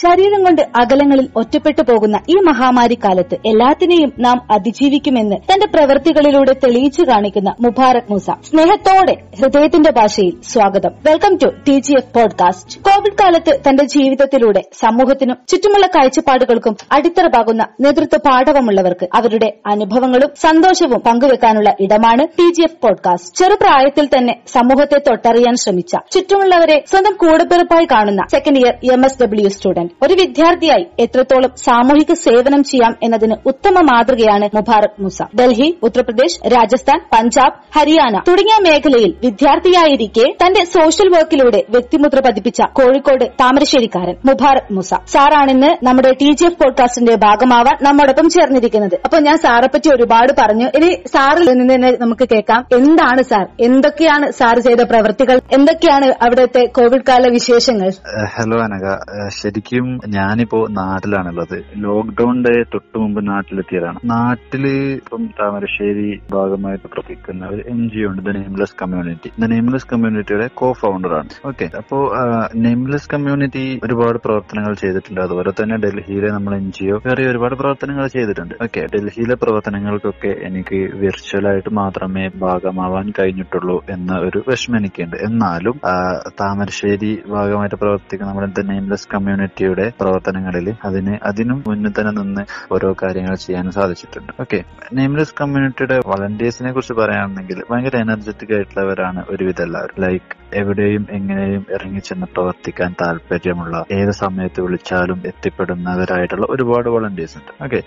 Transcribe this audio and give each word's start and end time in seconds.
ശരീരം 0.00 0.44
കൊണ്ട് 0.44 0.62
അകലങ്ങളിൽ 0.80 1.28
ഒറ്റപ്പെട്ടു 1.36 1.82
പോകുന്ന 1.82 2.16
ഈ 2.28 2.34
മഹാമാരി 2.34 2.94
കാലത്ത് 2.94 3.36
എല്ലാത്തിനെയും 3.46 4.12
നാം 4.18 4.38
അതിജീവിക്കുമെന്ന് 4.50 5.36
തന്റെ 5.36 5.66
പ്രവൃത്തികളിലൂടെ 5.66 6.52
തെളിയിച്ചു 6.52 7.02
കാണിക്കുന്ന 7.02 7.50
മുബാറക് 7.60 8.08
മൂസ. 8.10 8.30
സ്നേഹത്തോടെ 8.48 9.14
ഹൃദയത്തിന്റെ 9.40 9.90
ഭാഷയിൽ 9.90 10.34
സ്വാഗതം. 10.42 10.92
Welcome 11.06 11.36
to 11.36 11.48
T 11.68 11.76
G 11.80 11.92
F 11.92 12.14
podcast. 12.14 12.78
Covid 12.82 13.18
കാലത്ത് 13.20 13.52
തന്റെ 13.68 13.84
ജീവിതത്തിലൂടെ 13.84 14.62
സമൂഹത്തിനും 14.80 15.36
ചുറ്റുമുള്ള 15.48 15.86
കാഴ്ചപ്പാടുകൾക്കും 15.86 16.76
അടിത്തറ 16.92 17.26
പാകുന്ന 17.26 17.66
നേതൃത്വ 17.80 18.18
പാഠവമുള്ളവർക്ക് 18.28 19.08
അവരുടെ 19.14 19.50
അനുഭവങ്ങളും 19.66 20.30
സന്തോഷവും 20.36 21.00
പങ്കുവെക്കാനുള്ള 21.00 21.76
ഇടമാണ് 21.80 22.26
ടി 22.38 22.48
ജി 22.52 22.62
എഫ് 22.62 22.80
പോഡ്കാസ്റ്റ്. 22.82 23.36
ചെറുപ്രായത്തിൽ 23.36 24.08
തന്നെ 24.16 24.36
സമൂഹത്തെ 24.46 24.98
തൊട്ടറിയാൻ 24.98 25.56
ശ്രമിച്ച 25.56 25.94
ചുറ്റുമുള്ളവരെ 26.12 26.84
സ്വന്തം 26.90 27.16
കൂടപ്പിറപ്പായി 27.22 27.88
കാണുന്ന 27.92 28.22
second 28.32 28.58
year 28.58 28.74
M 28.92 29.04
S 29.04 29.22
W 29.22 29.48
student 29.48 29.89
ഒരു 30.04 30.14
വിദ്യാർത്ഥിയായി 30.14 30.86
എത്രത്തോളം 30.98 31.52
സാമൂഹിക 31.64 32.12
സേവനം 32.24 32.64
ചെയ്യാം 32.64 32.96
എന്നതിന് 33.02 33.36
ഉത്തമ 33.46 33.80
മാതൃകയാണ് 33.80 34.46
മുബാറക് 34.56 35.02
മുസ. 35.02 35.18
ഡൽഹി 35.40 35.68
ഉത്തർപ്രദേശ് 35.82 36.38
രാജസ്ഥാൻ 36.52 36.98
പഞ്ചാബ് 37.12 37.56
ഹരിയാന 37.78 38.14
തുടങ്ങിയ 38.28 38.56
മേഖലയിൽ 38.66 39.12
വിദ്യാർത്ഥിയായിരിക്കെ 39.24 40.26
തന്റെ 40.42 40.64
സോഷ്യൽ 40.74 41.08
വർക്കിലൂടെ 41.08 41.64
വ്യക്തിമുദ്ര 41.70 42.20
പതിപ്പിച്ച 42.20 42.60
കോഴിക്കോട് 42.72 43.24
താമരശ്ശേരിക്കാരൻ 43.40 44.16
മുബാറക് 44.24 44.72
മുസ. 44.72 44.94
സാറാണിന്ന് 45.06 45.86
നമ്മുടെ 45.86 46.12
ടി 46.20 46.30
ജി 46.32 46.44
എഫ് 46.44 46.58
പോഡ്കാസ്റ്റിന്റെ 46.62 47.14
ഭാഗമാവാൻ 47.26 47.76
നമ്മോടൊപ്പം 47.82 48.28
ചേർന്നിരിക്കുന്നത്. 48.28 48.96
അപ്പൊ 49.04 49.18
ഞാൻ 49.18 49.38
സാറെ 49.38 49.66
പറ്റി 49.66 49.88
ഒരുപാട് 49.94 50.32
പറഞ്ഞു. 50.38 50.68
ഇനി 50.76 50.90
സാറിൽ 51.14 51.44
നിന്ന് 51.50 51.74
തന്നെ 51.74 51.90
നമുക്ക് 52.00 52.28
കേൾക്കാം. 52.32 52.60
എന്താണ് 52.78 53.22
സാർ? 53.22 53.44
എന്തൊക്കെയാണ് 53.60 54.30
സാർ 54.30 54.58
ചെയ്ത 54.60 54.80
പ്രവൃത്തികൾ 54.90 55.36
എന്തൊക്കെയാണ് 55.52 56.06
അവിടുത്തെ 56.24 56.62
കോവിഡ് 56.76 57.06
കാല 57.08 57.28
വിശേഷങ്ങൾ 57.28 57.90
ഹലോ 58.34 58.58
അനക 58.60 58.86
ഏഹ് 59.16 59.30
ശരിക്കും 59.80 60.10
ഞാനിപ്പോ 60.14 60.58
നാട്ടിലാണുള്ളത്. 60.78 61.56
ലോക്ക്ഡൌണിന്റെ 61.84 62.52
തൊട്ടു 62.72 62.96
മുമ്പ് 63.02 63.20
നാട്ടിലെത്തിയതാണ്. 63.28 63.98
നാട്ടിൽ 64.12 64.64
ഇപ്പം 65.00 65.22
താമരശ്ശേരി 65.40 66.08
ഭാഗമായിട്ട് 66.32 66.86
പ്രവർത്തിക്കുന്ന 66.92 67.48
ഒരു 67.54 67.62
എൻ 67.72 67.80
ജി 67.92 68.00
ഒ 68.04 68.08
ഉണ്ട് 68.10 68.22
the 68.28 68.32
nameless 68.38 68.76
community 68.82 69.30
the 69.42 69.48
nameless 69.52 69.88
കമ്മ്യൂണിറ്റിയുടെ 69.92 70.46
കോ 70.60 70.68
ഫൗണ്ടർ 70.82 71.12
ആണ്. 71.20 71.30
ഓക്കെ 71.50 71.66
അപ്പോ 71.80 71.98
നെയിംലെസ് 72.66 73.08
കമ്മ്യൂണിറ്റി 73.14 73.64
ഒരുപാട് 73.84 74.18
പ്രവർത്തനങ്ങൾ 74.26 74.74
ചെയ്തിട്ടുണ്ട്. 74.82 75.20
അതുപോലെ 75.26 75.52
തന്നെ 75.60 75.78
ഡൽഹിയിലെ 75.84 76.30
നമ്മൾ 76.36 76.54
എൻ 76.60 76.68
ജി 76.78 76.86
ഒ 76.94 76.98
വേറെ 77.06 77.24
ഒരുപാട് 77.32 77.56
പ്രവർത്തനങ്ങൾ 77.62 78.06
ചെയ്തിട്ടുണ്ട്. 78.16 78.54
ഓക്കെ 78.66 78.82
ഡൽഹിയിലെ 78.94 79.38
പ്രവർത്തനങ്ങൾക്കൊക്കെ 79.44 80.32
എനിക്ക് 80.48 80.80
വിർച്വലായിട്ട് 81.04 81.72
മാത്രമേ 81.80 82.26
ഭാഗമാവാൻ 82.46 83.06
കഴിഞ്ഞിട്ടുള്ളൂ 83.18 83.78
എന്ന 83.96 84.12
ഒരു 84.28 84.40
വിഷമം 84.48 84.78
എനിക്കുണ്ട്. 84.80 85.16
എന്നാലും 85.28 85.76
താമരശ്ശേരി 86.42 87.12
ഭാഗമായിട്ട് 87.34 87.76
പ്രവർത്തിക്കുന്ന 87.82 88.30
നമ്മുടെ 88.30 88.62
നെയിംലെസ് 88.70 89.08
കമ്മ്യൂണിറ്റിയുടെ 89.70 89.98
പ്രവർത്തനങ്ങളിൽ 90.00 90.68
അതിന് 90.88 91.14
അതിനും 91.28 91.58
മുന്നിൽ 91.66 91.92
തന്നെ 91.96 92.12
നിന്ന് 92.18 92.42
ഓരോ 92.74 92.88
കാര്യങ്ങൾ 93.02 93.34
ചെയ്യാൻ 93.44 93.66
സാധിച്ചിട്ടുണ്ട്. 93.78 94.30
ഓക്കെ 94.42 94.58
നെയിംലെസ് 94.98 95.34
കമ്മ്യൂണിറ്റിയുടെ 95.40 95.96
വളണ്ടിയേഴ്സിനെ 96.12 96.70
കുറിച്ച് 96.76 96.94
പറയുകയാണെങ്കിൽ 97.00 97.58
ഭയങ്കര 97.70 97.96
എനർജറ്റിക് 98.06 98.54
ആയിട്ടുള്ളവരാണ് 98.56 99.22
ഒരുവിധം 99.32 99.64
എല്ലാവരും 99.68 99.98
ലൈക്ക് 100.04 100.36
എവിടെയും 100.60 101.04
എങ്ങനെയും 101.18 101.64
ഇറങ്ങി 101.76 102.02
ചെന്ന് 102.08 102.28
പ്രവർത്തിക്കാൻ 102.34 102.90
താല്പര്യമുള്ള 103.02 103.84
ഏത് 103.98 104.12
സമയത്ത് 104.22 104.60
വിളിച്ചാലും 104.66 105.20
എത്തിപ്പെടുന്നവരായിട്ടുള്ള 105.32 106.46
ഒരുപാട് 106.56 106.90
വളണ്ടിയേഴ്സ് 106.96 107.38
ഉണ്ട്. 107.40 107.52
ഓക്കെ 107.66 107.82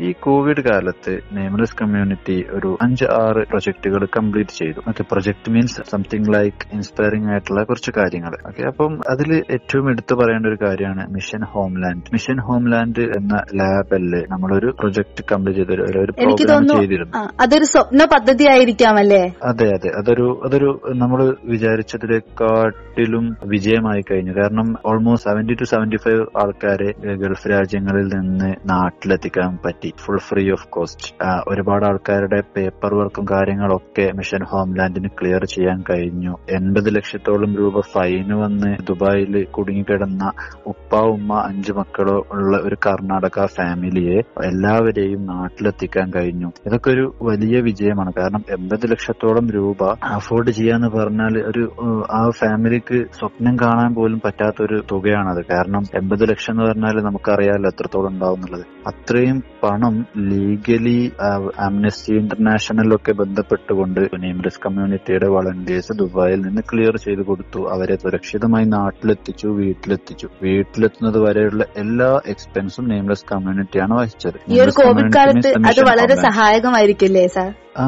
ഈ 0.00 0.12
കോവിഡ് 0.12 0.60
കാലത്ത് 0.60 1.20
നെയിംലെസ് 1.32 1.76
കമ്മ്യൂണിറ്റി 1.82 2.46
ഒരു 2.50 2.78
അഞ്ച് 2.82 3.04
ആറ് 3.04 3.46
പ്രൊജക്ടുകൾ 3.48 4.04
കംപ്ലീറ്റ് 4.04 4.50
ചെയ്തു. 4.50 4.80
മറ്റേ 4.88 5.04
project 5.10 5.50
means 5.50 5.82
something 5.90 6.34
like 6.34 6.66
inspiring 6.72 7.30
ആയിട്ടുള്ള 7.30 7.64
കുറച്ച് 7.64 7.90
കാര്യങ്ങൾ. 7.90 8.36
ഓക്കെ 8.46 8.62
അപ്പം 8.62 9.00
അതിൽ 9.10 9.42
ഏറ്റവും 9.50 9.90
എടുത്തു 9.90 10.14
പറയേണ്ട 10.14 10.46
ഒരു 10.46 10.58
കാര്യമാണ് 10.66 11.10
മിഷൻ 11.10 11.44
ഹോംലാൻഡ് 11.44 12.02
മിഷൻ 12.12 12.40
ഹോംലാൻഡ് 12.40 13.00
എന്ന 13.00 13.42
ലാബിൽ 13.54 14.26
നമ്മളൊരു 14.28 14.76
പ്രൊജക്ട് 14.78 15.24
കംപ്ലീറ്റ് 15.32 15.60
ചെയ്ത 15.60 15.80
ഒരു- 15.80 16.00
ഒരു 16.00 16.12
പ്രോഗ്രാം 16.12 16.68
ചെയ്തിരുന്നു. 16.68 17.42
അതൊരു 17.42 17.64
സ്വപ്ന 17.64 18.04
പദ്ധതി 18.04 18.44
ആയിരിക്കാം 18.44 18.98
അല്ലേ 18.98 19.34
അതെ 19.44 19.68
അതെ. 19.68 19.88
അതൊരു 19.98 20.42
അതൊരു 20.44 20.80
നമ്മൾ 20.88 21.36
വിചാരിച്ചതിനെക്കാട്ടിലും 21.44 23.36
വിജയമായി 23.44 24.02
കഴിഞ്ഞു. 24.10 24.32
കാരണം 24.32 24.74
almost 24.86 25.30
seventy 25.30 25.54
two 25.54 25.64
seventy 25.64 25.96
five 25.96 26.26
ആൾക്കാരെ 26.36 27.14
ഗൾഫ് 27.14 27.50
രാജ്യങ്ങളിൽ 27.50 28.06
നിന്ന് 28.06 28.54
നാട്ടിലെത്തിക്കാൻ 28.66 29.58
പറ്റി. 29.64 29.85
ഫുൾ 29.98 30.18
ഫ്രീ 30.18 30.50
ഓഫ് 30.50 30.68
കോസ്റ്റ് 30.68 31.14
ഒരുപാട് 31.48 31.84
ആൾക്കാരുടെ 31.86 32.42
പേപ്പർ 32.56 32.94
വർക്കും 32.94 33.26
കാര്യങ്ങളൊക്കെ 33.30 34.12
മിഷൻ 34.12 34.44
ഹോംലാൻഡിന് 34.44 35.08
ക്ലിയർ 35.20 35.44
ചെയ്യാൻ 35.44 35.84
കഴിഞ്ഞു. 35.90 36.34
എൺപത് 36.50 36.94
ലക്ഷത്തോളം 36.96 37.56
രൂപ 37.56 37.80
ഫൈന് 37.80 38.34
വന്ന് 38.34 38.70
ദുബായിൽ 38.88 39.44
കുടുങ്ങിക്കിടന്ന 39.44 40.32
ഉപ്പ 40.66 40.94
ഉമ്മ 40.94 41.32
അഞ്ചു 41.48 41.72
മക്കളോ 41.72 42.16
ഉള്ള 42.32 42.56
ഒരു 42.64 42.76
കർണാടക 42.86 43.46
ഫാമിലിയെ 43.46 44.18
എല്ലാവരെയും 44.44 45.26
നാട്ടിലെത്തിക്കാൻ 45.26 46.10
കഴിഞ്ഞു. 46.16 46.50
ഇതൊക്കെ 46.66 46.90
ഒരു 46.90 47.14
വലിയ 47.22 47.60
വിജയമാണ്. 47.60 48.12
കാരണം 48.18 48.44
എൺപത് 48.50 48.90
ലക്ഷത്തോളം 48.90 49.50
രൂപ 49.50 49.84
അഫോർഡ് 50.16 50.50
ചെയ്യാന്ന് 50.50 50.88
പറഞ്ഞാൽ 50.88 51.34
ഒരു 51.48 51.64
ആ 52.10 52.22
ഫാമിലിക്ക് 52.30 52.98
സ്വപ്നം 53.18 53.56
കാണാൻ 53.56 53.94
പോലും 53.94 54.20
പറ്റാത്ത 54.24 54.62
ഒരു 54.62 54.82
തുകയാണത്. 54.92 55.42
കാരണം 55.52 55.82
എൺപത് 55.94 56.28
ലക്ഷം 56.30 56.52
എന്ന് 56.52 56.64
പറഞ്ഞാൽ 56.64 56.96
നമുക്കറിയാമല്ലോ 57.04 57.70
എത്രത്തോളം 57.70 58.08
ഉണ്ടാവുന്നുള്ളത് 58.08 58.64
അത്രയും 58.86 59.38
പണം 59.76 60.06
ലീഗലി 60.18 61.12
ആംനസ്റ്റി 61.60 62.14
ഇന്റർനാഷണലൊക്കെ 62.14 63.12
ബന്ധപ്പെട്ടുകൊണ്ട് 63.12 64.00
നെയിംലെസ് 64.22 64.60
കമ്മ്യൂണിറ്റിയുടെ 64.66 65.28
വളണ്ടിയേഴ്സ് 65.28 65.92
ദുബായിൽ 65.92 66.40
നിന്ന് 66.40 66.62
ക്ലിയർ 66.72 66.96
ചെയ്ത് 66.96 67.22
കൊടുത്തു. 67.22 67.68
അവരെ 67.72 67.96
സുരക്ഷിതമായി 67.96 68.64
നാട്ടിലെത്തിച്ചു 68.64 69.46
വീട്ടിലെത്തിച്ചു. 69.46 70.28
വീട്ടിലെത്തുന്നത് 70.42 71.18
വരെയുള്ള 71.18 71.64
എല്ലാ 71.76 72.20
എക്സ്പെൻസും 72.26 72.88
നെയിംലെസ് 72.88 73.26
കമ്മ്യൂണിറ്റിയാണ് 73.32 73.94
വഹിച്ചത്. 74.00 74.38
ഈ 74.48 74.60
ഒരു 74.60 74.70
കോവിഡ് 74.70 75.12
കാലത്ത് 75.12 75.48
അത് 75.66 75.80
വളരെ. 75.80 76.14
സഹായകമായിരിക്കില്ലേ 76.14 77.26
സാർ? 77.26 77.54
ആ 77.78 77.86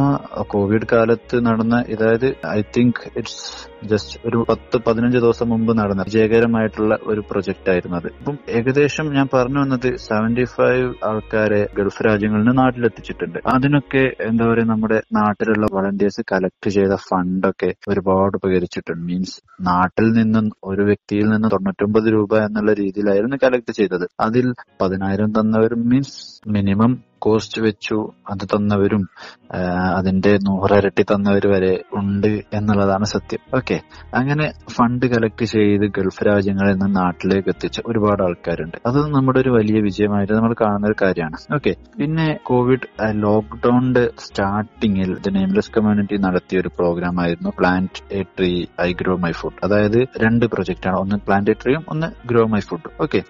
കോവിഡ് 0.48 0.86
കാലത്ത് 0.92 1.46
നടന്ന 1.46 1.76
അതായത് 1.94 2.28
ഐ 2.48 2.62
തിങ്ക് 2.76 3.02
ഇറ്റ്സ് 3.16 3.67
ജസ്റ്റ് 3.84 4.20
ഒരു 4.26 4.46
പത്ത് 4.48 4.78
പതിനഞ്ച് 4.78 5.18
ദിവസം 5.18 5.48
മുമ്പ് 5.48 5.78
നടന്ന 5.78 6.02
വിജയകരമായിട്ടുള്ള 6.02 6.98
ഒരു 7.02 7.20
പ്രൊജക്ട് 7.30 7.70
ആയിരുന്നു 7.70 7.96
അത്. 7.96 8.06
അപ്പം 8.06 8.38
ഏകദേശം 8.48 9.14
ഞാൻ 9.14 9.28
പറഞ്ഞു 9.34 9.58
വന്നത് 9.58 9.96
സെവന്റി 9.96 10.44
ഫൈവ് 10.44 10.94
ആൾക്കാരെ 11.04 11.68
ഗൾഫ് 11.76 12.06
രാജ്യങ്ങളിൽ 12.06 12.44
നിന്ന് 12.44 12.58
നാട്ടിലെത്തിച്ചിട്ടുണ്ട്. 12.58 13.38
അതിനൊക്കെ 13.46 14.12
എന്താ 14.20 14.46
പറയുക 14.46 14.66
നമ്മുടെ 14.66 15.02
നാട്ടിലുള്ള 15.12 15.66
വളണ്ടിയേഴ്സ് 15.72 16.20
കളക്ട് 16.32 16.70
ചെയ്ത 16.70 16.94
ഫണ്ടൊക്കെ 16.94 17.74
ഒരുപാട് 17.88 18.36
ഉപകരിച്ചിട്ടുണ്ട്. 18.36 19.04
മീൻസ് 19.06 19.40
നാട്ടിൽ 19.60 20.12
നിന്നും 20.12 20.50
ഒരു 20.64 20.82
വ്യക്തിയിൽ 20.82 21.28
നിന്ന് 21.28 21.48
തൊണ്ണൂറ്റൊമ്പത് 21.50 22.12
രൂപ 22.12 22.38
എന്നുള്ള 22.38 22.72
രീതിയിലായിരുന്നു 22.72 23.36
കളക്ട് 23.42 23.72
ചെയ്തത്. 23.72 24.08
അതിൽ 24.20 24.54
പതിനായിരം 24.80 25.30
തന്നവരും 25.30 25.88
മീൻസ് 25.88 26.48
മിനിമം 26.48 27.02
കോസ്റ്റ് 27.18 27.62
വെച്ചു 27.62 27.98
അത് 28.30 28.44
തന്നവരും 28.46 29.02
അതിന്റെ 29.96 30.32
നൂറരട്ടി 30.36 31.02
തന്നവർ 31.02 31.44
വരെ 31.46 31.82
ഉണ്ട് 31.94 32.26
എന്നുള്ളതാണ് 32.26 33.04
സത്യം. 33.04 33.40
ഓക്കെ. 33.56 33.76
അങ്ങനെ 34.14 34.46
ഫണ്ട് 34.70 35.06
കളക്ട് 35.06 35.44
ചെയ്ത് 35.44 35.86
ഗൾഫ് 35.98 36.24
രാജ്യങ്ങളിൽ 36.26 36.72
നിന്ന് 36.72 36.96
നാട്ടിലേക്ക് 36.96 37.48
എത്തിച്ച 37.48 37.80
ഒരുപാട് 37.86 38.22
ആൾക്കാരുണ്ട്. 38.22 38.76
അത് 38.86 38.98
നമ്മുടെ 39.14 39.40
ഒരു 39.40 39.50
വലിയ 39.50 39.80
വിജയമായിട്ട് 39.80 40.32
നമ്മൾ 40.32 40.54
കാണുന്ന 40.60 40.86
ഒരു 40.86 40.96
കാര്യമാണ്. 41.02 41.54
ഓക്കെ. 41.54 41.74
പിന്നെ 41.98 42.38
കോവിഡ് 42.46 42.86
ലോക്ക്ഡൌണിന്റെ 43.22 44.04
സ്റ്റാർട്ടിങ്ങിൽ 44.18 45.16
ദ 45.26 45.28
നെയിംലെസ് 45.28 45.72
കമ്മ്യൂണിറ്റി 45.76 46.16
നടത്തിയ 46.16 46.60
ഒരു 46.60 46.68
പ്രോഗ്രാം 46.68 47.20
ആയിരുന്നു 47.20 47.52
plant 47.58 48.14
a 48.14 48.22
tree 48.22 48.52
I 48.80 48.92
grow 48.92 49.16
my 49.16 49.32
food 49.32 49.58
അതായത് 49.64 49.98
രണ്ട് 50.18 50.46
പ്രൊജക്റ്റ് 50.46 50.88
ആണ്. 50.88 50.98
ഒന്ന് 50.98 51.16
പ്ലാന്റ് 51.16 51.50
എ 51.50 51.54
ട്രീയും 51.62 51.84
ഒന്ന് 51.88 52.06
grow 52.28 52.46
my 52.46 52.60
food 52.60 52.88
okay. 53.02 53.22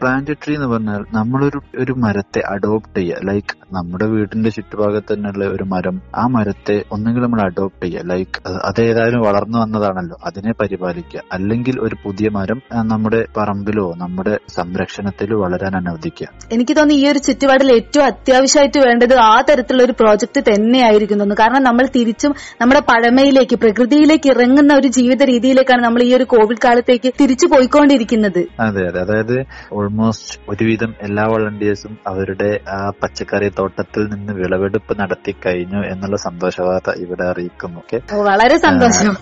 Plant 0.00 0.30
a 0.30 0.34
tree 0.44 0.54
എന്ന് 0.54 0.66
പറഞ്ഞാൽ 0.66 1.04
നമ്മളൊരു 1.12 1.60
ഒരു 1.78 1.92
മരത്തെ 2.04 2.42
അഡോപ്റ്റ് 2.54 2.98
ചെയ്യുക 2.98 3.18
ലൈക്ക് 3.36 3.74
നമ്മുടെ 3.74 4.06
വീടിന്റെ 4.06 4.50
ചുറ്റുഭാഗത്ത് 4.50 5.14
തന്നെയുള്ള 5.14 5.44
ഒരു 5.44 5.64
മരം 5.64 6.00
ആ 6.16 6.26
മരത്തെ 6.26 6.84
ഒന്നെങ്കിൽ 6.92 7.22
നമ്മൾ 7.22 7.40
അഡോപ്റ്റ് 7.40 7.86
ചെയ്യുക. 7.86 8.02
ലൈക്ക് 8.04 8.36
അതേതായാലും 8.64 9.20
വളർന്നു 9.20 9.58
വന്നതാണല്ലോ. 9.58 10.16
അതിനെ 10.24 10.52
പരിപാലിക്കുക. 10.52 11.20
അല്ലെങ്കിൽ 11.32 11.80
ഒരു 11.80 11.96
പുതിയ 12.04 12.28
മരം 12.28 12.62
നമ്മുടെ 12.72 13.26
പറമ്പിലോ 13.36 13.94
നമ്മുടെ 13.96 14.38
സംരക്ഷണത്തിലോ 14.54 15.40
വളരാൻ 15.40 15.76
അനുവദിക്കുക. 15.76 16.26
എനിക്ക് 16.52 16.76
തോന്നുന്നു 16.76 17.02
ഈ 17.02 17.08
ഒരു 17.08 17.18
ചുറ്റുപാടിൽ 17.18 17.72
ഏറ്റവും 17.72 18.04
അത്യാവശ്യമായിട്ട് 18.06 18.78
വേണ്ടത് 18.78 19.14
ആ 19.18 19.40
തരത്തിലുള്ള 19.40 19.82
ഒരു 19.82 19.92
പ്രോജക്റ്റ് 19.92 20.40
തന്നെയായിരിക്കും 20.40 21.18
തോന്നുന്നു 21.18 21.42
കാരണം 21.44 21.62
നമ്മൾ 21.64 21.88
തിരിച്ചും 21.94 22.34
നമ്മുടെ 22.60 22.80
പഴമയിലേക്ക് 22.80 23.56
പ്രകൃതിയിലേക്ക് 23.56 24.30
ഇറങ്ങുന്ന 24.30 24.74
ഒരു 24.74 24.88
ജീവിത 24.88 25.22
രീതിയിലേക്കാണ് 25.22 25.84
നമ്മൾ 25.84 26.02
ഈ 26.02 26.14
ഒരു 26.14 26.24
കോവിഡ് 26.24 26.58
കാലത്തേക്ക് 26.64 27.12
തിരിച്ചു 27.20 27.46
പോയിക്കൊണ്ടിരിക്കുന്നത്. 27.46 28.42
അതെ 28.60 28.84
അതെ. 28.88 29.00
അതായത് 29.00 29.36
ഓൾമോസ്റ്റ് 29.72 30.40
ഒരുവിധം 30.48 30.94
എല്ലാ 31.02 31.24
വളണ്ടിയേഴ്സും 31.24 31.98
അവരുടെ 32.06 32.50
ആ 32.70 32.90
പച്ചക്കറി 33.28 33.48
തോട്ടത്തിൽ 33.56 34.02
നിന്ന് 34.10 34.32
വിളവെടുപ്പ് 34.36 34.92
നടത്തി 34.98 35.32
കഴിഞ്ഞു 35.44 35.80
എന്നുള്ള 35.88 36.16
സന്തോഷവാർത്ത 36.24 36.90
ഇവിടെ 37.02 37.24
അറിയിക്കുന്നു 37.30 37.78
ഓക്കെ 37.80 37.98
വളരെ 38.28 38.56
സന്തോഷം. 38.64 39.14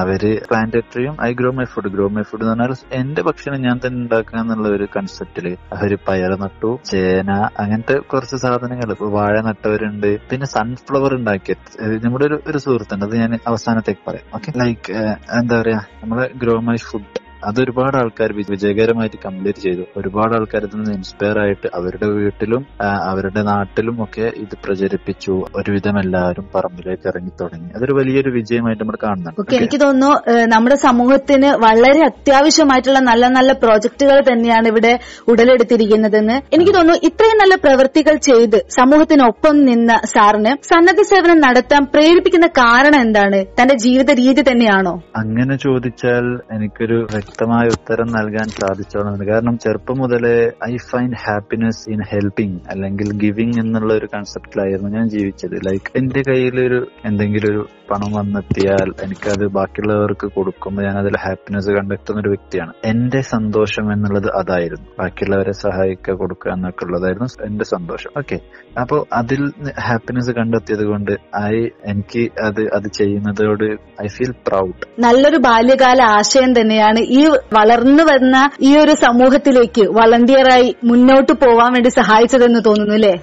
അവർ 0.00 0.22
പ്ലാന്റേറ്ററിയും 0.48 1.14
I 1.22 1.30
grow 1.38 1.50
my 1.52 1.66
food 1.72 1.90
grow 1.94 2.06
my 2.10 2.24
food 2.24 2.42
എന്ന് 2.44 2.54
പറഞ്ഞാൽ 2.54 2.98
എന്റെ 3.00 3.22
ഭക്ഷണം 3.28 3.60
ഞാൻ 3.66 3.76
തന്നെ 3.82 4.00
ഉണ്ടാക്കുക 4.02 4.38
എന്നുള്ള 4.42 4.68
ഒരു 4.76 4.86
കൺസെപ്റ്റിൽ 4.94 5.46
അവർ 5.76 5.92
പയർ 6.08 6.32
നട്ടു 6.42 6.70
ചേന 6.90 7.30
അങ്ങനത്തെ 7.62 7.96
കുറച്ച് 8.10 8.38
സാധനങ്ങൾ 8.44 8.88
വാഴ 9.16 9.34
നട്ടവരുണ്ട് 9.48 10.10
പിന്നെ 10.30 10.48
സൺഫ്ലവർ 10.54 11.14
ഉണ്ടാക്കിയ 11.18 11.56
നമ്മുടെ 12.04 12.26
ഒരു 12.30 12.38
ഒരു 12.50 12.60
സുഹൃത്തുണ്ട് 12.64 13.06
അത് 13.08 13.16
ഞാൻ 13.22 13.34
അവസാനത്തേക്ക് 13.46 14.04
പറയാം 14.08 14.28
ഓക്കെ 14.38 14.52
ലൈക്ക് 14.60 14.96
എന്താ 15.40 15.56
പറയാ 15.62 15.80
നമ്മളെ 16.02 16.26
ഗ്രോ 16.42 16.56
മൈ 16.68 16.78
ഫുഡ് 16.86 17.20
അത് 17.48 17.58
ഒരുപാട് 17.64 17.96
ആൾക്കാർ 18.00 18.30
വിജയകരമായിട്ട് 18.52 19.18
കംപ്ലീറ്റ് 19.24 19.60
ചെയ്തു. 19.66 19.84
ഒരുപാട് 20.00 20.32
ആൾക്കാർ 20.38 20.62
ഇതിൽ 20.66 20.78
നിന്ന് 20.80 20.94
ഇൻസ്പയർ 20.98 21.36
ആയിട്ട് 21.44 21.68
അവരുടെ 21.78 22.08
വീട്ടിലും 22.18 22.62
അവരുടെ 23.10 23.42
നാട്ടിലും 23.50 23.96
ഒക്കെ 24.04 24.26
ഇത് 24.44 24.54
പ്രചരിപ്പിച്ചു. 24.64 25.34
ഒരുവിധം 25.58 25.96
എല്ലാവരും 26.02 26.46
പറമ്പിലേക്ക് 26.54 27.06
ഇറങ്ങി 27.12 27.32
തുടങ്ങി. 27.40 27.68
അതൊരു 27.76 27.94
വലിയൊരു 27.98 28.32
വിജയമായിട്ട് 28.38 28.82
നമ്മൾ 28.84 28.98
കാണുന്നുണ്ട്. 29.06 29.54
എനിക്ക് 29.58 29.80
തോന്നുന്നു 29.84 30.10
നമ്മുടെ 30.54 30.76
സമൂഹത്തിന് 30.86 31.50
വളരെ 31.66 32.02
അത്യാവശ്യമായിട്ടുള്ള 32.10 33.00
നല്ല 33.10 33.24
നല്ല 33.38 33.52
പ്രോജക്ടുകൾ 33.64 34.18
തന്നെയാണ് 34.30 34.66
ഇവിടെ 34.72 34.92
ഉടലെടുത്തിരിക്കുന്നതെന്ന് 35.32 36.36
എനിക്ക് 36.56 36.72
തോന്നുന്നു 36.78 36.98
ഇത്രയും 37.10 37.40
നല്ല 37.42 37.54
പ്രവൃത്തികൾ 37.64 38.14
ചെയ്ത് 38.28 38.58
സമൂഹത്തിനൊപ്പം 38.78 39.56
നിന്ന 39.70 39.92
സാറിന് 40.14 40.52
സന്നദ്ധ 40.70 41.02
സേവനം 41.12 41.38
നടത്താൻ 41.46 41.82
പ്രേരിപ്പിക്കുന്ന 41.94 42.46
കാരണം 42.60 43.00
എന്താണ്? 43.06 43.38
തന്റെ 43.58 43.74
ജീവിത 43.84 44.10
രീതി 44.20 44.42
തന്നെയാണോ? 44.50 44.94
അങ്ങനെ 45.20 45.54
ചോദിച്ചാൽ 45.64 46.24
എനിക്കൊരു 46.56 46.98
വ്യക്തമായ 47.32 47.66
ഉത്തരം 47.68 48.08
നൽകാൻ 48.16 48.48
സാധിച്ചോളാണ്. 48.60 49.24
കാരണം 49.26 49.54
ചെറുപ്പം 49.58 49.96
മുതലേ 49.98 50.34
I 50.70 50.74
find 50.90 51.18
happiness 51.24 51.84
in 51.92 52.00
helping 52.10 52.58
അല്ലെങ്കിൽ 52.70 53.08
ഗിവിംഗ് 53.22 53.58
എന്നുള്ള 53.60 53.90
ഒരു 53.94 54.08
കൺസെപ്റ്റിലായിരുന്നു 54.14 54.88
ഞാൻ 54.96 55.06
ജീവിച്ചത്. 55.08 55.54
ലൈക്ക് 55.68 55.90
എന്റെ 55.98 56.22
കയ്യിൽ 56.28 56.56
ഒരു 56.66 56.80
എന്തെങ്കിലും 57.04 57.48
ഒരു 57.52 57.62
പണം 57.90 58.10
വന്നെത്തിയാൽ 58.18 58.88
എനിക്കത് 59.04 59.46
ബാക്കിയുള്ളവർക്ക് 59.56 60.26
കൊടുക്കുമ്പോൾ 60.34 60.82
ഞാൻ 60.82 60.96
അതിൽ 60.98 61.14
ഹാപ്പിനെസ് 61.24 61.70
കണ്ടെത്തുന്ന 61.70 62.20
ഒരു 62.20 62.28
വ്യക്തിയാണ്. 62.28 62.72
എന്റെ 62.84 63.20
സന്തോഷം 63.32 63.86
എന്നുള്ളത് 63.92 64.28
അതായിരുന്നു. 64.40 64.86
ബാക്കിയുള്ളവരെ 64.98 65.54
സഹായിക്കുക 65.64 66.14
കൊടുക്കുക 66.14 66.52
എന്നൊക്കെ 66.52 66.84
ഉള്ളതായിരുന്നു 66.84 67.28
എന്റെ 67.48 67.64
സന്തോഷം. 67.74 68.12
ഓക്കെ 68.18 68.38
അപ്പോ 68.80 68.98
അതിൽ 69.12 69.40
ഹാപ്പിനെസ് 69.80 70.30
കണ്ടെത്തിയത് 70.32 70.84
കൊണ്ട് 70.84 71.12
ഐ 71.42 71.56
എനിക്ക് 71.86 72.22
അത് 72.42 72.62
അത് 72.76 72.88
ചെയ്യുന്നതോട് 72.98 73.66
ഐ 74.04 74.08
ഫീൽ 74.16 74.34
പ്രൗഡ് 74.46 74.86
നല്ലൊരു 75.04 75.36
ബാല്യകാല 75.48 76.00
ആശയം 76.18 76.60
തന്നെയാണ് 76.60 77.00
ഈ 77.18 77.21
വളർന്നു 77.52 78.02
വന്ന 78.02 78.36
ഈ 78.60 78.76
ഒരു 78.76 78.94
സമൂഹത്തിലേക്ക് 78.94 79.82
വളണ്ടിയറായി 79.90 80.76
മുന്നോട്ട് 80.84 81.32
പോവാൻ 81.32 81.72
വേണ്ടി 81.72 81.88
സഹായിച്ചതെന്ന് 81.90 82.64
തോന്നുന്നു 82.64 82.94
അല്ലേ? 82.94 83.14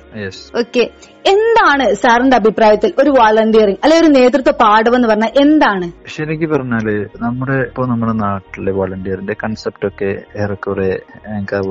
ഓക്കെ 0.56 0.84
എന്താണ് 1.26 1.94
സാറിന്റെ 1.94 2.36
അഭിപ്രായത്തിൽ 2.36 2.94
ഒരു 3.02 3.10
വളണ്ടിയറിംഗ് 3.10 3.80
അല്ലെ 3.84 3.96
ഒരു 4.00 4.08
നേതൃത്വ 4.08 4.52
പാഠം 4.52 4.96
എന്ന് 4.96 5.08
പറഞ്ഞാൽ 5.08 5.32
എന്താണ്? 5.42 5.88
ശരിക്കും 6.08 6.50
പറഞ്ഞാൽ 6.50 6.88
നമ്മുടെ 7.22 7.56
ഇപ്പൊ 7.70 7.86
നമ്മുടെ 7.86 8.14
നാട്ടിലെ 8.14 8.72
വളണ്ടിയറിന്റെ 8.72 9.36
കൺസെപ്റ്റ് 9.44 9.88
ഒക്കെ 9.88 10.10
ഏറെക്കുറെ 10.44 10.90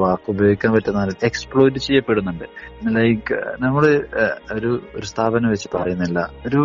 വാക്ക് 0.02 0.30
ഉപയോഗിക്കാൻ 0.30 0.72
പറ്റുന്ന 0.74 1.06
എക്സ്പ്ലോയിറ്റ് 1.28 1.78
ചെയ്യപ്പെടുന്നുണ്ട്. 1.78 2.44
ലൈക്ക് 2.98 3.38
നമ്മൾ 3.60 3.84
ഒരു 4.52 4.80
ഒരു 4.96 5.06
സ്ഥാപനം 5.06 5.50
വെച്ച് 5.50 5.68
പറയുന്നില്ല. 5.76 6.18
ഒരു 6.46 6.60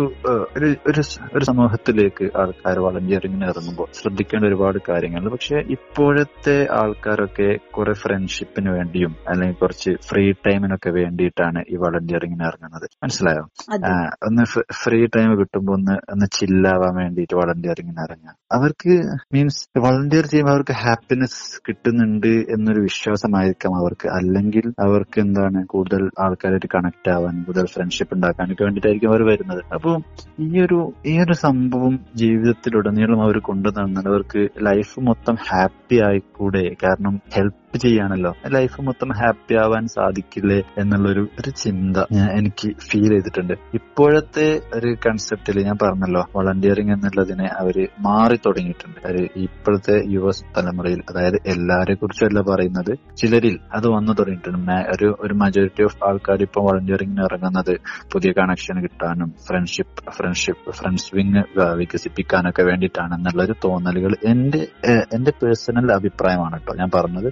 ഒരു 0.56 0.68
ഒരു 0.88 1.02
ഒരു 1.34 1.44
സമൂഹത്തിലേക്ക് 1.44 2.30
ആൾക്കാർ 2.42 2.78
വളണ്ടിയറിങ്ങിന് 2.78 3.44
ഇറങ്ങുമ്പോൾ 3.44 3.88
ശ്രദ്ധിക്കേണ്ട 4.00 4.44
ഒരുപാട് 4.44 4.78
കാര്യങ്ങൾ 4.90 5.30
പക്ഷെ 5.30 5.56
ഇപ്പോഴത്തെ 5.76 6.66
ആൾക്കാരൊക്കെ 6.80 7.50
കുറെ 7.70 7.92
ഫ്രണ്ട്ഷിപ്പിന് 7.92 8.70
വേണ്ടിയും 8.70 9.14
അല്ലെങ്കിൽ 9.28 9.54
കുറച്ച് 9.54 9.90
ഫ്രീ 10.10 10.32
ടൈമിനൊക്കെ 10.46 10.90
വേണ്ടിയിട്ടാണ് 11.00 11.62
ഈ 11.70 11.76
വളണ്ടിയറിങ്ങിന് 11.76 12.44
ഇറങ്ങുന്നത്. 12.50 12.83
മനസ്സിലായോ? 13.02 13.44
ഒന്ന് 14.26 14.44
ഫ്രീ 14.72 15.06
ടൈം 15.16 15.30
കിട്ടുമ്പോ 15.38 15.74
ഒന്ന് 15.74 15.96
ഒന്ന് 16.10 16.26
ചില്ലാവാൻ 16.32 16.94
വേണ്ടിയിട്ട് 16.96 17.36
വളണ്ടിയറിങ്ങിന് 17.36 18.00
ഇറങ്ങുക. 18.00 18.34
അവർക്ക് 18.52 18.94
മീൻസ് 19.32 19.78
വളണ്ടിയർ 19.78 20.26
ചെയ്യുമ്പോൾ 20.26 20.52
അവർക്ക് 20.52 20.72
ഹാപ്പിനെസ് 20.72 21.60
കിട്ടുന്നുണ്ട് 21.68 22.26
എന്നൊരു 22.26 22.80
വിശ്വാസമായിരിക്കാം 22.80 23.74
അവർക്ക്. 23.76 24.08
അല്ലെങ്കിൽ 24.08 24.66
അവർക്ക് 24.80 25.18
എന്താണ് 25.20 25.66
കൂടുതൽ 25.66 26.10
ആൾക്കാരായിട്ട് 26.20 26.68
കണക്ട് 26.74 27.10
ആവാൻ 27.10 27.42
കൂടുതൽ 27.42 27.66
ഫ്രണ്ട്ഷിപ്പ് 27.66 28.14
ഉണ്ടാക്കാനൊക്കെ 28.14 28.64
വേണ്ടിയിട്ടായിരിക്കും 28.64 29.10
അവർ 29.10 29.22
വരുന്നത്. 29.32 29.62
അപ്പൊ 29.74 29.90
ഈ 30.40 30.60
ഒരു 30.62 30.78
ഈ 31.06 31.14
ഒരു 31.20 31.32
സംഭവം 31.32 31.94
ജീവിതത്തിലുടനീളം 32.16 33.22
അവർ 33.22 33.38
കൊണ്ടു 33.38 33.68
നടന്നാൽ 33.68 34.06
അവർക്ക് 34.08 34.48
ലൈഫ് 34.62 35.00
മൊത്തം 35.00 35.36
ഹാപ്പി 35.50 35.96
ആയിക്കൂടെ? 36.06 36.64
കാരണം 36.84 37.14
ഹെൽപ്പ് 37.34 37.78
ചെയ്യാണല്ലോ. 37.78 38.32
ലൈഫ് 38.46 38.80
മൊത്തം 38.80 39.10
ഹാപ്പി 39.12 39.54
ആവാൻ 39.54 39.86
സാധിക്കില്ലേ 39.86 40.60
എന്നുള്ളൊരു 40.78 41.24
ഒരു 41.40 41.50
ചിന്ത 41.50 41.96
ഞാൻ 42.12 42.28
എനിക്ക് 42.38 42.63
ഫീൽ 42.86 43.08
ചെയ്തിട്ടുണ്ട്. 43.10 43.54
ഇപ്പോഴത്തെ 43.78 44.46
ഒരു 44.76 44.90
കൺസെപ്റ്റിൽ 45.04 45.56
ഞാൻ 45.66 45.76
പറഞ്ഞല്ലോ 45.82 46.22
വോളണ്ടിയറിംഗ് 46.34 46.94
എന്നുള്ളതിനെ 46.94 47.46
അവർ 47.60 47.76
മാറി 48.06 48.36
തുടങ്ങിയിട്ടുണ്ട്. 48.44 48.98
ഒരു 49.10 49.22
ഇപ്പോഴത്തെ 49.44 49.96
യുവ 50.14 50.26
തലമുറയിൽ 50.56 51.00
അതായത് 51.10 51.38
എല്ലാരെ 51.54 51.94
കുറിച്ചല്ല 52.00 52.38
പറയുന്നത് 52.48 52.92
ചിലരിൽ 53.20 53.56
അത് 53.76 53.86
വന്നു 53.94 54.12
തുടങ്ങിയിട്ടുണ്ട്. 54.12 54.62
ഒരു 54.94 55.08
ഒരു 55.24 55.34
മെജോറിറ്റി 55.40 55.82
ഓഫ് 55.84 55.98
ആൾക്കാർ 56.08 56.38
ഇപ്പൊ 56.46 56.60
വളണ്ടിയറിംഗിന് 56.66 57.24
ഇറങ്ങുന്നത് 57.28 57.72
പുതിയ 58.12 58.30
കണക്ഷൻ 58.38 58.76
കിട്ടാനും 58.84 59.30
ഫ്രണ്ട്ഷിപ്പ് 59.46 59.82
ഫ്രണ്ട്ഷിപ്പ് 60.16 60.42
ഫ്രണ്ട്സ് 60.78 61.10
വിങ് 61.16 61.42
വികസിപ്പിക്കാനൊക്കെ 61.80 62.62
വേണ്ടിയിട്ടാണ് 62.68 63.12
എന്നുള്ള 63.16 63.40
ഒരു 63.46 63.54
തോന്നലുകൾ 63.64 64.12
എന്റെ 64.30 64.60
എന്റെ 65.16 65.32
പേഴ്സണൽ 65.40 65.86
അഭിപ്രായമാണ് 65.96 66.56
കേട്ടോ 66.56 66.74
ഞാൻ 66.80 66.90
പറഞ്ഞത്. 66.94 67.28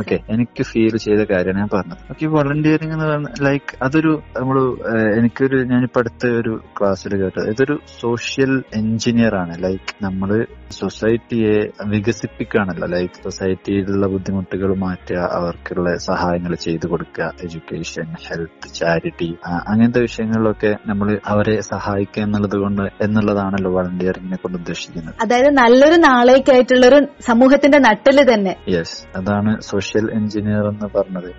ഓക്കെ 0.00 0.16
എനിക്ക് 0.34 0.62
ഫീൽ 0.70 0.94
ചെയ്ത 1.04 1.22
കാര്യമാണ് 1.30 1.60
ഞാൻ 1.60 1.70
പറഞ്ഞത്. 1.74 2.02
ഓക്കെ 2.12 2.26
വളണ്ടിയറിംഗ് 2.36 2.94
എന്ന് 2.96 3.06
പറഞ്ഞാൽ 3.08 3.34
ലൈക്ക് 3.46 3.72
അതൊരു 3.86 4.12
നമ്മൾ 4.38 4.58
ഏഹ്, 4.62 4.71
എനിക്കൊരു 5.18 5.58
ഞാനിപ്പോ 5.64 6.00
അടുത്ത 6.00 6.26
ഒരു 6.40 6.60
ക്ലാസ്സിൽ 6.78 7.12
കേട്ടത് 7.22 7.48
ഇതൊരു 7.48 7.78
സോഷ്യൽ 8.00 8.62
എഞ്ചിനീയർ 8.74 9.34
ആണ്. 9.34 9.62
ലൈക്ക് 9.62 10.04
നമ്മൾ 10.04 10.46
സൊസൈറ്റിയെ 10.70 11.56
വികസിപ്പിക്കുകയാണല്ലോ. 11.86 12.86
ലൈക്ക് 12.86 13.14
സൊസൈറ്റിയിലുള്ള 13.14 14.06
ബുദ്ധിമുട്ടുകൾ 14.06 14.74
മാറ്റുക 14.74 15.20
അവർക്കുള്ള 15.32 15.96
സഹായങ്ങൾ 15.96 16.54
ചെയ്തു 16.54 16.86
കൊടുക്കുക 16.86 17.30
എഡ്യൂക്കേഷൻ 17.44 18.06
ഹെൽത്ത് 18.26 18.74
ചാരിറ്റി 18.74 19.30
അങ്ങനത്തെ 19.68 20.00
വിഷയങ്ങളിലൊക്കെ 20.00 20.76
നമ്മൾ 20.86 21.18
അവരെ 21.26 21.60
സഹായിക്കുക 21.60 22.22
എന്നുള്ളത് 22.22 22.56
കൊണ്ട് 22.56 22.82
എന്നുള്ളതാണല്ലോ 23.00 23.70
വളണ്ടിയറിങ്ങിനെ 23.72 24.36
കൊണ്ട് 24.36 24.58
ഉദ്ദേശിക്കുന്നത്. 24.58 25.14
അതായത് 25.20 25.50
നല്ലൊരു 25.56 25.98
നാളേക്കായിട്ടുള്ള 26.00 26.86
ഒരു 26.86 27.00
സമൂഹത്തിന്റെ 27.20 27.78
നട്ടിൽ 27.78 28.34
തന്നെ. 28.34 28.56
യെസ് 28.68 28.96
അതാണ് 29.16 29.60
സോഷ്യൽ 29.60 30.08
എഞ്ചിനീയർ 30.12 30.64
എന്ന് 30.68 30.88
പറഞ്ഞത്. 30.98 31.30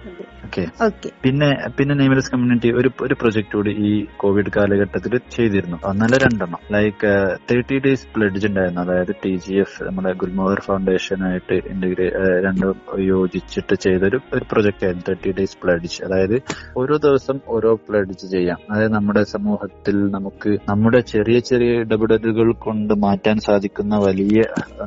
ഓക്കെ 0.46 0.64
ഓക്കെ 0.86 1.10
പിന്നെ 1.24 1.50
പിന്നെ 1.78 1.96
നെയ്മലസ് 1.96 2.32
കമ്മ്യൂണിറ്റി 2.32 2.70
ഒരു 2.80 2.90
ഒരു 3.02 3.14
പ്രൊജക്ട് 3.24 3.56
കൂടി 3.56 3.72
ഈ 3.88 3.92
കോവിഡ് 4.22 4.52
കാലഘട്ടത്തിൽ 4.56 5.14
ചെയ്തിരുന്നു. 5.36 5.78
ഒന്നല്ല 5.86 6.16
രണ്ടെണ്ണം. 6.24 6.62
ലൈക്ക് 6.72 7.12
തേർട്ടി 7.50 7.76
ഡേയ്സ് 7.86 8.08
പ്ലഡ്ജ് 8.16 8.48
ഉണ്ടായിരുന്നു. 8.48 8.82
അതായത് 8.82 9.14
ടി 9.26 9.32
ജി 9.46 9.56
എഫ് 9.56 9.84
നമ്മുടെ 9.88 10.12
ഗുൽമോഹർ 10.22 10.60
ഫൗണ്ടേഷനായിട്ട് 10.68 11.56
ഇന്റഗ്രേ 11.74 12.08
രണ്ടും 12.46 12.78
യോജിച്ചിട്ട് 13.10 13.76
ചെയ്തൊരു 13.86 14.18
ഒരു 14.34 14.46
പ്രൊജക്ട് 14.52 14.84
ആയിരുന്നു 14.86 15.06
തേർട്ടി 15.10 15.32
ഡേയ്സ് 15.38 15.58
പ്ലഡ്ജ് 15.64 16.00
അതായത് 16.06 16.36
ഓരോ 16.78 16.98
ദിവസം 17.06 17.38
ഓരോ 17.48 17.72
പ്ലഡ്ജ് 17.88 18.26
ചെയ്യാം. 18.32 18.60
അതായത് 18.72 18.94
നമ്മുടെ 18.94 19.24
സമൂഹത്തിൽ 19.34 19.98
നമുക്ക് 20.18 20.52
നമ്മുടെ 20.70 21.00
ചെറിയ 21.14 21.40
ചെറിയ 21.50 21.82
ഇടപെടലുകൾ 21.84 22.50
കൊണ്ട് 22.66 22.94
മാറ്റാൻ 23.06 23.38
സാധിക്കുന്ന 23.48 23.96
വലിയ 24.08 24.40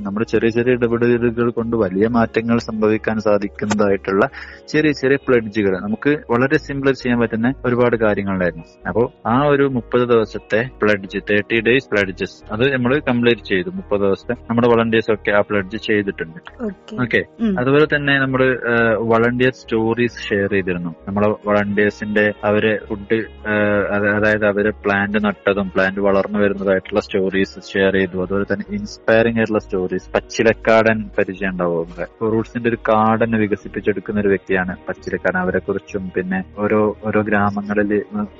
നമ്മുടെ 0.03 0.27
ചെറിയ 0.33 0.51
ചെറിയ 0.51 0.79
ഇടപെടലുകൾ 0.79 1.51
കൊണ്ട് 1.59 1.77
വലിയ 1.85 2.07
മാറ്റങ്ങൾ 2.19 2.59
സംഭവിക്കാൻ 2.69 3.19
സാധിക്കുന്നതായിട്ടുള്ള 3.29 4.25
ചെറിയ 4.69 4.93
ചെറിയ 5.03 5.19
പ്ലഡ്ജുകൾ 5.27 5.75
നമുക്ക് 5.87 6.13
വളരെ 6.33 6.59
സിമ്പിൾ 6.59 6.91
ചെയ്യാൻ 7.03 7.19
പറ്റുന്ന 7.21 7.49
ഒരുപാട് 7.67 7.97
കാര്യങ്ങളുണ്ടായിരുന്നു. 8.27 8.67
അപ്പോൾ 8.91 9.07
ആ 9.33 9.37
ഒരു 9.53 9.65
മുപ്പത് 9.77 10.05
ദിവസത്തെ 10.13 10.61
പ്ലഡ്ജ് 10.81 11.21
തേർട്ടി 11.31 11.57
ഡേയ്സ് 11.69 11.89
പ്ലഡ്ജസ് 11.93 12.39
അത് 12.55 12.65
നമ്മൾ 12.75 12.93
കംപ്ലീറ്റ് 13.09 13.45
ചെയ്തു. 13.51 13.71
മുപ്പത് 13.79 14.03
ദിവസത്തെ 14.07 14.35
നമ്മുടെ 14.49 14.69
വളണ്ടിയേഴ്സ് 14.73 15.13
ഒക്കെ 15.17 15.33
ആ 15.39 15.41
പ്ലഡ്ജ് 15.51 15.79
ചെയ്തിട്ടുണ്ട്. 15.89 16.41
ഓക്കെ 17.05 17.21
അതുപോലെ 17.63 17.87
തന്നെ 17.95 18.15
നമ്മൾ 18.25 18.43
വളണ്ടിയർ 19.13 19.55
സ്റ്റോറീസ് 19.63 20.21
ഷെയർ 20.29 20.51
ചെയ്തിരുന്നു. 20.57 20.93
നമ്മളെ 21.09 21.29
വളണ്ടിയേഴ്സിന്റെ 21.51 22.27
അവരെ 22.51 22.75
ഫുഡ് 22.89 23.21
അതായത് 24.17 24.47
അവരെ 24.53 24.73
പ്ലാന്റ് 24.85 25.21
നട്ടതും 25.27 25.69
പ്ലാന്റ് 25.77 26.01
വളർന്നു 26.09 26.39
വരുന്നതായിട്ടുള്ള 26.45 27.01
സ്റ്റോറീസ് 27.07 27.65
ഷെയർ 27.73 27.95
ചെയ്തു. 28.01 28.17
അതുപോലെ 28.25 28.47
തന്നെ 28.53 28.67
ഇൻസ്പയറിംഗ് 28.79 29.41
ആയിട്ടുള്ള 29.41 29.63
സ്റ്റോറീസ് 29.67 30.09
പച്ചിലക്കാടൻ 30.17 30.99
പരിചയം 31.19 31.53
ഉണ്ടാവും 31.55 31.89
റൂട്ട്സിന്റെ 32.33 32.69
ഒരു 32.73 32.79
കാടൻ 32.89 33.31
വികസിപ്പിച്ചെടുക്കുന്ന 33.43 34.19
ഒരു 34.25 34.31
വ്യക്തിയാണ് 34.35 34.73
പച്ചിലക്കാടൻ. 34.89 35.39
അവരെ 35.45 35.61
കുറിച്ചും 35.67 36.05
പിന്നെ 36.17 36.39
ഓരോ 36.65 36.81
ഓരോ 37.09 37.21
ഗ്രാമങ്ങളിൽ 37.29 37.93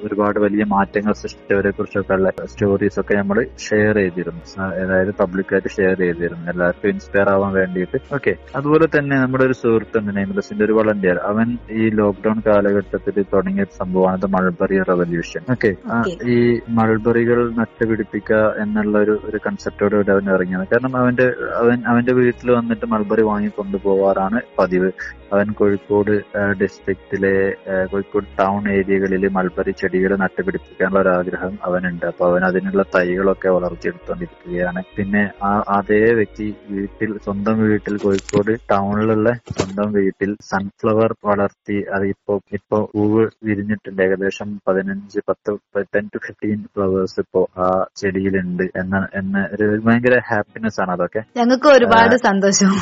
ഒരുപാട് 0.07 0.39
വലിയ 0.45 0.65
മാറ്റങ്ങൾ 0.75 1.13
സൃഷ്ടിച്ചവരെ 1.13 1.71
കുറിച്ചൊക്കെ 1.71 2.15
ഉള്ള 2.15 2.33
സ്റ്റോറീസ് 2.45 3.01
ഒക്കെ 3.01 3.15
നമ്മൾ 3.15 3.39
ഷെയർ 3.69 3.95
ചെയ്തിരുന്നു. 4.03 4.43
അതായത് 4.83 5.13
പബ്ലിക്കായിട്ട് 5.21 5.69
ഷെയർ 5.77 5.97
ചെയ്തിരുന്നു. 6.05 6.45
എല്ലാവർക്കും 6.51 6.89
ഇൻസ്പയർ 6.89 7.29
ആവാൻ 7.35 7.53
വേണ്ടിയിട്ട്. 7.53 7.99
ഓക്കെ 8.15 8.35
അതുപോലെ 8.57 8.89
തന്നെ 8.99 9.17
നമ്മുടെ 9.17 9.45
ഒരു 9.45 9.57
സുഹൃത്തുണ്ട് 9.63 10.17
നെയ്മലസിന്റെ 10.17 10.65
ഒരു 10.65 10.73
വളണ്ടിയർ 10.73 11.19
അവൻ 11.31 11.49
ഈ 11.71 11.91
ലോക്ക്ഡൌൺ 12.01 12.39
കാലഘട്ടത്തിൽ 12.47 13.17
തുടങ്ങിയ 13.35 13.65
സംഭവമാണ് 13.81 14.27
മൾബറി 14.37 14.79
റവല്യൂഷൻ 14.91 15.43
ഓക്കെ 15.51 15.71
ഈ 16.35 16.37
മൾബറികൾ 16.79 17.39
നട്ടുപിടിപ്പിക്കുക 17.59 18.41
എന്നുള്ള 18.63 18.99
ഒരു 18.99 19.15
ഒരു 19.25 19.39
കൺസെപ്റ്റോടുകൂടി 19.47 20.11
അവൻ 20.11 20.27
ഇറങ്ങിയത്. 20.35 20.67
കാരണം 20.73 20.97
അവന്റെ 20.97 21.27
അവൻ 21.63 21.79
അവന്റെ 21.87 22.13
വീട്ടിൽ 22.13 22.51
വന്നിട്ട് 22.51 22.87
മൾബറി 22.87 23.23
വാങ്ങി 23.23 23.51
കൊണ്ടുപോവാറാണ് 23.57 24.41
പതിവ്. 24.59 24.91
അവൻ 25.33 25.47
കോഴിക്കോട് 25.59 26.13
ഡിസ്ട്രിക്റ്റിലെ 26.61 27.33
കോഴിക്കോട് 27.93 28.27
ടൗൺ 28.39 28.63
ഏരിയകളിൽ 28.71 29.29
മൾബറി 29.29 29.66
ഒരു 29.67 29.75
ചെടികൾ 29.81 30.11
നട്ടുപിടിപ്പിക്കാനുള്ള 30.17 31.01
ഒരു 31.05 31.11
ആഗ്രഹം 31.19 31.55
അവനുണ്ട്. 31.69 32.05
അപ്പൊ 32.07 32.25
അവൻ 32.31 32.43
അതിനുള്ള 32.49 32.83
തൈകളൊക്കെ 32.97 33.49
വളർത്തിയെടുത്തുകൊണ്ടിരിക്കുകയാണ് 33.57 34.81
പിന്നെ 34.97 35.23
ആ 35.49 35.53
അതേ 35.77 36.03
വ്യക്തി 36.19 36.47
വീട്ടിൽ 36.71 37.13
സ്വന്തം 37.25 37.57
വീട്ടിൽ 37.71 37.95
കോഴിക്കോട് 38.05 38.53
ടൗണിലുള്ള 38.73 39.29
സ്വന്തം 39.57 39.89
വീട്ടിൽ 39.93 40.33
സൺഫ്ലവർ 40.51 41.13
വളർത്തി 41.29 41.79
അതിപ്പോ 41.97 42.35
ഇപ്പോ 42.37 42.57
ഇപ്പോ 42.59 42.79
പൂവ് 42.95 43.25
വിരിഞ്ഞിട്ടുണ്ട്. 43.47 44.01
ഏകദേശം 44.03 44.49
പതിനഞ്ച് 44.69 45.19
പത്ത് 45.29 45.51
ടെൻ 45.95 46.05
ടു 46.15 46.19
ഫിഫ്റ്റീൻ 46.27 46.61
ഫ്ലവേഴ്സ് 46.75 47.19
ഇപ്പോ 47.21 47.41
ആ 47.63 47.67
ചെടിയിലുണ്ട് 48.01 48.65
എന്ന 48.81 48.97
എന്ന 49.15 49.45
ഒരു 49.55 49.67
ഭയങ്കര 49.87 50.17
ഹാപ്പിനെസ് 50.31 50.79
ആണ് 50.83 50.93
അതൊക്കെ. 50.97 51.21
ഞങ്ങൾക്ക് 51.37 51.69
ഒരുപാട് 51.69 52.17
സന്തോഷം. 52.27 52.73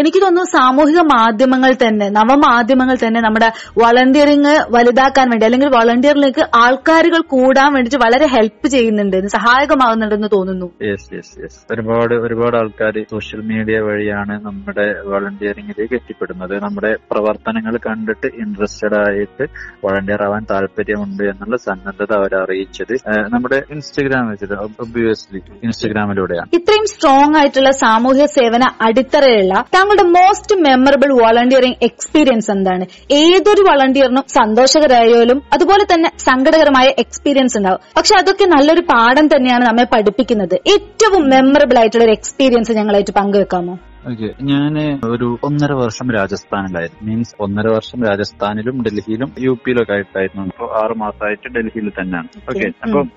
എനിക്ക് 0.00 0.22
തോന്നുന്നു 0.22 0.46
സാമൂഹിക 0.56 1.00
മാധ്യമങ്ങൾ 1.14 1.72
തന്നെ 1.84 2.08
നവമാധ്യമങ്ങൾ 2.18 2.96
തന്നെ 3.04 3.20
നമ്മുടെ 3.20 3.48
വളണ്ടിയറിങ് 3.82 4.54
വലുതാക്കാൻ 4.76 5.26
വേണ്ടി 5.30 5.46
അല്ലെങ്കിൽ 5.46 5.70
വളണ്ടിയറിലേക്ക് 5.96 6.42
ആൾക്കാരുകൾ 6.62 7.20
കൂടാൻ 7.34 7.68
വേണ്ടിട്ട് 7.74 7.98
വളരെ 8.02 8.26
ഹെൽപ്പ് 8.32 8.66
ചെയ്യുന്നുണ്ട് 8.74 9.16
സഹായകമാകുന്നുണ്ടെന്ന് 9.36 10.28
തോന്നുന്നു. 10.34 10.66
യെസ് 10.88 11.08
യെസ് 11.16 11.32
യെസ് 11.42 11.58
ഒരുപാട് 11.72 12.14
ഒരുപാട് 12.26 12.56
ആൾക്കാർ 12.60 12.96
സോഷ്യൽ 13.12 13.40
മീഡിയ 13.50 13.76
വഴിയാണ് 13.86 14.34
നമ്മുടെ 14.46 14.86
വളണ്ടിയറിംഗിലേക്ക് 15.12 15.94
എത്തിപ്പെടുന്നത്. 16.00 16.54
നമ്മുടെ 16.66 16.90
പ്രവർത്തനങ്ങൾ 17.12 17.74
കണ്ടിട്ട് 17.86 18.28
ഇൻട്രസ്റ്റഡ് 18.42 18.98
ആയിട്ട് 19.02 19.44
വളണ്ടിയർ 19.86 20.22
ആവാൻ 20.26 20.44
താല്പര്യമുണ്ട് 20.52 21.24
എന്നുള്ള 21.32 21.58
സന്നദ്ധത 21.66 22.12
അവർ 22.20 22.34
അറിയിച്ചത് 22.42 22.94
നമ്മുടെ 23.34 23.60
ഇൻസ്റ്റഗ്രാം 23.76 24.26
വെച്ചിട്ട് 24.32 24.58
ഒബ്വിയസ്ലി 24.84 25.42
ഇൻസ്റ്റഗ്രാമിലൂടെയാണ് 25.68 26.50
ഇത്രയും 26.58 26.86
സ്ട്രോങ് 26.94 27.36
ആയിട്ടുള്ള 27.42 27.72
സാമൂഹ്യ 27.84 28.26
സേവന 28.36 28.64
അടിത്തറയുള്ള 28.88 29.54
താങ്കളുടെ 29.76 30.06
മോസ്റ്റ് 30.18 30.56
മെമ്മറബിൾ 30.66 31.10
വോളണ്ടിയറിംഗ് 31.22 31.80
എക്സ്പീരിയൻസ് 31.88 32.50
എന്താണ്? 32.56 32.84
ഏതൊരു 33.22 33.62
വളണ്ടിയറിനും 33.70 34.24
സന്തോഷകരായാലും 34.38 35.38
അതുപോലെ 35.56 35.84
തന്നെ 35.94 36.10
സങ്കടകരമായ 36.18 36.86
എക്സ്പീരിയൻസ് 36.86 37.58
ഉണ്ടാവും. 37.58 37.80
പക്ഷെ 37.96 38.14
അതൊക്കെ 38.14 38.44
നല്ലൊരു 38.44 38.80
പാഠം 38.80 39.26
തന്നെയാണ് 39.26 39.64
നമ്മെ 39.64 39.84
പഠിപ്പിക്കുന്നത്. 39.84 40.54
ഏറ്റവും 40.54 41.30
മെമ്മറബിൾ 41.30 41.78
ആയിട്ടുള്ള 41.78 42.04
ഒരു 42.04 42.12
എക്സ്പീരിയൻസ് 42.12 42.72
ഞങ്ങളായിട്ട് 42.72 43.10
പങ്കുവെക്കാമോ? 43.10 43.78
ഓക്കെ. 44.10 44.28
ഞാൻ 44.42 45.00
ഒരു 45.04 45.38
ഒന്നര 45.42 45.72
വർഷം 45.72 46.10
രാജസ്ഥാനിലായിരുന്നു. 46.10 47.10
മീൻസ് 47.10 47.34
ഒന്നര 47.40 47.66
വർഷം 47.66 48.04
രാജസ്ഥാനിലും 48.04 48.82
ഡൽഹിയിലും 48.82 49.32
യു 49.38 49.58
പിയിലും 49.64 49.82
ഒക്കെ 49.82 49.92
ആയിട്ടായിരുന്നു. 49.92 50.46
ഇപ്പൊ 50.46 50.66
ആറ് 50.84 50.98
മാസമായിട്ട് 50.98 51.48
ഡൽഹിയിൽ 51.48 51.88
തന്നെയാണ്. 51.88 52.28
ഓക്കെ. 52.50 52.68
അപ്പം 52.82 53.10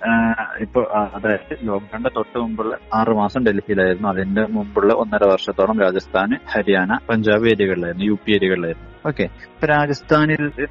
ഇപ്പൊ 0.60 0.82
അതായത് 0.82 1.52
ലോക്ക്ഡൌണിന്റെ 1.52 2.10
തൊട്ട് 2.16 2.40
മുമ്പുള്ള 2.40 2.78
ആറ് 2.94 3.10
മാസം 3.10 3.44
ഡൽഹിയിലായിരുന്നു. 3.46 4.08
അതിന്റെ 4.08 4.46
മുമ്പുള്ള 4.50 4.94
ഒന്നര 4.94 5.24
വർഷത്തോളം 5.24 5.80
രാജസ്ഥാന് 5.80 6.36
ഹരിയാന 6.52 6.98
പഞ്ചാബ് 7.10 7.48
ഏരിയകളിലായിരുന്നു 7.48 8.06
യു 8.06 8.18
പി 8.26 8.32
ഏരിയകളിലായിരുന്നു. 8.32 8.90
ഓക്കെ. 9.08 9.24
ഇപ്പൊ 9.24 9.68
രാജസ്ഥാനിൽ 9.68 10.68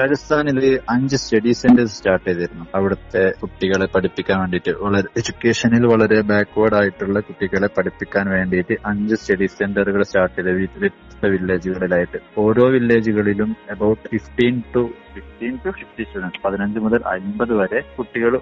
രാജസ്ഥാനിൽ 0.00 0.80
അഞ്ച് 0.90 1.16
സ്റ്റഡി 1.16 1.52
സെന്റേഴ്സ് 1.52 1.96
സ്റ്റാർട്ട് 1.96 2.26
ചെയ്തിരുന്നു. 2.28 2.64
അവിടുത്തെ 2.74 3.30
കുട്ടികളെ 3.42 3.86
പഠിപ്പിക്കാൻ 3.94 4.38
വേണ്ടിട്ട് 4.40 4.70
വളരെ 4.70 5.08
എഡ്യൂക്കേഷനിൽ 5.20 5.86
വളരെ 5.86 6.20
ബാക്ക്വേർഡ് 6.20 6.74
ആയിട്ടുള്ള 6.74 7.20
കുട്ടികളെ 7.20 7.68
പഠിപ്പിക്കാൻ 7.78 8.30
വേണ്ടിയിട്ട് 8.30 8.76
അഞ്ച് 8.86 9.14
സ്റ്റഡി 9.14 9.46
സെന്ററുകൾ 9.46 10.02
സ്റ്റാർട്ട് 10.02 10.36
ചെയ്ത് 10.36 10.50
വ്യത്യസ്ത 10.82 11.26
വില്ലേജുകളിലായിട്ട്. 11.26 12.20
ഓരോ 12.38 12.66
വില്ലേജുകളിലും 12.70 13.56
about 13.70 14.08
fifteen 14.08 14.62
to 14.76 14.90
fifteen 15.14 15.56
to 15.66 15.70
fifty 15.70 16.02
students 16.02 16.42
പതിനഞ്ച് 16.44 16.78
മുതൽ 16.78 17.02
അൻപത് 17.14 17.54
വരെ 17.62 17.80
കുട്ടികൾ 17.98 18.34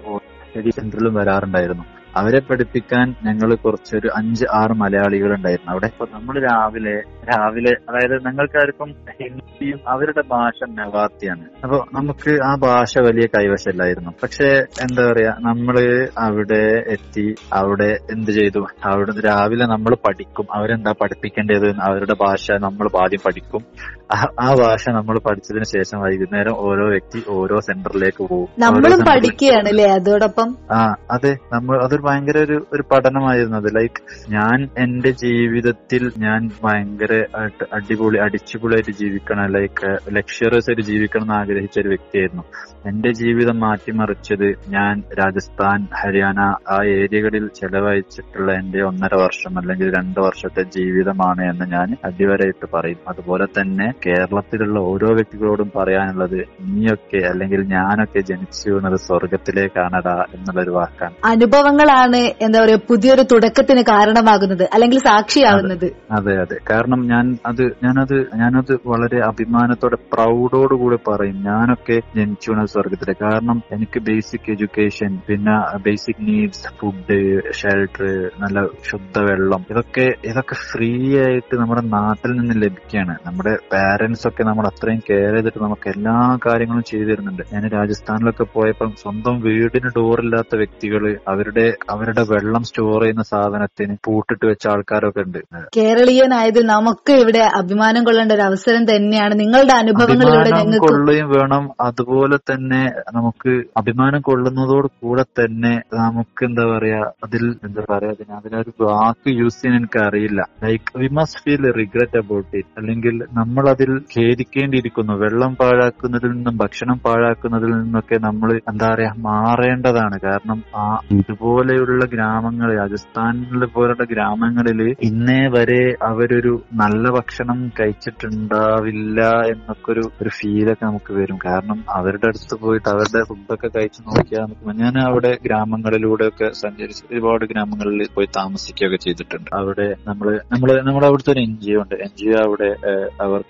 സ്റ്റഡി 0.47 0.69
സെന്ററിലും 0.69 1.13
വരാറുണ്ടായിരുന്നു. 1.13 1.83
അവരെ 2.15 2.39
പഠിപ്പിക്കാൻ 2.39 3.15
ഞങ്ങൾ 3.23 3.55
കുറച്ചൊരു 3.55 4.09
അഞ്ച് 4.15 4.45
ആറ് 4.53 4.71
മലയാളികൾ 4.71 5.33
ഉണ്ടായിരുന്നു 5.33 5.71
അവിടെ 5.71 5.85
ഇപ്പൊ 5.85 6.05
നമ്മൾ 6.11 6.41
രാവിലെ 6.43 6.95
രാവിലെ 7.01 7.71
അതായത് 7.89 8.25
ഞങ്ങൾക്കാർക്കും 8.25 8.89
ഹിന്ദിയും 8.89 9.79
അവരുടെ 9.87 10.21
ഭാഷ 10.21 10.69
മെവാത്തിയാണ് 10.69 11.45
അപ്പൊ 11.63 11.85
നമുക്ക് 11.93 12.39
ആ 12.43 12.55
ഭാഷ 12.55 12.97
വലിയ 12.99 13.27
കൈവശമില്ലായിരുന്നു. 13.27 14.11
പക്ഷെ 14.23 14.47
എന്താ 14.81 15.11
പറയാ 15.11 15.33
നമ്മൾ 15.39 15.79
അവിടെ 16.17 16.83
എത്തി 16.87 17.35
അവിടെ 17.53 17.97
എന്ത് 18.11 18.31
ചെയ്തു? 18.31 18.67
അവിടെ 18.83 19.19
രാവിലെ 19.19 19.65
നമ്മൾ 19.65 19.95
പഠിക്കും. 20.07 20.47
അവരെന്താ 20.53 20.91
പഠിപ്പിക്കേണ്ടത്? 20.91 21.75
അവരുടെ 21.81 22.13
ഭാഷ 22.13 22.51
നമ്മൾ 22.51 22.89
ആദ്യം 23.03 23.19
പഠിക്കും. 23.25 23.63
ആ- 24.11 24.53
ഭാഷ 24.53 24.89
നമ്മൾ 24.89 25.19
പഠിച്ചതിന് 25.19 25.63
ശേഷം 25.63 26.01
വൈകുന്നേരം 26.01 26.53
ഓരോ 26.57 26.89
വ്യക്തി 26.89 27.23
ഓരോ 27.27 27.59
സെന്ററിലേക്ക് 27.59 28.23
പോകും. 28.23 28.47
നമ്മളും 28.59 28.99
പഠിക്കുകയാണ് 28.99 29.69
അല്ലേ 29.69 29.85
അതോടൊപ്പം? 29.85 30.57
ആ 30.71 30.95
അതെ. 31.11 31.37
നമ്മൾ 31.53 31.83
അതൊരു 31.83 32.01
ഭയങ്കര 32.01 32.37
ഒരു 32.37 32.67
ഒരു 32.73 32.81
പഠനമായിരുന്നു 32.81 33.57
അത്. 33.57 33.75
ലൈക്ക് 33.75 34.31
ഞാൻ 34.31 34.69
എന്റെ 34.77 35.11
ജീവിതത്തിൽ 35.11 36.11
ഞാൻ 36.17 36.49
ഭയങ്കര 36.63 37.25
അടിപൊളി 37.73 38.17
അടിച്ചുപൊളിയായിട്ട് 38.17 38.91
ജീവിക്കണം 38.91 39.45
ലൈക്ക് 39.45 39.97
ലക്ഷറിയസ് 40.09 40.69
ആയിട്ട് 40.69 40.81
ജീവിക്കണം 40.81 41.23
എന്ന് 41.23 41.33
ആഗ്രഹിച്ച 41.33 41.79
ഒരു 41.79 41.87
വ്യക്തിയായിരുന്നു. 41.87 42.43
എന്റെ 42.85 43.11
ജീവിതം 43.11 43.59
മാറ്റിമറിച്ചത് 43.59 44.55
ഞാൻ 44.67 45.03
രാജസ്ഥാൻ 45.19 45.87
ഹരിയാന 46.03 46.39
ആ 46.69 46.83
ഏരിയകളിൽ 46.83 47.47
ചെലവഴിച്ചിട്ടുള്ള 47.47 48.51
എന്റെ 48.51 48.81
ഒന്നര 48.81 49.15
വർഷം 49.15 49.59
അല്ലെങ്കിൽ 49.59 49.97
രണ്ട് 49.97 50.19
വർഷത്തെ 50.19 50.63
ജീവിതമാണ് 50.63 51.41
എന്ന് 51.41 51.65
ഞാൻ 51.65 51.97
അടിവരയിട്ട് 52.05 52.67
പറയും. 52.73 52.97
അതുപോലെ 53.07 53.45
തന്നെ 53.45 53.98
കേരളത്തിലുള്ള 54.05 54.79
ഓരോ 54.89 55.09
വ്യക്തികളോടും 55.13 55.69
പറയാനുള്ളത് 55.75 56.37
നീയൊക്കെ 56.69 57.21
അല്ലെങ്കിൽ 57.31 57.61
ഞാനൊക്കെ 57.75 58.21
ജനിച്ചു 58.29 58.69
വീണത് 58.69 58.97
സ്വർഗത്തിലേക്കാണടാ 59.07 60.15
എന്നുള്ളൊരു 60.35 60.73
വാക്കാണ്. 60.77 61.15
അനുഭവങ്ങളാണ് 61.23 62.21
എന്താ 62.45 62.59
പറയുക 62.61 62.81
പുതിയൊരു 62.89 63.23
തുടക്കത്തിന് 63.31 63.83
കാരണമാകുന്നത് 63.91 64.65
അല്ലെങ്കിൽ 64.73 64.99
സാക്ഷിയാവുന്നത്. 64.99 65.87
അതെ 66.11 66.35
അതെ 66.43 66.57
കാരണം 66.71 67.01
ഞാൻ 67.07 67.25
അത് 67.45 67.63
ഞാനത് 67.85 68.17
ഞാനത് 68.35 68.73
വളരെ 68.85 69.19
അഭിമാനത്തോടെ 69.29 69.97
പ്രൗഡോടുകൂടി 70.13 70.99
പറയും 71.09 71.37
ഞാനൊക്കെ 71.49 71.97
ജനിച്ചു 72.17 72.49
വീണത് 72.51 72.71
സ്വർഗത്തിലെ 72.75 73.15
കാരണം 73.21 73.57
എനിക്ക് 73.71 73.99
ബേസിക് 74.09 74.49
എഡ്യൂക്കേഷൻ 74.51 75.11
പിന്നെ 75.27 75.55
ബേസിക് 75.85 76.23
നീഡ്സ് 76.27 76.67
ഫുഡ് 76.79 77.19
ഷെൽട്ടർ 77.51 78.05
നല്ല 78.39 78.57
ശുദ്ധവെള്ളം 78.89 79.61
ഇതൊക്കെ 79.71 80.07
ഇതൊക്കെ 80.31 80.55
ഫ്രീ 80.69 80.91
ആയിട്ട് 81.23 81.55
നമ്മുടെ 81.61 81.83
നാട്ടിൽ 81.95 82.31
നിന്ന് 82.31 82.55
ലഭിക്കുകയാണ്. 82.63 83.15
നമ്മുടെ 83.25 83.53
പാരന്റ്സ് 83.89 84.25
ഒക്കെ 84.27 84.43
നമ്മൾ 84.47 84.65
അത്രയും 84.69 84.99
കെയർ 85.07 85.33
ചെയ്തിട്ട് 85.35 85.59
നമുക്ക് 85.65 85.87
എല്ലാ 85.93 86.15
കാര്യങ്ങളും 86.45 86.83
ചെയ്തു 86.89 87.07
തരുന്നുണ്ട്. 87.09 87.43
ഞാൻ 87.53 87.63
രാജസ്ഥാനിലൊക്കെ 87.75 88.45
പോയപ്പോൾ 88.55 88.89
സ്വന്തം 89.03 89.35
വീടിന് 89.45 89.89
ഡോറില്ലാത്ത 89.97 90.55
വ്യക്തികൾ 90.61 91.03
അവരുടെ 91.31 91.65
അവരുടെ 91.93 92.23
വെള്ളം 92.31 92.63
സ്റ്റോർ 92.69 92.99
ചെയ്യുന്ന 93.03 93.23
സാധനത്തിന് 93.31 93.95
പൂട്ടിട്ട് 94.07 94.45
വെച്ച 94.49 94.65
ആൾക്കാരൊക്കെ 94.73 95.21
ഉണ്ട്. 95.27 95.39
കേരളീയനായതിൽ 95.77 96.65
നമുക്ക് 96.73 97.13
ഇവിടെ 97.23 97.43
അഭിമാനം 97.61 98.03
കൊള്ളേണ്ട 98.07 98.33
ഒരു 98.37 98.45
അവസരം 98.49 98.85
തന്നെയാണ് 98.91 99.33
നിങ്ങളുടെ 99.41 99.75
അനുഭവങ്ങളിലൂടെ 99.83 100.51
ഞങ്ങൾക്ക് 100.59 100.85
കൊള്ളുകയും 100.87 101.29
വേണം. 101.37 101.63
അതുപോലെ 101.87 102.39
തന്നെ 102.51 102.81
നമുക്ക് 103.17 103.53
അഭിമാനം 103.81 104.21
കൊള്ളുന്നതോട് 104.29 104.89
കൂടെ 105.01 105.25
തന്നെ 105.41 105.73
നമുക്ക് 106.01 106.45
എന്താ 106.49 106.65
പറയാ 106.73 107.01
അതിൽ 107.27 107.45
എന്താ 107.69 107.85
പറയാ 107.93 108.13
അതിന് 108.17 108.33
അതിനൊരു 108.39 108.73
വാക്ക് 108.85 109.29
യൂസ് 109.41 109.59
ചെയ്യാൻ 109.61 109.77
എനിക്ക് 109.81 110.01
അറിയില്ല 110.07 110.41
like 110.65 110.97
we 111.01 111.09
must 111.19 111.43
feel 111.45 111.65
regret 111.81 112.19
about 112.23 112.53
it 112.61 112.73
അല്ലെങ്കിൽ 112.79 113.17
നമ്മൾ 113.39 113.63
അതിൽ 113.79 113.91
ഖേദിക്കേണ്ടിയിരിക്കുന്നു. 114.13 115.13
വെള്ളം 115.21 115.51
പാഴാക്കുന്നതിൽ 115.59 116.31
നിന്നും 116.33 116.55
ഭക്ഷണം 116.61 116.97
പാഴാക്കുന്നതിൽ 117.05 117.71
നിന്നൊക്കെ 117.75 118.17
നമ്മൾ 118.25 118.49
എന്താ 118.71 118.87
പറയാ 118.91 119.11
മാറേണ്ടതാണ്. 119.27 120.17
കാരണം 120.25 120.59
ആ 120.81 120.85
ഇതുപോലെയുള്ള 121.17 122.03
ഗ്രാമങ്ങൾ 122.13 122.69
രാജസ്ഥാനിലെ 122.79 123.67
പോലുള്ള 123.75 124.05
ഗ്രാമങ്ങളിൽ 124.11 124.79
ഇന്നേ 125.09 125.39
വരെ 125.55 125.79
അവരൊരു 126.09 126.53
നല്ല 126.81 127.03
ഭക്ഷണം 127.17 127.59
കഴിച്ചിട്ടുണ്ടാവില്ല 127.79 129.19
എന്നൊക്കെ 129.51 129.89
ഒരു 129.93 130.03
ഒരു 130.21 130.31
ഫീലൊക്കെ 130.37 130.85
നമുക്ക് 130.85 131.13
വരും. 131.19 131.37
കാരണം 131.47 131.79
അവരുടെ 131.97 132.27
അടുത്ത് 132.31 132.55
പോയിട്ട് 132.63 132.87
അവരുടെ 132.93 133.21
ഫുഡൊക്കെ 133.29 133.69
കഴിച്ചു 133.77 134.01
നോക്കിയാൽ 134.09 134.45
നമുക്ക് 134.45 134.75
ഞാൻ 134.81 134.97
അവിടെ 135.07 135.33
ഗ്രാമങ്ങളിലൂടെ 135.45 136.27
ഒക്കെ 136.31 136.49
സഞ്ചരിച്ച് 136.63 137.03
ഒരുപാട് 137.11 137.45
ഗ്രാമങ്ങളിൽ 137.53 137.87
പോയി 138.17 138.29
താമസിക്കുകയൊക്കെ 138.39 138.99
ചെയ്തിട്ടുണ്ട്. 139.05 139.49
അവിടെ 139.61 139.87
നമ്മൾ 140.09 140.27
നമ്മൾ 140.53 140.69
നമ്മുടെ 140.89 141.07
അവിടുത്തെ 141.09 141.33
ഒരു 141.35 141.43
എൻ 141.47 141.55
ജി 141.63 141.71
ഒ 141.73 141.81
ഉണ്ട്. 141.83 141.95
എൻ 142.05 142.13
ജി 142.19 142.29
ഒ 142.31 142.39
അവിടെ 142.45 142.69
ഏഹ്, 142.91 143.07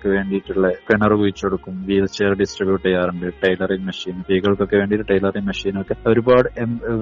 അവർക്ക് 0.10 0.18
വേണ്ടിയിട്ടുള്ള 0.18 0.68
കിണർ 0.88 1.12
കുഴിച്ചു 1.20 1.44
കൊടുക്കും 1.46 1.74
വീൽ 1.88 2.06
ചെയർ 2.18 2.34
ഡിസ്ട്രിബ്യൂട്ട് 2.42 2.86
ചെയ്യാറുണ്ട് 2.88 3.28
ടൈലറിംഗ് 3.44 3.86
മെഷീൻ 3.90 4.16
സ്ത്രീകൾക്കൊക്കെ 4.24 4.78
വേണ്ടിയിട്ട് 4.82 5.06
ടൈലറിംഗ് 5.12 5.48
മെഷീനൊക്കെ 5.50 5.96
ഒരുപാട് 6.12 6.48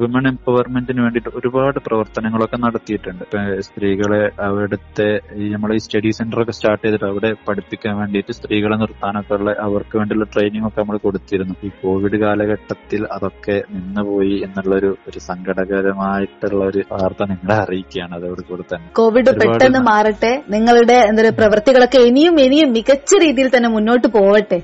വിമൺ 0.01 0.25
എംപവർമെന്റിന് 0.31 1.01
വേണ്ടിയിട്ട് 1.05 1.31
ഒരുപാട് 1.39 1.79
പ്രവർത്തനങ്ങളൊക്കെ 1.87 2.57
നടത്തിയിട്ടുണ്ട്. 2.65 3.23
സ്ത്രീകളെ 3.67 4.21
അവിടുത്തെ 4.47 5.09
ഈ 5.41 5.47
നമ്മളെ 5.53 5.75
ഈ 5.79 5.81
സ്റ്റഡി 5.85 6.11
സെന്റർ 6.19 6.41
ഒക്കെ 6.43 6.51
സ്റ്റാർട്ട് 6.51 6.83
ചെയ്തിട്ട് 6.85 7.07
അവിടെ 7.11 7.31
പഠിപ്പിക്കാൻ 7.47 7.95
വേണ്ടിയിട്ട് 8.01 8.35
സ്ത്രീകളെ 8.39 8.77
നിർത്താനൊക്കെ 8.83 9.35
ഉള്ള 9.39 9.51
അവർക്ക് 9.67 9.95
വേണ്ടിയുള്ള 9.99 10.27
ട്രെയിനിങ് 10.35 10.67
ഒക്കെ 10.69 10.79
നമ്മൾ 10.81 10.97
കൊടുത്തിരുന്നു. 10.97 11.55
ഈ 11.67 11.71
കോവിഡ് 11.81 12.19
കാലഘട്ടത്തിൽ 12.25 13.01
അതൊക്കെ 13.17 13.57
നിന്നുപോയി 13.75 14.35
എന്നുള്ളൊരു 14.47 14.91
ഒരു 15.09 15.19
സങ്കടകരമായിട്ടുള്ള 15.29 16.61
ഒരു 16.71 16.83
വാർത്ത 16.93 17.23
നിങ്ങളെ 17.33 17.55
അറിയിക്കുകയാണ്. 17.63 18.13
അതോടുകൂടി 18.19 18.65
തന്നെ. 18.73 18.89
കോവിഡ് 19.01 19.33
പെട്ടെന്ന് 19.41 19.83
മാറട്ടെ. 19.91 20.33
നിങ്ങളുടെ 20.55 20.97
എന്താ 21.09 21.31
പ്രവൃത്തികളൊക്കെ 21.39 21.99
ഇനിയും 22.09 22.35
ഇനിയും 22.45 22.69
മികച്ച 22.77 22.96
രീതിയിൽ 22.97 23.51
തന്നെ 23.57 23.69
മുന്നോട്ട് 23.69 24.07
പോവട്ടെ. 24.07 24.61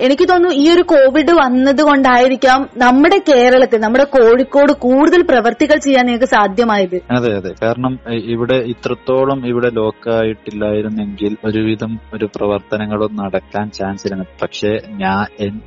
എനിക്ക് 0.00 0.28
തോന്നുന്നു 0.28 0.56
ഈ 0.56 0.74
ഒരു 0.74 0.82
കോവിഡ് 0.82 1.30
വന്നത് 1.30 1.82
കൊണ്ടായിരിക്കാം 1.82 2.68
നമ്മുടെ 2.76 3.18
കേരളത്തിൽ 3.28 3.80
നമ്മുടെ 3.80 4.04
കോഴിക്കോട് 4.04 4.72
കൂടുതൽ 4.72 5.22
പ്രവർത്തികൾ 5.22 5.76
ചെയ്യാൻ 5.78 6.06
നിങ്ങൾക്ക് 6.06 6.26
സാധ്യമായത്. 6.26 7.00
അതെ 7.10 7.36
അതെ. 7.36 7.54
കാരണം 7.62 7.98
ഇവിടെ 8.08 8.54
ഇത്രത്തോളം 8.54 9.46
ഇവിടെ 9.46 9.70
ലോക്കായിട്ടില്ലായിരുന്നെങ്കിൽ 9.70 11.36
ഒരുവിധം 11.44 11.98
ഒരു 12.14 12.28
പ്രവർത്തനങ്ങളും 12.36 13.16
നടക്കാൻ 13.16 13.70
ചാൻസ് 13.70 14.06
ഇല്ല 14.06 14.22
പക്ഷേ 14.42 14.78
ഞാൻ 14.86 15.26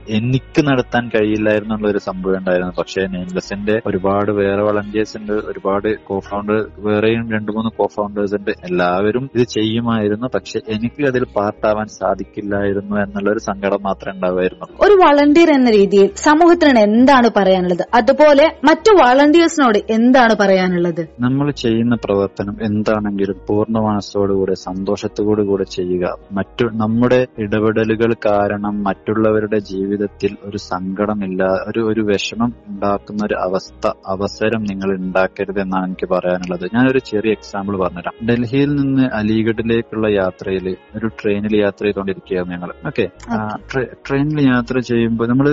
എനിക്ക് 0.09 0.61
നടത്താൻ 0.61 1.09
കഴിയില്ലായിരുന്നു 1.09 1.75
എന്നുള്ള 1.75 1.91
ഒരു 1.91 1.97
സംഭവം 1.97 2.37
ഉണ്ടായിരുന്നു. 2.37 2.73
പക്ഷേ 2.79 3.07
നെയിംലെസിന്റെ 3.07 3.81
ഒരുപാട് 3.85 4.31
വേറെ 4.31 4.61
വളണ്ടിയേഴ്സ് 4.61 5.17
ഉണ്ട് 5.17 5.33
ഒരുപാട് 5.33 5.99
കോ 5.99 6.19
ഫൗണ്ടർ 6.19 6.65
വേറെയും 6.79 7.31
രണ്ടു 7.31 7.51
മൂന്ന് 7.51 7.71
കോ 7.77 7.87
ഫൗണ്ടേഴ്സ് 7.95 8.35
ഉണ്ട്. 8.35 8.51
എല്ലാവരും 8.51 9.29
ഇത് 9.35 9.43
ചെയ്യുമായിരുന്നു. 9.47 10.27
പക്ഷെ 10.35 10.59
എനിക്ക് 10.67 11.07
അതിൽ 11.07 11.23
പാർട്ടാവാൻ 11.23 11.87
സാധിക്കില്ലായിരുന്നു 11.99 12.95
എന്നുള്ള 13.01 13.29
ഒരു 13.31 13.39
സങ്കടം 13.39 13.83
മാത്രമേ 13.83 14.13
ഉണ്ടാവുമായിരുന്നു. 14.15 14.67
ഒരു 14.81 14.93
വളണ്ടിയർ 14.93 15.49
എന്ന 15.51 15.69
രീതിയിൽ 15.71 16.09
സമൂഹത്തിന് 16.15 16.79
എന്താണ് 16.79 17.29
പറയാനുള്ളത്? 17.37 17.83
അതുപോലെ 17.93 18.45
മറ്റു 18.63 18.91
വളണ്ടിയേഴ്സിനോട് 19.03 19.79
എന്താണ് 19.89 20.35
പറയാനുള്ളത്? 20.39 21.03
നമ്മൾ 21.19 21.51
ചെയ്യുന്ന 21.51 21.95
പ്രവർത്തനം 22.05 22.57
എന്താണെങ്കിലും 22.61 23.37
പൂർണ 23.47 23.77
മനസ്സോടുകൂടെ 23.79 24.53
സന്തോഷത്തോടു 24.53 25.41
കൂടെ 25.41 25.63
ചെയ്യുക. 25.63 26.17
മറ്റു 26.31 26.65
നമ്മുടെ 26.73 27.27
ഇടപെടലുകൾ 27.39 28.13
കാരണം 28.25 28.83
മറ്റുള്ളവരുടെ 28.83 29.59
ജീവിതത്തിൽ 29.59 30.31
ഒരു 30.45 30.57
സങ്കടമില്ല 30.57 31.43
ഒരു 31.67 31.81
ഒരു 31.91 32.01
വിഷമം 32.01 32.53
ഉണ്ടാക്കുന്ന 32.67 33.25
ഒരു 33.25 33.35
അവസ്ഥ 33.35 33.85
അവസരം 34.07 34.61
നിങ്ങൾ 34.63 34.89
ഉണ്ടാക്കരുത് 34.95 35.59
എന്നാണ് 35.59 35.85
എനിക്ക് 35.85 36.07
പറയാനുള്ളത്. 36.13 36.65
ഞാനൊരു 36.75 36.99
ചെറിയ 36.99 37.31
എക്സാമ്പിൾ 37.31 37.73
പറഞ്ഞുതരാം. 37.77 38.27
ഡൽഹിയിൽ 38.29 38.71
നിന്ന് 38.75 39.05
അലിഗഡിലേക്കുള്ള 39.13 40.07
യാത്രയിൽ 40.07 40.67
ഒരു 40.95 41.07
ട്രെയിനിൽ 41.07 41.55
യാത്ര 41.61 41.80
ചെയ്തുകൊണ്ടിരിക്കുകയായിരുന്നു 41.85 42.55
ഞങ്ങൾ. 42.55 42.71
ഓക്കെ 42.87 43.05
ട്രെയിനിൽ 44.07 44.39
യാത്ര 44.47 44.79
ചെയ്യുമ്പോൾ 44.89 45.27
നമ്മൾ 45.27 45.47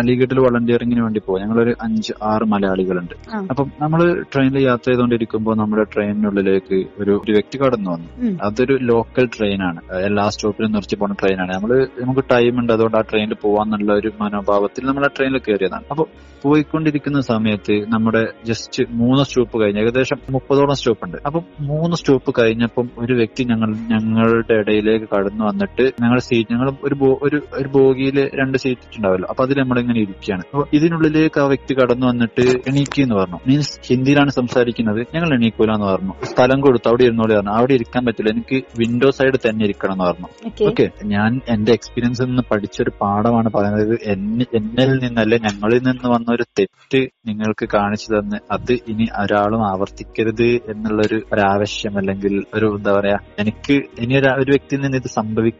അലിഗഡിൽ 0.00 0.38
വളണ്ടിയറിങ്ങിന് 0.46 1.02
വേണ്ടി 1.06 1.22
പോകും 1.26 1.42
ഞങ്ങളൊരു 1.42 1.74
അഞ്ച് 1.86 2.12
ആറ് 2.32 2.46
മലയാളികളുണ്ട്. 2.52 3.14
അപ്പം 3.50 3.66
നമ്മൾ 3.80 4.00
ട്രെയിനിൽ 4.32 4.62
യാത്ര 4.68 4.86
ചെയ്തുകൊണ്ടിരിക്കുമ്പോൾ 4.90 5.56
നമ്മുടെ 5.62 5.86
ട്രെയിനിനുള്ളിലേക്ക് 5.94 6.78
ഒരു 7.00 7.12
ഒരു 7.24 7.32
വ്യക്തി 7.32 7.58
കടന്നു 7.62 7.90
വന്നു. 7.90 8.08
അതൊരു 8.46 8.76
ലോക്കൽ 8.92 9.26
ട്രെയിനാണ്. 9.36 9.80
എല്ലാ 10.08 10.26
സ്റ്റോപ്പിലും 10.34 10.72
നിർത്തി 10.72 10.96
പോകുന്ന 10.96 11.16
ട്രെയിനാണ്. 11.22 11.52
നമ്മൾ 11.54 11.72
നമുക്ക് 12.02 12.24
ടൈം 12.34 12.54
ഉണ്ട്. 12.60 12.72
അതുകൊണ്ട് 12.72 12.98
ആ 13.00 13.04
ട്രെയിനിൽ 13.10 13.38
പോവാന്നുള്ള 13.42 13.92
ഒരു 14.02 14.12
മനോഭാവത്തിൽ 14.22 14.84
നമ്മൾ 14.90 15.04
ആ 15.04 15.10
ട്രെയിനിൽ 15.18 15.42
കയറിയതാണ്. 15.48 15.84
അപ്പൊ 15.90 16.04
പോയിക്കൊണ്ടിരിക്കുന്ന 16.44 17.20
സമയത്ത് 17.28 17.74
നമ്മുടെ 17.92 18.20
ജസ്റ്റ് 18.48 18.82
മൂന്ന് 19.00 19.22
സ്റ്റോപ്പ് 19.24 19.56
കഴിഞ്ഞ 19.60 19.78
ഏകദേശം 19.82 20.18
മുപ്പതോളം 20.30 20.76
സ്റ്റോപ്പ് 20.80 21.04
ഉണ്ട് 21.06 21.18
അപ്പം 21.26 21.44
മൂന്ന് 21.68 21.96
സ്റ്റോപ്പ് 21.96 22.30
കഴിഞ്ഞപ്പം 22.38 22.86
ഒരു 22.98 23.14
വ്യക്തി 23.14 23.42
ഞങ്ങൾ 23.44 23.70
ഞങ്ങളുടെ 23.92 24.54
ഇടയിലേക്ക് 24.54 25.06
കടന്നു 25.14 25.44
വന്നിട്ട് 25.44 25.73
ഞങ്ങളുടെ 25.82 26.20
സീറ്റ് 26.20 26.52
ഞങ്ങൾ 26.52 26.70
ഒരു 26.84 27.18
ഒരു 27.22 27.42
ഒരു 27.52 27.68
ബോഗിയിൽ 27.68 28.30
രണ്ട് 28.34 28.58
സീറ്റ് 28.58 28.80
ഉണ്ടാവല്ലോ 28.96 29.26
അപ്പൊ 29.30 29.44
അതിൽ 29.44 29.58
നമ്മളിങ്ങനെ 29.58 30.00
ഇരിക്കുകയാണ് 30.00 30.42
അപ്പൊ 30.50 30.64
ഇതിനുള്ളിലേക്ക് 30.72 31.40
ആ 31.40 31.44
വ്യക്തി 31.44 31.74
കടന്നു 31.74 32.06
വന്നിട്ട് 32.06 32.40
എണീക്കി 32.40 33.02
എന്ന് 33.02 33.14
പറഞ്ഞു. 33.14 33.38
മീൻസ് 33.46 33.80
ഹിന്ദിയിലാണ് 33.86 34.30
സംസാരിക്കുന്നത്. 34.30 35.06
ഞങ്ങൾ 35.14 35.34
എണീക്കൂല 35.34 35.72
എന്ന് 35.72 35.86
പറഞ്ഞു. 35.86 36.12
സ്ഥലം 36.22 36.60
കൊടുത്തു 36.60 36.88
അവിടെ 36.88 37.02
ഇരുന്നോളി 37.02 37.34
പറഞ്ഞു. 37.34 37.50
അവിടെ 37.50 37.74
ഇരിക്കാൻ 37.74 38.06
പറ്റില്ല. 38.06 38.30
എനിക്ക് 38.30 38.64
വിൻഡോ 38.78 39.10
സൈഡ് 39.10 39.48
തന്നെ 39.48 39.64
ഇരിക്കണം 39.64 39.92
എന്ന് 39.92 40.04
പറഞ്ഞു 40.04 40.26
ഓക്കെ 40.68 40.90
ഞാൻ 41.04 41.40
എന്റെ 41.48 41.72
എക്സ്പീരിയൻസിൽ 41.72 42.24
നിന്ന് 42.24 42.42
പഠിച്ചൊരു 42.50 42.92
പാഠമാണ് 43.00 43.50
പറയുന്നത്. 43.52 43.98
എന്നെ- 44.06 44.46
എന്നിൽ 44.54 44.98
നിന്നല്ല 45.02 45.36
ഞങ്ങളിൽ 45.36 45.78
നിന്ന് 45.78 46.08
വന്ന 46.08 46.34
ഒരു 46.34 46.42
തെറ്റ് 46.42 47.08
നിങ്ങൾക്ക് 47.26 47.68
കാണിച്ചു 47.74 48.14
തന്ന് 48.14 48.36
അത് 48.50 48.72
ഇനി 48.72 49.06
ഒരാളും 49.22 49.66
ആവർത്തിക്കരുത് 49.66 50.42
എന്നുള്ളൊരു 50.42 51.22
ഒരാവശ്യം 51.32 51.98
അല്ലെങ്കിൽ 51.98 52.44
ഒരു 52.54 52.66
എന്താ 52.66 52.92
പറയാ 52.92 53.16
എനിക്ക് 53.38 53.72
ഇനി 53.72 54.14
ഒരു 54.14 54.50
വ്യക്തിയിൽ 54.50 54.80
നിന്ന് 54.80 54.96
ഇത് 54.96 55.08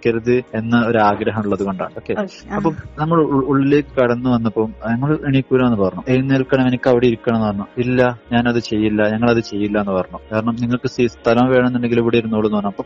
സംഭവിക്കരുത് 0.05 0.37
എന്ന 0.59 0.75
ഒരു 0.89 0.99
ആഗ്രഹം 1.09 1.41
ഉള്ളത് 1.45 1.63
കൊണ്ടാണ് 1.69 1.95
ഓക്കെ 2.01 2.15
അപ്പൊ 2.57 2.71
നമ്മൾ 3.01 3.19
ഉള്ളിലേക്ക് 3.51 3.93
കടന്നു 3.99 4.29
വന്നപ്പോൾ 4.35 4.67
ഞങ്ങൾ 4.91 5.11
എണീക്കൂലെന്ന് 5.29 5.79
പറഞ്ഞു. 5.85 6.03
എഴുന്നേൽക്കണം 6.15 6.67
എനിക്ക് 6.71 6.89
അവിടെ 6.93 7.07
ഇരിക്കണം 7.11 7.37
എന്ന് 7.39 7.49
പറഞ്ഞു. 7.49 7.67
ഇല്ല 7.83 8.01
ഞാനത് 8.35 8.61
ചെയ്യില്ല 8.71 9.03
ഞങ്ങൾ 9.13 9.29
അത് 9.35 9.43
ചെയ്യില്ല 9.51 9.77
എന്ന് 9.85 9.95
പറഞ്ഞു. 9.99 10.21
കാരണം 10.31 10.55
നിങ്ങൾക്ക് 10.63 10.91
സ്ഥലം 11.17 11.47
വേണമെന്നുണ്ടെങ്കിൽ 11.55 12.01
ഇവിടെ 12.05 12.19
ഇരുന്നോളൂ 12.23 12.47
എന്ന് 12.49 12.59
പറഞ്ഞു. 12.61 12.73
അപ്പൊ 12.75 12.85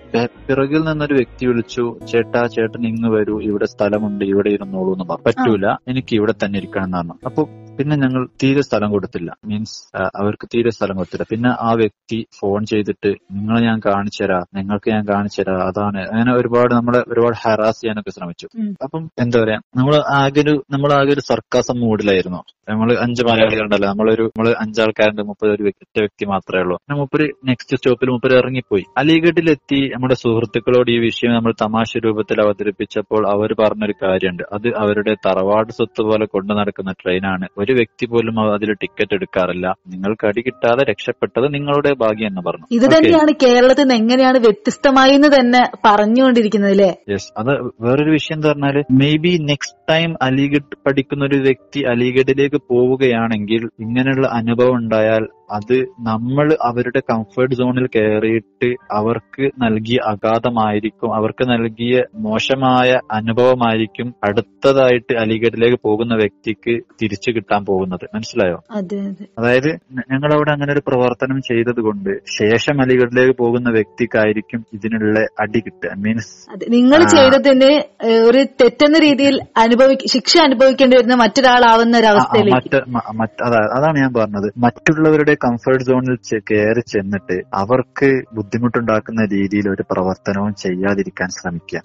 പിറകിൽ 0.48 0.82
നിന്നൊരു 0.90 1.14
വ്യക്തി 1.20 1.46
വിളിച്ചു 1.50 1.84
ചേട്ടാ 2.12 2.42
ചേട്ടൻ 2.56 2.84
ഇങ്ങ് 2.92 3.10
വരൂ 3.16 3.36
ഇവിടെ 3.50 3.68
സ്ഥലമുണ്ട് 3.74 4.24
ഇവിടെ 4.32 4.52
ഇരുന്നോളൂ 4.56 4.92
എന്ന് 4.96 5.06
പറഞ്ഞു. 5.10 5.26
പറ്റൂല 5.28 5.66
എനിക്ക് 5.92 6.14
ഇവിടെ 6.20 6.36
തന്നെ 6.44 6.58
ഇരിക്കണം 6.62 6.86
എന്ന് 6.86 6.98
പറഞ്ഞു. 6.98 7.16
അപ്പൊ 7.30 7.42
പിന്നെ 7.78 7.96
ഞങ്ങൾ 7.96 8.28
തീരെ 8.42 8.62
സ്ഥലം 8.62 8.90
കൊടുത്തില്ല. 8.90 9.34
മീൻസ് 9.44 9.98
അവർക്ക് 10.16 10.48
തീരെ 10.54 10.70
സ്ഥലം 10.70 10.96
കൊടുത്തില്ല. 10.96 11.26
പിന്നെ 11.30 11.50
ആ 11.60 11.72
വ്യക്തി 11.72 12.26
ഫോൺ 12.38 12.66
ചെയ്തിട്ട് 12.66 13.14
നിങ്ങളെ 13.32 13.60
ഞാൻ 13.60 13.80
കാണിച്ചു 13.86 14.22
തരാം 14.22 14.44
നിങ്ങൾക്ക് 14.54 14.90
ഞാൻ 14.90 15.08
കാണിച്ചു 15.08 15.42
തരാം 15.42 15.66
അതാണ്. 15.66 16.08
അങ്ങനെ 16.08 16.34
ഒരുപാട് 16.34 16.74
നമ്മളെ 16.74 17.04
ഒരുപാട് 17.08 17.36
ഹറാസ് 17.36 17.80
ചെയ്യാനൊക്കെ 17.80 18.10
ശ്രമിച്ചു. 18.10 18.48
അപ്പം 18.82 19.10
എന്താ 19.18 19.40
പറയാ 19.40 19.58
നമ്മൾ 19.76 19.96
ആകെ 19.96 20.40
ഒരു 20.40 20.64
നമ്മൾ 20.70 20.92
ആകെ 20.92 21.12
ഒരു 21.12 21.20
സർക്കാസം 21.20 21.80
മൂഡിലായിരുന്നു. 21.80 22.42
നമ്മൾ 22.68 22.96
അഞ്ച് 22.98 23.22
മലയാളികളുണ്ടല്ലോ 23.24 23.88
നമ്മളൊരു 23.88 24.22
നമ്മൾ 24.22 24.54
അഞ്ചാൾക്കാരുണ്ട് 24.58 25.22
മുപ്പത് 25.22 25.50
ഒരു 25.50 25.62
വ്യക്തി- 25.62 25.86
ഒറ്റ 25.88 25.98
വ്യക്തി 25.98 26.26
മാത്രമേ 26.26 26.62
ഉള്ളൂ. 26.62 26.76
പിന്നെ 26.76 27.00
മുപ്പര് 27.00 27.30
നെക്സ്റ്റ് 27.48 27.76
സ്റ്റോപ്പിൽ 27.76 28.10
മുപ്പര് 28.10 28.38
ഇറങ്ങിപ്പോയി. 28.38 28.84
അലിഗഡിലെത്തി 28.98 29.90
നമ്മുടെ 29.94 30.14
സുഹൃത്തുക്കളോട് 30.14 30.90
ഈ 30.90 30.98
വിഷയം 30.98 31.34
നമ്മൾ 31.34 31.54
തമാശ 31.62 31.96
രൂപത്തിൽ 31.96 32.40
അവതരിപ്പിച്ചപ്പോൾ 32.40 33.28
അവർ 33.28 33.54
പറഞ്ഞൊരു 33.60 33.94
കാര്യമുണ്ട്. 34.02 34.42
അത് 34.52 34.68
അവരുടെ 34.76 35.14
തറവാട് 35.26 35.72
സ്വത്ത് 35.72 36.02
പോലെ 36.02 36.26
കൊണ്ടു 36.26 36.54
നടക്കുന്ന 36.54 36.92
ട്രെയിനാണ് 36.92 37.48
ഒരു 37.58 37.67
വ്യക്തി 37.72 38.06
പോലും 38.06 38.36
അതിൽ 38.54 38.70
ടിക്കറ്റ് 38.82 39.14
എടുക്കാറില്ല. 39.14 39.66
നിങ്ങൾക്ക് 39.86 40.26
അടി 40.26 40.40
കിട്ടാതെ 40.40 40.82
രക്ഷപ്പെട്ടത് 40.90 41.46
നിങ്ങളുടെ 41.54 41.92
ഭാഗ്യം 42.02 42.26
എന്ന് 42.26 42.42
പറഞ്ഞു. 42.46 42.66
ഇത് 42.70 42.86
തന്നെയാണ് 42.94 43.32
കേരളത്തിൽ 43.44 43.82
നിന്ന് 43.82 43.94
എങ്ങനെയാണ് 43.94 44.38
വ്യത്യസ്തമായി 44.38 45.14
എന്ന് 45.14 45.28
തന്നെ 45.36 45.62
പറഞ്ഞുകൊണ്ടിരിക്കുന്നത് 45.86 46.70
അല്ലേ? 46.70 46.90
യെസ് 47.10 47.30
അത് 47.38 47.52
വേറൊരു 47.80 48.10
വിഷയം 48.10 48.36
എന്ന് 48.38 48.48
പറഞ്ഞാൽ 48.48 48.78
may 49.00 49.10
be 49.24 49.34
next 49.50 49.76
time 49.90 50.16
Aligarh 50.22 50.76
പഠിക്കുന്ന 50.86 51.24
ഒരു 51.24 51.36
വ്യക്തി 51.36 51.80
അലിഗഡിലേക്ക് 51.80 52.56
പോവുകയാണെങ്കിൽ 52.68 53.68
ഇങ്ങനെയുള്ള 53.80 54.28
അനുഭവം 54.32 54.74
ഉണ്ടായാൽ 54.74 55.26
അത് 55.52 55.82
നമ്മൾ 56.00 56.56
അവരുടെ 56.62 57.00
കംഫർട്ട് 57.10 57.54
സോണിൽ 57.54 57.86
കയറിയിട്ട് 57.86 58.76
അവർക്ക് 58.92 59.50
നൽകിയ 59.58 59.98
അഗാധമായിരിക്കും. 60.06 61.14
അവർക്ക് 61.14 61.48
നൽകിയ 61.48 62.02
മോശമായ 62.14 62.98
അനുഭവമായിരിക്കും 63.10 64.14
അടുത്തതായിട്ട് 64.24 65.16
അലിഗഡിലേക്ക് 65.16 65.78
പോകുന്ന 65.84 66.14
വ്യക്തിക്ക് 66.14 66.82
തിരിച്ചു 67.02 67.30
കിട്ടാൻ 67.30 67.64
പോകുന്നത്. 67.64 68.06
മനസ്സിലായോ? 68.14 68.62
അതെ 68.70 69.00
അതെ. 69.00 69.26
അതായത് 69.38 69.68
ഞങ്ങൾ 69.92 70.34
അവിടെ 70.34 70.50
അങ്ങനെ 70.50 70.72
ഒരു 70.72 70.82
പ്രവർത്തനം 70.86 71.42
ചെയ്തത് 71.42 71.80
കൊണ്ട് 71.80 72.10
ശേഷം 72.38 72.82
അലിഗഡിലേക്ക് 72.82 73.36
പോകുന്ന 73.38 73.70
വ്യക്തിക്കായിരിക്കും 73.70 74.64
ഇതിനുള്ള 74.72 75.26
അടി 75.40 75.60
കിട്ടുക. 75.60 75.90
മീൻസ് 75.96 76.50
നിങ്ങൾ. 76.68 77.04
ചെയ്തതിന് 77.04 77.82
ഒരു 78.06 78.44
തെറ്റെന്ന 78.60 78.98
രീതിയിൽ 78.98 79.40
അനുഭവിക്ക 79.78 80.00
ശിക്ഷ 80.06 80.38
അനുഭവിക്കേണ്ടി 80.38 80.96
വരുന്ന 80.96 81.14
മറ്റൊരാളാവുന്ന 81.14 81.98
ഒരു 81.98 82.06
അവസ്ഥയിലേക്ക് 82.06 82.76
മറ്റ് 82.76 82.90
മ- 82.90 83.12
മറ്റ് 83.14 83.42
അതാ- 83.42 83.70
അതാണ് 83.70 83.98
ഞാൻ 83.98 84.12
പറഞ്ഞത്. 84.14 84.52
മറ്റുള്ളവരുടെ 84.58 85.36
കംഫർട്ട് 85.44 85.84
സോണിൽ 85.84 86.40
കയറി 86.50 86.80
ചെന്നിട്ട് 86.80 87.42
അവർക്ക് 87.54 88.22
ബുദ്ധിമുട്ടുണ്ടാക്കുന്ന 88.34 89.24
രീതിയിൽ 89.24 89.70
ഒരു 89.70 89.84
പ്രവർത്തനവും 89.90 90.54
ചെയ്യാതിരിക്കാൻ 90.54 91.28
ശ്രമിക്കുക. 91.28 91.80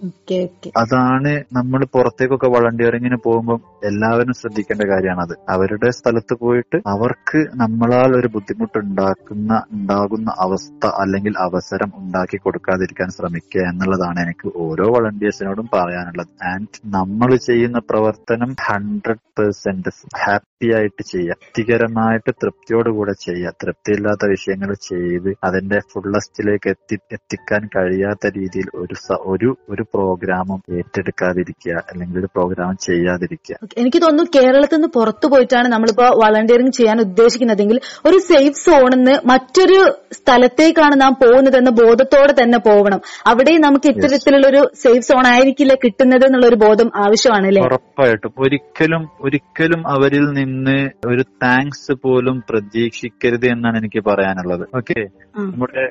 അതാണ് 0.78 1.44
നമ്മൾ 1.54 1.86
പുറത്തേക്കൊക്കെ 1.86 2.48
വളണ്ടിയറിങ്ങിന് 2.48 3.18
പോകുമ്പോൾ 3.26 3.86
എല്ലാവരും 3.86 4.34
ശ്രദ്ധിക്കേണ്ട 4.34 4.92
കാര്യമാണത്. 4.92 5.36
അവരുടെ 5.50 5.90
സ്ഥലത്ത് 5.90 6.34
പോയിട്ട് 6.34 6.82
അവർക്ക് 6.88 7.46
നമ്മളാൽ 7.56 8.20
ഒരു 8.20 8.28
ബുദ്ധിമുട്ടുണ്ടാക്കുന്ന 8.28 9.64
ഉണ്ടാകുന്ന 9.72 10.34
അവസ്ഥ 10.40 10.88
അല്ലെങ്കിൽ 10.88 11.34
അവസരം 11.38 11.92
ഉണ്ടാക്കി 11.96 12.38
കൊടുക്കാതിരിക്കാൻ 12.38 13.10
ശ്രമിക്കുക 13.10 13.62
എന്നുള്ളതാണ് 13.62 14.20
എനിക്ക് 14.20 14.52
ഓരോ 14.56 14.84
വളണ്ടിയേഴ്സിനോടും 14.88 15.70
പറയാനുള്ളത്. 15.74 16.48
ആൻഡ് 16.48 16.68
നമ്മൾ 16.86 17.36
ചെയ്യുന്ന 17.36 17.80
പ്രവർത്തനം 17.90 18.56
ഹൺഡ്രഡ് 18.62 19.24
പെർസെന്റ് 19.38 19.92
ഹാപ്പി 20.24 20.68
ആയിട്ട് 20.78 21.04
ചെയ്യുക. 21.12 21.34
തൃപ്തികരമായിട്ട് 21.34 22.32
തൃപ്തിയോടുകൂടെ 22.44 23.14
ചെയ്യുക. 23.26 23.54
തൃപ്തിയില്ലാത്ത 23.64 24.26
വിഷയങ്ങൾ 24.26 24.74
ചെയ്ത് 24.90 25.30
അതിന്റെ 25.44 25.80
ഫുള്ളസ്റ്റിലേക്ക് 25.92 26.70
എത്തി 26.70 26.98
എത്തിക്കാൻ 27.12 27.70
കഴിയാത്ത 27.76 28.32
രീതിയിൽ 28.38 28.68
ഒരു 28.76 28.96
ഒരു 29.26 29.56
ഒരു 29.70 29.84
പ്രോഗ്രാമും 29.94 30.60
ഏറ്റെടുക്കാതിരിക്കുക. 30.78 31.76
അല്ലെങ്കിൽ 31.90 32.20
ഒരു 32.20 32.30
പ്രോഗ്രാം 32.36 32.78
ചെയ്യാതിരിക്കുക. 32.78 33.56
എനിക്ക് 33.78 34.02
തോന്നുന്നു 34.02 34.32
കേരളത്തിൽ 34.36 34.76
നിന്ന് 34.76 34.88
പുറത്തു 34.88 35.28
പോയിട്ടാണ് 35.28 35.68
നമ്മളിപ്പോ 35.68 36.08
വളണ്ടിയറിംഗ് 36.24 36.72
ചെയ്യാൻ 36.72 37.00
ഉദ്ദേശിക്കുന്നതെങ്കിൽ 37.00 37.80
ഒരു 38.06 38.18
സേഫ് 38.30 38.60
സോണിൽ 38.66 38.96
നിന്ന് 38.96 39.16
മറ്റൊരു 39.26 39.80
സ്ഥലത്തേക്കാണ് 40.12 41.02
നാം 41.02 41.14
പോകുന്നതെന്ന 41.14 41.70
ബോധത്തോടെ 41.82 42.34
തന്നെ 42.44 42.58
പോകണം 42.58 43.02
അവിടെ 43.28 43.58
നമുക്ക് 43.58 43.88
ഇത്തരത്തിലുള്ള 43.88 44.48
ഒരു 44.48 44.70
സേഫ് 44.84 45.06
സോൺ 45.10 45.28
ആയിരിക്കില്ല 45.28 45.74
കിട്ടുന്നത് 45.84 46.26
എന്നുള്ള 46.26 46.48
ഒരു 46.48 46.56
ബോധം 46.56 46.92
ആവശ്യമാണ് 47.06 47.48
അല്ലേ? 47.48 47.64
ഉറപ്പായിട്ടും. 47.74 48.34
ഒരിക്കലും 48.38 49.04
ഒരിക്കലും 49.22 49.82
അവരിൽ 49.94 50.26
നിന്ന് 50.40 50.78
ഒരു 51.12 51.24
താങ്ക്സ് 51.44 51.94
പോലും 52.04 52.38
പ്രതീക്ഷിക്കരുത് 52.50 53.48
എന്നാണ് 53.54 53.78
എനിക്ക് 53.82 54.02
പറയാനുള്ളത്. 54.10 54.66
ഓക്കെ 54.80 55.00
നമ്മുടെ 55.38 55.84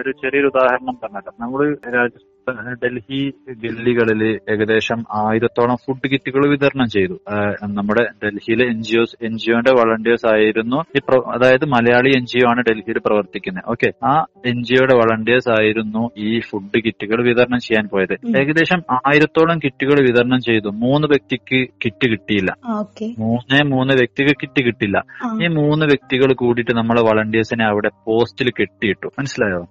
ഒരു 0.00 0.12
ചെറിയൊരു 0.22 0.50
ഉദാഹരണം 0.52 0.96
പറഞ്ഞല്ലോ 1.02 1.34
നമ്മൾ 1.44 1.62
രാജസ്ഥാൻ 1.96 2.34
ഡൽഹി 2.84 3.20
ഗല്ലികളിൽ 3.50 4.22
ഏകദേശം 4.52 5.00
ആയിരത്തോളം 5.12 5.76
ഫുഡ് 5.76 6.10
കിറ്റുകൾ 6.10 6.42
വിതരണം 6.48 6.88
ചെയ്തു. 6.88 7.16
നമ്മുടെ 7.62 8.04
ഡൽഹിയിലെ 8.24 8.66
N 8.66 8.82
G 8.82 8.98
Os 8.98 9.16
N 9.24 9.38
G 9.38 9.50
ഒന്റെ 9.52 9.72
volunteers 9.80 10.26
ആയിരുന്നു. 10.26 10.76
ഈ 10.96 11.00
അതായത് 11.34 11.64
മലയാളി 11.64 12.10
എൻ 12.16 12.24
ജി 12.26 12.38
ഒ 12.44 12.48
ആണ് 12.50 12.62
ഡൽഹിയിൽ 12.70 12.98
പ്രവർത്തിക്കുന്നത്. 13.06 13.64
ഓക്കെ 13.70 14.06
ആ 14.06 14.26
എൻ 14.46 14.64
ജി 14.64 14.74
ഒയുടെ 14.74 14.94
വളണ്ടിയേഴ്സ് 14.94 15.50
ആയിരുന്നു 15.50 16.10
ഈ 16.18 16.40
ഫുഡ് 16.40 16.78
കിറ്റുകൾ 16.86 17.18
വിതരണം 17.28 17.58
ചെയ്യാൻ 17.58 17.88
പോയത്. 17.88 18.14
ഏകദേശം 18.40 18.80
ആയിരത്തോളം 18.92 19.58
കിറ്റുകൾ 19.58 19.96
വിതരണം 20.08 20.40
ചെയ്തു. 20.40 20.68
മൂന്ന് 20.84 21.08
വ്യക്തിക്ക് 21.08 21.60
കിറ്റ് 21.84 22.06
കിട്ടിയില്ല. 22.10 22.50
മൂന്നേ 23.18 23.60
മൂന്ന് 23.64 23.94
വ്യക്തിക്ക് 23.94 24.34
കിറ്റ് 24.42 24.60
കിട്ടില്ല. 24.66 24.98
ഈ 25.44 25.46
മൂന്ന് 25.48 25.86
വ്യക്തികൾ 25.86 26.32
കൂടിയിട്ട് 26.32 26.72
നമ്മളെ 26.76 27.02
വളണ്ടിയേഴ്സിനെ 27.02 27.64
അവിടെ 27.64 27.90
പോസ്റ്റിൽ 28.06 28.50
കെട്ടിയിട്ടു. 28.50 29.08
മനസ്സിലായോ? 29.18 29.62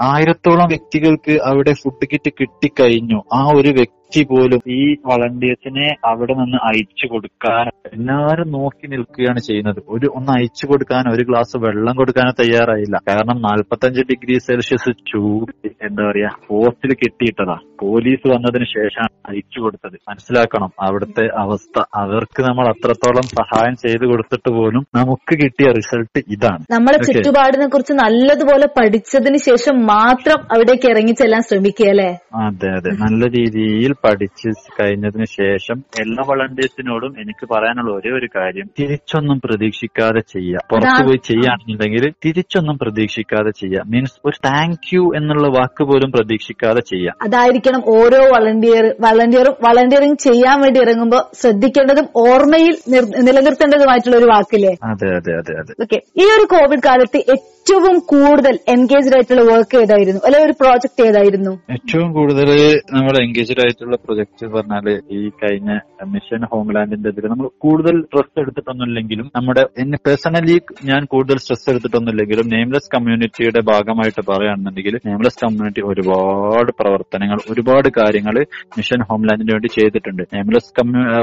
ആയിരത്തോളം 0.00 0.68
വ്യക്തികൾക്ക് 0.68 1.34
അവിടെ 1.42 1.72
ഫുഡ് 1.72 2.06
കിറ്റ് 2.12 2.30
കിട്ടിക്കഴിഞ്ഞു. 2.40 3.22
ആ 3.34 3.52
ഒരു 3.56 3.68
വ്യക്തി 3.68 4.01
പോലും 4.20 4.60
ഈ 4.68 4.96
വളണ്ടിയേഴ്സിനെ 5.06 5.96
അവിടെ 6.04 6.32
നിന്ന് 6.32 6.56
അയച്ചു 6.56 7.06
കൊടുക്കാൻ 7.06 7.66
എല്ലാരും 7.92 8.52
നോക്കി 8.52 8.86
നിൽക്കുകയാണ് 8.86 9.40
ചെയ്യുന്നത്. 9.40 9.82
ഒരു 9.88 10.06
ഒന്ന് 10.14 10.32
അയച്ചു 10.32 10.66
കൊടുക്കാൻ 10.66 11.12
ഒരു 11.14 11.22
ഗ്ലാസ് 11.22 11.56
വെള്ളം 11.56 11.96
കൊടുക്കാനോ 11.96 12.30
തയ്യാറായില്ല. 12.30 12.96
കാരണം 13.08 13.42
നാൽപ്പത്തഞ്ച് 13.42 14.00
ഡിഗ്രി 14.00 14.38
സെൽഷ്യസ് 14.38 14.90
ചൂട് 14.90 15.52
എന്താ 15.82 16.02
പറയാ 16.10 16.28
പോസ്റ്റിൽ 16.48 16.94
കെട്ടിയിട്ടതാ. 16.94 17.56
പോലീസ് 17.80 18.28
വന്നതിന് 18.28 18.64
ശേഷമാണ് 18.64 19.32
അയച്ചു 19.32 19.60
കൊടുത്തത്. 19.60 19.96
മനസ്സിലാക്കണം 20.08 20.70
അവിടുത്തെ 20.80 21.24
അവസ്ഥ. 21.38 21.82
അവർക്ക് 21.94 22.42
നമ്മൾ 22.42 22.68
അത്രത്തോളം 22.68 23.22
സഹായം 23.22 23.74
ചെയ്തു 23.74 24.06
കൊടുത്തിട്ട് 24.06 24.50
പോലും 24.50 24.86
നമുക്ക് 24.94 25.42
കിട്ടിയ 25.42 25.72
റിസൾട്ട് 25.72 26.18
ഇതാണ്. 26.18 26.64
നമ്മളെ. 26.70 26.98
ചുറ്റുപാടിനെ 26.98 27.66
കുറിച്ച് 27.66 27.92
നല്ലതുപോലെ 27.92 28.66
പഠിച്ചതിന് 28.66 29.36
ശേഷം 29.36 29.86
മാത്രം 29.86 30.40
അവിടേക്ക് 30.52 30.90
ഇറങ്ങി 30.90 31.12
ചെല്ലാൻ 31.12 31.42
ശ്രമിക്കുക 31.42 31.88
അല്ലേ 31.88 32.18
അതെ 32.34 32.68
അതെ. 32.68 32.90
നല്ല 32.90 33.26
രീതിയിൽ 33.26 33.92
പഠിച്ച് 34.04 34.48
കഴിഞ്ഞതിന് 34.80 35.24
ശേഷം 35.24 35.84
എല്ലാ 36.00 36.24
വളണ്ടിയേഴ്സിനോടും 36.26 37.14
എനിക്ക് 37.20 37.48
പറയാനുള്ള 37.54 37.94
ഒരേ 37.94 38.10
ഒരു 38.10 38.28
കാര്യം. 38.36 38.70
തിരിച്ചൊന്നും 38.80 39.40
പ്രതീക്ഷിക്കാതെ 39.44 40.20
ചെയ്യുക. 40.20 40.58
പുറത്തു. 40.70 41.04
പോയി 41.06 41.20
ചെയ്യുകയാണെന്നുണ്ടെങ്കിൽ 41.24 42.12
തിരിച്ചൊന്നും 42.24 42.78
പ്രതീക്ഷിക്കാതെ 42.78 43.50
ചെയ്യുക. 43.50 43.82
മീൻസ് 43.86 44.12
ഒരു 44.24 44.40
താങ്ക് 44.44 44.94
യു 44.94 45.12
എന്നുള്ള 45.16 45.48
വാക്ക് 45.48 45.84
പോലും 45.84 46.12
പ്രതീക്ഷിക്കാതെ 46.12 46.80
ചെയ്യുക. 46.80 47.14
അതായിരിക്കണം 47.22 47.82
ഓരോ 47.86 48.30
വളണ്ടിയർ 48.32 48.94
വളണ്ടിയറും 49.00 49.54
വളണ്ടിയറിംഗ് 49.62 50.18
ചെയ്യാൻ 50.18 50.60
വേണ്ടി 50.60 50.80
ഇറങ്ങുമ്പോൾ 50.80 51.22
ശ്രദ്ധിക്കേണ്ടതും 51.40 52.08
ഓർമ്മയിൽ 52.16 52.76
നിർ- 52.88 53.16
നിലനിർത്തേണ്ടതുമായിട്ടുള്ള 53.16 54.16
ഒരു 54.16 54.24
വാക്കില്ലേ? 54.24 54.76
അതെ 54.84 55.16
അതെ 55.16 55.36
അതെ 55.36 55.58
അതെ. 55.58 55.74
ഓക്കെ 55.82 56.02
ഈ 56.16 56.24
ഒരു 56.24 56.44
കോവിഡ് 56.44 56.80
കാലത്ത് 56.86 57.16
ഏറ്റവും 57.62 57.96
കൂടുതൽ 58.10 58.54
എൻഗേജ്ഡ് 58.72 59.14
ആയിട്ടുള്ള 59.16 59.42
വർക്ക് 59.50 59.76
ഏതായിരുന്നു? 59.82 60.20
അല്ലെ 60.26 60.38
ഒരു 60.46 60.54
പ്രോജക്ട് 60.60 61.02
ഏതായിരുന്നു? 61.08 61.52
ഏറ്റവും 61.74 62.08
കൂടുതൽ 62.16 62.48
നമ്മൾ 62.94 63.14
എൻഗേജ്ഡ് 63.22 63.62
ആയിട്ടുള്ള 63.64 63.96
പ്രൊജക്ട് 64.04 64.46
പറഞ്ഞാൽ 64.54 64.86
ഈ 65.16 65.20
കഴിഞ്ഞ 65.42 65.70
മിഷൻ 66.14 66.42
ഹോംലാൻഡിന്റെ 66.52 67.10
ഇതിൽ 67.12 67.26
നമ്മൾ 67.32 67.46
കൂടുതൽ 67.64 67.96
സ്ട്രെസ് 68.06 68.40
എടുത്തിട്ടൊന്നുമില്ലെങ്കിലും 68.42 69.26
നമ്മുടെ 69.36 69.62
എന്നെ 69.82 69.98
പേഴ്സണലി 70.06 70.56
ഞാൻ 70.90 71.04
കൂടുതൽ 71.12 71.38
സ്ട്രെസ് 71.44 71.68
എടുത്തിട്ടൊന്നുമില്ലെങ്കിലും 71.72 72.48
നെയിംലെസ് 72.54 72.90
കമ്മ്യൂണിറ്റിയുടെ 72.94 73.62
ഭാഗമായിട്ട് 73.70 74.24
പറയുകയാണെന്നുണ്ടെങ്കിൽ 74.30 74.96
നെയിംലെസ് 75.08 75.40
കമ്മ്യൂണിറ്റി 75.44 75.84
ഒരുപാട് 75.92 76.72
പ്രവർത്തനങ്ങൾ 76.80 77.40
ഒരുപാട് 77.54 77.90
കാര്യങ്ങൾ 78.00 78.38
മിഷൻ 78.80 79.02
ഹോംലാൻഡിന് 79.12 79.54
വേണ്ടി 79.56 79.72
ചെയ്തിട്ടുണ്ട്. 79.78 80.24
നെയിംലെസ് 80.34 80.72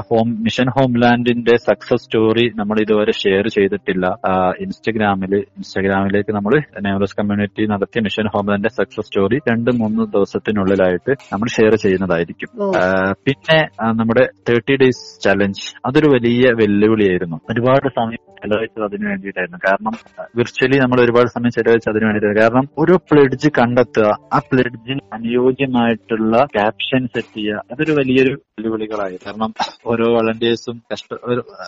ഹോം 0.09 0.29
മിഷൻ 0.47 0.71
ഹോംലാൻഡിന്റെ 0.77 1.57
സക്സസ് 1.67 2.03
സ്റ്റോറി 2.05 2.47
നമ്മൾ 2.61 2.77
ഇതുവരെ 2.85 3.15
ഷെയർ 3.23 3.45
ചെയ്തിട്ടില്ല. 3.57 4.05
ഇൻസ്റ്റഗ്രാമിൽ 4.65 5.35
ഇൻസ്റ്റഗ്രാമിലേക്ക് 5.59 6.27
നമ്മൾ 6.37 6.53
നെവറസ് 6.85 7.17
കമ്മ്യൂണിറ്റി 7.19 7.63
നടത്തിയ 7.71 8.01
മിഷൻ 8.07 8.27
ഹോമിന്റെ 8.33 8.69
സക്സസ് 8.77 9.07
സ്റ്റോറി 9.07 9.37
രണ്ട് 9.49 9.69
മൂന്ന് 9.81 10.03
ദിവസത്തിനുള്ളിലായിട്ട് 10.15 11.11
നമ്മൾ 11.33 11.47
ഷെയർ 11.57 11.75
ചെയ്യുന്നതായിരിക്കും. 11.83 12.49
പിന്നെ 13.27 13.59
നമ്മുടെ 13.99 14.25
തേർട്ടി 14.49 14.75
ഡേയ്സ് 14.81 15.05
ചലഞ്ച് 15.25 15.67
അതൊരു 15.89 16.09
വലിയ 16.15 16.51
വെല്ലുവിളിയായിരുന്നു. 16.61 17.39
ഒരുപാട് 17.53 17.87
സമയം 17.99 18.23
ചെലവഴിച്ചത് 18.43 18.83
അതിനു 18.87 19.05
വേണ്ടിയിട്ടായിരുന്നു. 19.11 19.59
കാരണം 19.67 19.93
വിർച്വലി 20.39 20.77
നമ്മൾ 20.83 20.99
ഒരുപാട് 21.05 21.29
സമയം 21.35 21.53
ചെലവഴിച്ചത് 21.57 21.91
അതിനു 21.93 22.05
വേണ്ടിയിട്ടായിരുന്നു. 22.07 22.43
കാരണം 22.43 22.65
ഒരു 22.83 22.95
പ്ലെഡ്ജ് 23.09 23.49
കണ്ടെത്തുക 23.59 24.11
ആ 24.35 24.39
പ്ലെഡ്ജിന് 24.49 25.03
അനുയോജ്യമായിട്ടുള്ള 25.17 26.43
ക്യാപ്ഷൻ 26.57 27.01
സെറ്റ് 27.15 27.35
ചെയ്യുക 27.39 27.63
അതൊരു 27.73 27.95
വലിയൊരു 27.99 28.33
വെല്ലുവിളികളായി. 28.35 29.17
കാരണം 29.25 29.51
ഓരോ 29.91 30.07
വളണ്ടിയേഴ്സും 30.17 30.77
കഷ്ട 30.93 31.09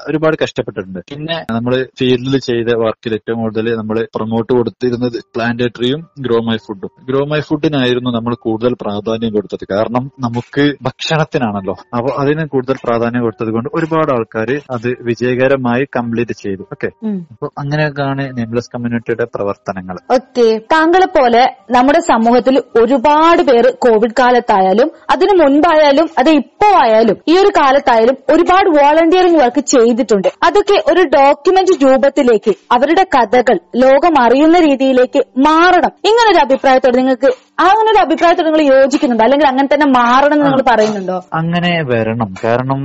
ഒരുപാട് 0.09 0.37
കഷ്ടപ്പെട്ടിട്ടുണ്ട്. 0.43 1.01
പിന്നെ 1.13 1.37
നമ്മൾ 1.57 1.73
ഫീൽഡിൽ 1.99 2.35
ചെയ്ത 2.49 2.69
വർക്കിൽ 2.83 3.15
ഏറ്റവും 3.19 3.39
കൂടുതൽ 3.43 3.67
നമ്മൾ 3.81 3.97
പ്രൊമോട്ട് 4.15 4.50
കൊടുത്തിരുന്നത് 4.55 5.17
പ്ലാന്റേറ്ററിയും 5.35 6.01
ഗ്രോ 6.25 6.37
മൈ 6.47 6.57
ഫുഡും 6.65 6.91
ഗ്രോ 7.09 7.21
മൈ 7.31 7.39
ഫുഡിനായിരുന്നു 7.39 8.09
നമ്മൾ 8.17 8.33
കൂടുതൽ 8.45 8.73
പ്രാധാന്യം 8.81 9.31
കൊടുത്തത്. 9.33 9.65
കാരണം 9.73 10.03
നമുക്ക് 10.25 10.63
ഭക്ഷണത്തിനാണല്ലോ. 10.87 11.75
അപ്പോൾ 11.97 12.13
അതിന് 12.21 12.45
കൂടുതൽ 12.53 12.77
പ്രാധാന്യം 12.85 13.23
കൊടുത്തത് 13.25 13.51
കൊണ്ട് 13.55 13.69
ഒരുപാട് 13.73 14.11
ആൾക്കാർ 14.15 14.49
അത് 14.75 14.89
വിജയകരമായി 15.09 15.85
കംപ്ലീറ്റ് 15.97 16.35
ചെയ്തു. 16.43 16.63
ഓക്കെ. 16.75 16.89
അപ്പൊ 17.33 17.47
അങ്ങനെയൊക്കെയാണ് 17.63 18.23
നെയിംലെസ് 18.37 18.71
കമ്മ്യൂണിറ്റിയുടെ 18.75 19.27
പ്രവർത്തനങ്ങൾ. 19.35 19.97
ഓക്കെ 20.17 20.47
താങ്കളെ 20.73 21.09
പോലെ 21.17 21.43
നമ്മുടെ 21.77 22.01
സമൂഹത്തിൽ 22.11 22.57
ഒരുപാട് 22.81 23.41
പേര് 23.49 23.71
കോവിഡ് 23.87 24.15
കാലത്തായാലും 24.19 24.91
അതിനു 25.09 25.33
മുൻപായാലും 25.43 26.07
അത് 26.19 26.29
ഇപ്പോ 26.41 26.69
ആയാലും 26.83 27.17
ഈ 27.31 27.33
ഒരു 27.37 27.51
കാലത്തായാലും 27.59 28.17
ഒരുപാട് 28.33 28.69
വോളണ്ടിയറിംഗ് 28.77 29.39
വർക്ക് 29.43 29.61
ചെയ്തിട്ടുണ്ട്. 29.73 30.29
അതൊക്കെ 30.47 30.77
ഒരു 30.91 31.01
ഡോക്യുമെന്റ് 31.17 31.75
രൂപത്തിലേക്ക് 31.83 32.51
അവരുടെ 32.75 33.03
കഥകൾ 33.15 33.57
ലോകം 33.83 34.13
അറിയുന്ന 34.41 34.59
രീതിയിലേക്ക് 34.69 35.19
മാറണം. 35.39 35.91
ഇങ്ങനെ 36.09 36.27
ഒരു 36.33 36.39
അഭിപ്രായത്തോട് 36.45 36.95
നിങ്ങൾക്ക് 36.97 37.29
അങ്ങനെ 37.61 37.87
ഒരു 37.91 37.99
അഭിപ്രായത്തോട് 38.05 38.47
നിങ്ങൾ 38.47 38.61
യോജിക്കുന്നുണ്ടോ? 38.73 39.23
അല്ലെങ്കിൽ 39.23 39.47
അങ്ങനെ 39.47 39.67
തന്നെ 39.73 39.87
മാറണം 39.97 40.33
എന്ന് 40.33 40.45
നിങ്ങൾ 40.45 40.63
പറയുന്നുണ്ടോ? 40.69 41.17
അങ്ങനെ 41.33 41.71
വരണം. 41.91 42.29
കാരണം 42.43 42.79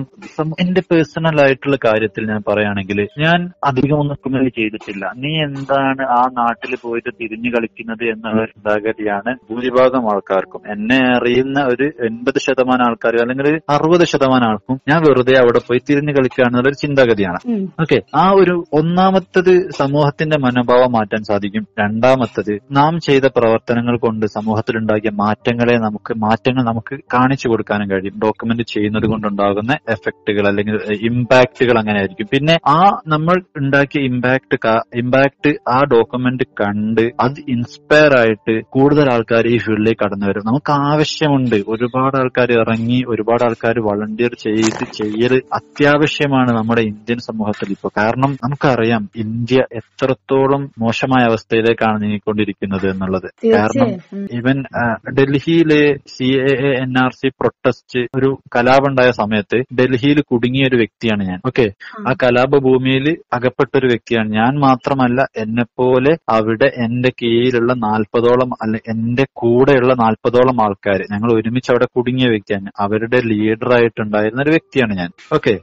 എന്റെ 0.60 0.82
പേഴ്സണൽ 0.90 1.36
ആയിട്ടുള്ള 1.44 1.76
കാര്യത്തിൽ 1.84 2.22
ഞാൻ 2.30 2.40
പറയുകയാണെങ്കിൽ 2.48 2.98
ഞാൻ 3.24 3.38
അധികം 3.64 3.96
ഒന്നും 4.00 4.50
ചെയ്തിട്ടില്ല. 4.58 5.04
നീ 5.16 5.32
എന്താണ് 5.46 6.04
ആ 6.18 6.22
നാട്ടിൽ 6.40 6.72
പോയിട്ട് 6.82 7.10
തിരിഞ്ഞു 7.20 7.50
കളിക്കുന്നത് 7.50 8.04
എന്നുള്ള 8.12 8.44
ചിന്താഗതിയാണ് 8.44 9.32
ഭൂരിഭാഗം 9.50 10.04
ആൾക്കാർക്കും. 10.14 10.62
എന്നെ 10.72 11.00
അറിയുന്ന 11.16 11.58
ഒരു 11.72 11.86
എൺപത് 12.08 12.40
ശതമാനം 12.46 12.84
ആൾക്കാർ 12.88 13.16
അല്ലെങ്കിൽ 13.22 13.48
അറുപത് 13.70 14.04
ശതമാനം 14.12 14.48
ആൾക്കും 14.50 14.76
ഞാൻ 14.88 15.00
വെറുതെ 15.08 15.36
അവിടെ 15.42 15.62
പോയി 15.68 15.80
തിരിഞ്ഞു 15.90 16.12
കളിക്കുക 16.12 16.44
എന്നുള്ളൊരു 16.46 16.78
ചിന്താഗതിയാണ് 16.82 17.40
ഓക്കെ 17.80 17.98
ആ 18.16 18.26
ഒരു 18.40 18.56
ഒന്നാമത്തത് 18.72 19.54
സമൂഹത്തിന്റെ 19.78 20.38
മനോഭാവം 20.38 20.92
മാറ്റാൻ 20.92 21.22
സാധിക്കും. 21.24 21.45
രണ്ടാമത്തത് 21.78 22.58
നാം 22.72 23.00
ചെയ്ത 23.00 23.22
പ്രവർത്തനങ്ങൾ 23.36 23.98
കൊണ്ട് 23.98 24.26
സമൂഹത്തിലുണ്ടാക്കിയ 24.26 25.10
മാറ്റങ്ങളെ 25.10 25.76
നമുക്ക് 25.78 26.14
മാറ്റങ്ങൾ 26.18 26.64
നമുക്ക് 26.64 26.98
കാണിച്ചു 27.14 27.48
കൊടുക്കാനും 27.48 27.90
കഴിയും. 27.90 28.20
ഡോക്യുമെന്റ് 28.24 28.62
ചെയ്യുന്നത് 28.62 29.06
കൊണ്ടുണ്ടാകുന്ന 29.06 29.76
എഫക്റ്റുകൾ 29.88 30.48
അല്ലെങ്കിൽ 30.48 30.74
ഇമ്പാക്റ്റുകൾ 31.02 31.78
അങ്ങനെ 31.78 31.98
ആയിരിക്കും. 31.98 32.26
പിന്നെ 32.32 32.58
ആ 32.66 33.00
നമ്മൾ 33.06 33.42
ഉണ്ടാക്കിയ 33.56 34.02
ഇമ്പാക്ട് 34.02 34.56
ഇമ്പാക്ട് 34.94 35.54
ആ 35.68 35.84
ഡോക്യുമെന്റ് 35.84 36.44
കണ്ട് 36.44 37.12
അത് 37.20 37.40
ഇൻസ്പയർ 37.48 38.18
ആയിട്ട് 38.18 38.60
കൂടുതൽ 38.70 39.12
ആൾക്കാർ 39.12 39.46
ഈ 39.46 39.58
ഫീൽഡിലേക്ക് 39.58 40.04
കടന്നു 40.04 40.26
വരും. 40.26 40.42
നമുക്ക് 40.46 40.72
ആവശ്യമുണ്ട്. 40.72 41.56
ഒരുപാട് 41.68 42.16
ആൾക്കാർ 42.16 42.52
ഇറങ്ങി 42.52 43.04
ഒരുപാട് 43.08 43.44
ആൾക്കാർ 43.44 43.80
വളണ്ടിയർ 43.80 44.30
ചെയ്ത് 44.42 44.84
ചെയ്യൽ 44.92 45.42
അത്യാവശ്യമാണ് 45.52 46.50
നമ്മുടെ 46.56 46.82
ഇന്ത്യൻ 46.82 47.18
സമൂഹത്തിൽ 47.18 47.70
ഇപ്പോൾ. 47.70 47.90
കാരണം 47.96 48.36
നമുക്കറിയാം 48.44 49.08
ഇന്ത്യ 49.16 49.64
എത്രത്തോളം 49.72 50.70
മോശമായ 50.78 51.26
അവസ്ഥയിലേക്കാണ് 51.36 52.02
നീങ്ങിക്കൊണ്ടിരിക്കുന്നത് 52.02 52.90
എന്നുള്ളത്. 52.90 53.52
കാരണം 53.52 53.88
ഇവൻ 53.88 54.36
ഈവൻ 54.46 54.64
ഡൽഹിയിലെ 55.12 55.96
C 55.96 56.24
A 56.24 56.66
A 56.66 56.80
N 56.80 56.98
R 56.98 57.12
C 57.12 57.28
protest 57.28 58.00
ഒരു 58.16 58.38
കലാപമുണ്ടായ 58.56 59.10
സമയത്ത് 59.10 59.56
ഡൽഹിയിൽ 59.56 60.20
കുടുങ്ങിയ 60.20 60.68
ഒരു 60.68 60.76
വ്യക്തിയാണ് 60.76 61.28
ഞാൻ. 61.28 61.40
ഓക്കെ? 61.46 61.72
ആ. 61.98 62.12
കലാപ 62.22 62.58
ഭൂമിയിൽ 62.58 63.16
അകപ്പെട്ട 63.32 63.78
ഒരു 63.78 63.86
വ്യക്തിയാണ്. 63.86 64.32
ഞാൻ 64.32 64.58
മാത്രമല്ല 64.58 65.26
എന്നെ 65.36 65.64
പോലെ 65.78 66.16
അവിടെ 66.28 66.72
എന്റെ 66.76 67.12
കീഴിലുള്ള 67.22 67.72
നാൽപ്പതോളം 67.72 68.50
അല്ലെ 68.62 68.80
എന്റെ 68.88 69.26
കൂടെയുള്ള 69.32 69.94
നാൽപ്പതോളം 69.94 70.62
ആൾക്കാർ 70.62 71.02
ഞങ്ങൾ 71.12 71.32
ഒരുമിച്ച് 71.32 71.70
അവിടെ 71.70 71.86
കുടുങ്ങിയ 71.96 72.28
വ്യക്തിയാണ്. 72.28 72.70
അവരുടെ 72.78 73.20
ലീഡർ 73.20 73.72
ആയിട്ടുണ്ടായിരുന്ന 73.72 74.42
ഒരു 74.42 74.50
വ്യക്തിയാണ് 74.50 74.96
ഞാൻ. 74.96 75.10
ഓക്കെ? 75.34 75.58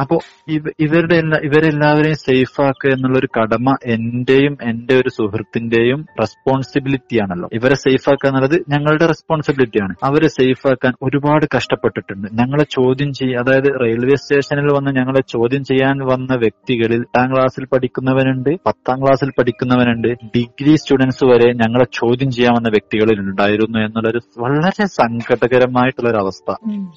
അപ്പോ 0.00 0.18
ഇവരുടെ 0.80 1.14
എല്ലാ 1.14 1.38
ഇവരെല്ലാവരെയും 1.44 2.16
സേഫ് 2.16 2.62
ആക്കുക 2.62 2.90
എന്നുള്ള 2.90 3.18
ഒരു 3.18 3.28
കടമ 3.38 3.76
എന്റെയും 3.84 4.56
എന്റെ 4.62 4.94
ഒരു 4.94 5.08
സുഹൃത്തിന്റെയും 5.16 6.00
റെസ്പോൺസിബിലിറ്റി 6.20 7.16
ആണല്ലോ. 7.22 7.48
ഇവരെ 7.52 7.74
സേഫ് 7.74 8.08
ആക്കുക 8.10 8.28
എന്നുള്ളത് 8.28 8.56
ഞങ്ങളുടെ 8.68 9.06
റെസ്പോൺസിബിലിറ്റി 9.06 9.80
ആണ്. 9.82 9.94
അവരെ 10.04 10.28
സേഫ് 10.28 10.66
ആക്കാൻ 10.70 10.92
ഒരുപാട് 11.02 11.46
കഷ്ടപ്പെട്ടിട്ടുണ്ട്. 11.56 12.28
ഞങ്ങളെ 12.40 12.64
ചോദ്യം 12.70 13.12
ചെയ്യുക 13.12 13.42
അതായത് 13.42 13.70
റെയിൽവേ 13.84 14.16
സ്റ്റേഷനിൽ 14.16 14.68
വന്ന് 14.76 14.90
ഞങ്ങളെ 15.00 15.22
ചോദ്യം 15.34 15.64
ചെയ്യാൻ 15.64 15.98
വന്ന 16.12 16.32
വ്യക്തികളിൽ 16.34 17.00
എട്ടാം 17.04 17.28
ക്ലാസ്സിൽ 17.34 17.64
പഠിക്കുന്നവനുണ്ട് 17.64 18.50
പത്താം 18.66 18.98
ക്ലാസ്സിൽ 19.02 19.30
പഠിക്കുന്നവനുണ്ട്. 19.38 20.08
ഡിഗ്രി 20.36 20.74
സ്റ്റുഡൻസ് 20.76 21.24
വരെ 21.24 21.48
ഞങ്ങളെ 21.52 21.86
ചോദ്യം 21.92 22.30
ചെയ്യാൻ 22.30 22.52
വന്ന 22.56 22.68
വ്യക്തികളിൽ 22.68 23.18
ഉണ്ടായിരുന്നു 23.24 23.78
എന്നുള്ളൊരു 23.78 24.20
വളരെ 24.38 24.86
സങ്കടകരമായിട്ടുള്ള 24.98 26.08
ഒരു 26.10 26.20
അവസ്ഥ 26.24 26.48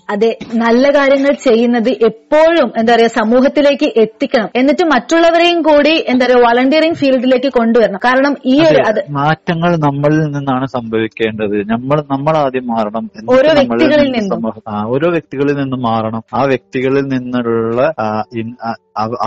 അതെ 0.10 0.32
നല്ല 0.56 0.84
കാര്യങ്ങൾ 0.97 1.34
ചെയ്യുന്നത് 1.47 1.89
എപ്പോഴും 1.89 2.67
എന്താ 2.77 2.91
പറയാ 2.95 3.08
സമൂഹത്തിലേക്ക് 3.08 3.88
എത്തിക്കണം. 3.99 4.49
എന്നിട്ട് 4.56 4.86
മറ്റുള്ളവരെയും 4.86 5.62
കൂടി 5.62 5.93
എന്താ 6.08 6.25
പറയാ 6.25 6.39
വളണ്ടിയറിംഗ് 6.47 6.95
ഫീൽഡിലേക്ക് 6.95 7.49
കൊണ്ടുവരണം. 7.60 7.99
കാരണം 8.08 8.36
ഈ 8.46 8.56
ഒരു 8.70 8.82
അത് 8.88 9.00
മാറ്റങ്ങൾ 9.12 9.72
നമ്മളിൽ 9.86 10.24
നിന്നാണ് 10.36 10.67
സംഭവിക്കേണ്ടത്. 10.67 11.56
നമ്മൾ 11.74 11.98
നമ്മൾ 12.13 12.38
ആദ്യം 12.38 12.67
മാറണം 12.67 13.06
ഓരോ 13.36 13.52
വ്യക്തികളിൽ 13.60 14.12
നിന്ന് 14.17 14.52
ഓരോ 14.96 15.10
വ്യക്തികളിൽ 15.10 15.56
നിന്നും 15.62 15.82
മാറണം. 15.82 16.24
ആ 16.38 16.43
വ്യക്തികളിൽ 16.43 17.06
നിന്നുള്ള 17.15 17.82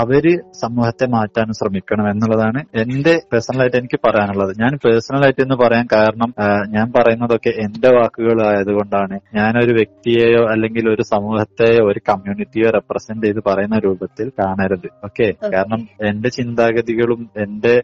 അവർ 0.01 0.25
സമൂഹത്തെ 0.61 1.07
മാറ്റാൻ 1.07 1.49
ശ്രമിക്കണം 1.53 2.07
എന്നുള്ളതാണ് 2.11 2.61
എന്റെ 2.81 3.13
പേഴ്സണലായിട്ട് 3.33 3.77
എനിക്ക് 3.77 3.99
പറയാനുള്ളത്. 4.07 4.53
ഞാൻ 4.63 4.73
പേഴ്സണലായിട്ട് 4.85 5.43
എന്ന് 5.43 5.57
പറയാൻ 5.65 5.85
കാരണം 5.93 6.31
ഞാൻ 6.69 6.87
പറയുന്നതൊക്കെ 6.97 7.53
എന്റെ 7.65 7.89
വാക്കുകൾ 7.89 8.09
വാക്കുകളായതുകൊണ്ടാണ് 8.21 9.17
ഞാനൊരു 9.35 9.73
വ്യക്തിയെയോ 9.73 10.43
അല്ലെങ്കിൽ 10.53 10.85
ഒരു 10.89 11.03
സമൂഹത്തെയോ 11.03 11.83
ഒരു 11.91 12.01
കമ്മ്യൂണിറ്റിയോ 12.09 12.71
റെപ്രസെന്റ് 12.71 13.27
ചെയ്ത് 13.27 13.41
പറയുന്ന 13.49 13.77
രൂപത്തിൽ 13.79 14.29
കാണരുത്. 14.41 14.89
ഓക്കെ 15.05 15.29
കാരണം 15.55 15.83
എന്റെ 16.09 16.29
ചിന്താഗതികളും 16.29 17.23
എന്റെ 17.37 17.75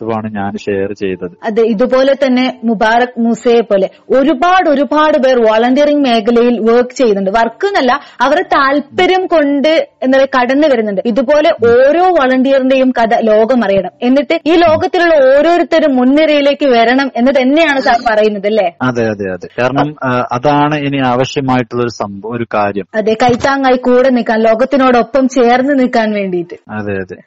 എക്സ്പീരിയൻസുമാണ് 0.00 0.28
ഞാൻ 0.38 0.52
ഷെയർ 0.66 0.90
ചെയ്തത്. 1.02 1.34
അതെ 1.48 1.62
ഇതുപോലെ 1.74 2.12
തന്നെ 2.24 2.44
മുബാറക് 2.64 3.18
മൂസയെ 3.24 3.60
പോലെ 3.70 3.88
ഒരുപാട് 4.18 4.66
ഒരുപാട് 4.70 5.16
പേർ 5.24 5.36
വോളണ്ടിയറിംഗ് 5.48 6.04
മേഖലയിൽ 6.08 6.56
വർക്ക് 6.68 6.94
ചെയ്യുന്നുണ്ട്. 7.00 7.30
വർക്ക് 7.38 7.66
എന്നല്ല 7.70 7.92
അവരെ 8.26 8.42
താല്പര്യം 8.56 9.26
കൊണ്ട് 9.26 9.72
എന്താ 10.04 10.16
പറയുക 10.18 10.32
കടന്നു 10.36 10.68
വരുന്നുണ്ട്. 10.72 11.02
ഇതുപോലെ 11.12 11.50
ഓരോ 11.70 12.04
വോളണ്ടിയറിന്റെയും 12.18 12.90
കഥ 12.90 13.14
ലോകം 13.30 13.64
അറിയണം. 13.64 13.92
എന്നിട്ട് 14.02 14.36
ഈ 14.50 14.54
ലോകത്തിലുള്ള 14.66 15.14
ഓരോരുത്തരും 15.30 15.96
മുൻനിരയിലേക്ക് 15.96 16.66
വരണം 16.76 17.10
എന്ന് 17.16 17.32
തന്നെയാണ് 17.40 17.80
സാർ 17.80 17.98
പറയുന്നത് 18.10 18.48
അല്ലേ? 18.52 18.68
അതെ 18.88 19.06
അതെ 19.14 19.26
അതെ. 19.36 19.48
കാരണം 19.60 19.90
അതാണ് 20.32 20.76
ഇനി 20.88 21.00
ആവശ്യമായിട്ടുള്ള 21.12 21.82
ഒരു 21.82 21.94
സംഭവം 22.02 22.36
ഒരു 22.36 22.46
കാര്യം. 22.54 22.86
അതെ 22.94 23.16
കൈത്താങ്ങായി 23.22 23.76
കൂടെ 23.88 24.10
നിൽക്കാൻ 24.18 24.40
ലോകത്തിനോടൊപ്പം 24.48 25.28
ചേർന്ന് 25.28 25.74
നിൽക്കാൻ 25.82 26.08
വേണ്ടിയിട്ട്. 26.12 26.58
അതെ 26.78 26.94
അതെ. 27.04 27.18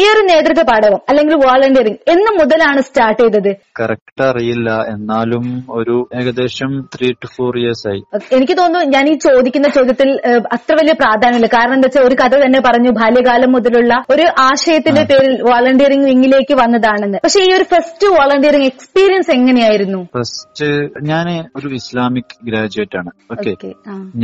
ഈ 0.00 0.04
ഒരു 0.12 0.22
നേതൃത്വ 0.30 0.62
പാഠവും 0.70 1.00
അല്ലെങ്കിൽ 1.10 1.34
വോളണ്ടിയറിംഗ് 1.44 2.00
എന്ന് 2.12 2.30
മുതലാണ് 2.38 2.80
സ്റ്റാർട്ട് 2.88 3.20
ചെയ്തത്. 3.22 3.50
കറക്റ്റ് 3.80 4.22
അറിയില്ല. 4.28 4.70
എന്നാലും 4.94 5.44
ഒരു 5.78 5.96
ഏകദേശം 6.20 6.70
ത്രീ 6.94 7.08
ടു 7.22 7.28
ഫോർ 7.36 7.52
ഇയേഴ്സ് 7.60 7.86
ആയി. 7.90 8.02
എനിക്ക് 8.36 8.54
തോന്നുന്നു 8.60 8.90
ഞാൻ 8.94 9.04
ഈ 9.12 9.14
ചോദിക്കുന്ന 9.26 9.68
ചോദ്യത്തിൽ 9.76 10.08
അത്ര 10.56 10.74
വലിയ 10.80 10.94
പ്രാധാന്യമില്ല. 11.02 11.50
കാരണം 11.56 11.74
എന്താ 11.78 11.88
വെച്ചാൽ 11.88 12.06
ഒരു 12.08 12.16
കഥ 12.22 12.34
തന്നെ 12.44 12.60
പറഞ്ഞു 12.68 12.92
ബാല്യകാലം 13.00 13.52
മുതലുള്ള 13.56 13.94
ഒരു 14.14 14.26
ആശയത്തിന്റെ 14.48 15.04
പേരിൽ 15.10 15.34
വോളണ്ടിയറിംഗ് 15.48 16.08
വിങ്ങിലേക്ക് 16.12 16.56
വന്നതാണെന്ന്. 16.62 17.18
പക്ഷെ 17.26 17.42
ഈ 17.48 17.50
ഒരു 17.58 17.66
ഫസ്റ്റ് 17.74 18.08
വോളണ്ടിയറിംഗ് 18.16 18.68
എക്സ്പീരിയൻസ് 18.72 19.30
എങ്ങനെയായിരുന്നു? 19.38 20.00
ഫസ്റ്റ് 20.18 20.68
ഞാൻ 21.10 21.26
ഒരു 21.58 21.68
ഇസ്ലാമിക് 21.80 22.36
ഗ്രാജുവേറ്റ് 22.50 22.98
ആണ്. 23.02 23.10
ഓക്കെ 23.34 23.52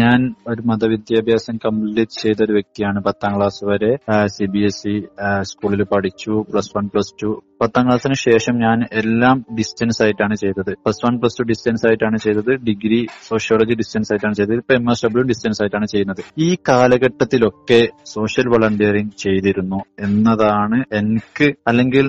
ഞാൻ 0.03 0.19
ഒരു 0.53 0.63
മതവിദ്യാഭ്യാസം 0.73 1.57
കംപ്ലീറ്റ് 1.67 2.21
ചെയ്ത 2.23 2.41
ഒരു 2.47 2.53
വ്യക്തിയാണ് 2.59 2.99
പത്താം 3.09 3.33
ക്ലാസ് 3.39 3.63
വരെ 3.73 3.93
സി 4.37 4.47
ബി 4.55 4.63
എസ് 4.69 4.83
ഇ 4.95 4.97
സ്കൂളിൽ 5.45 5.83
പഠിച്ചു 5.83 6.45
പ്ലസ് 6.51 6.73
വൺ 6.77 6.87
പ്ലസ് 6.89 7.15
ടു 7.23 7.31
പത്താം 7.61 7.85
ക്ലാസ്സിന് 7.87 8.17
ശേഷം 8.27 8.55
ഞാൻ 8.65 8.79
എല്ലാം 9.01 9.37
ഡിസ്റ്റൻസ് 9.59 10.01
ആയിട്ടാണ് 10.05 10.35
ചെയ്തത്. 10.43 10.71
Plus 10.85 11.03
one 11.07 11.15
plus 11.21 11.39
two 11.41 11.45
distance 11.51 11.85
ആയിട്ടാണ് 11.89 12.19
ചെയ്തത്. 12.25 12.51
ഡിഗ്രി 12.69 12.99
സോഷ്യോളജി 13.29 13.75
ഡിസ്റ്റൻസ് 13.81 14.11
ആയിട്ടാണ് 14.13 14.37
ചെയ്തത്. 14.39 14.59
ഇപ്പൊ 14.63 14.75
എം 14.79 14.87
എസ് 14.93 15.03
ഡബ്ല്യു 15.07 15.25
ഡിസ്റ്റൻസ് 15.31 15.61
ആയിട്ടാണ് 15.63 15.87
ചെയ്യുന്നത്. 15.93 16.23
ഈ 16.47 16.49
കാലഘട്ടത്തിലൊക്കെ 16.69 17.81
സോഷ്യൽ 18.15 18.49
വളണ്ടിയറിംഗ് 18.55 19.15
ചെയ്തിരുന്നു 19.25 19.81
എന്നതാണ് 20.09 20.81
എനിക്ക് 21.01 21.49
അല്ലെങ്കിൽ 21.73 22.07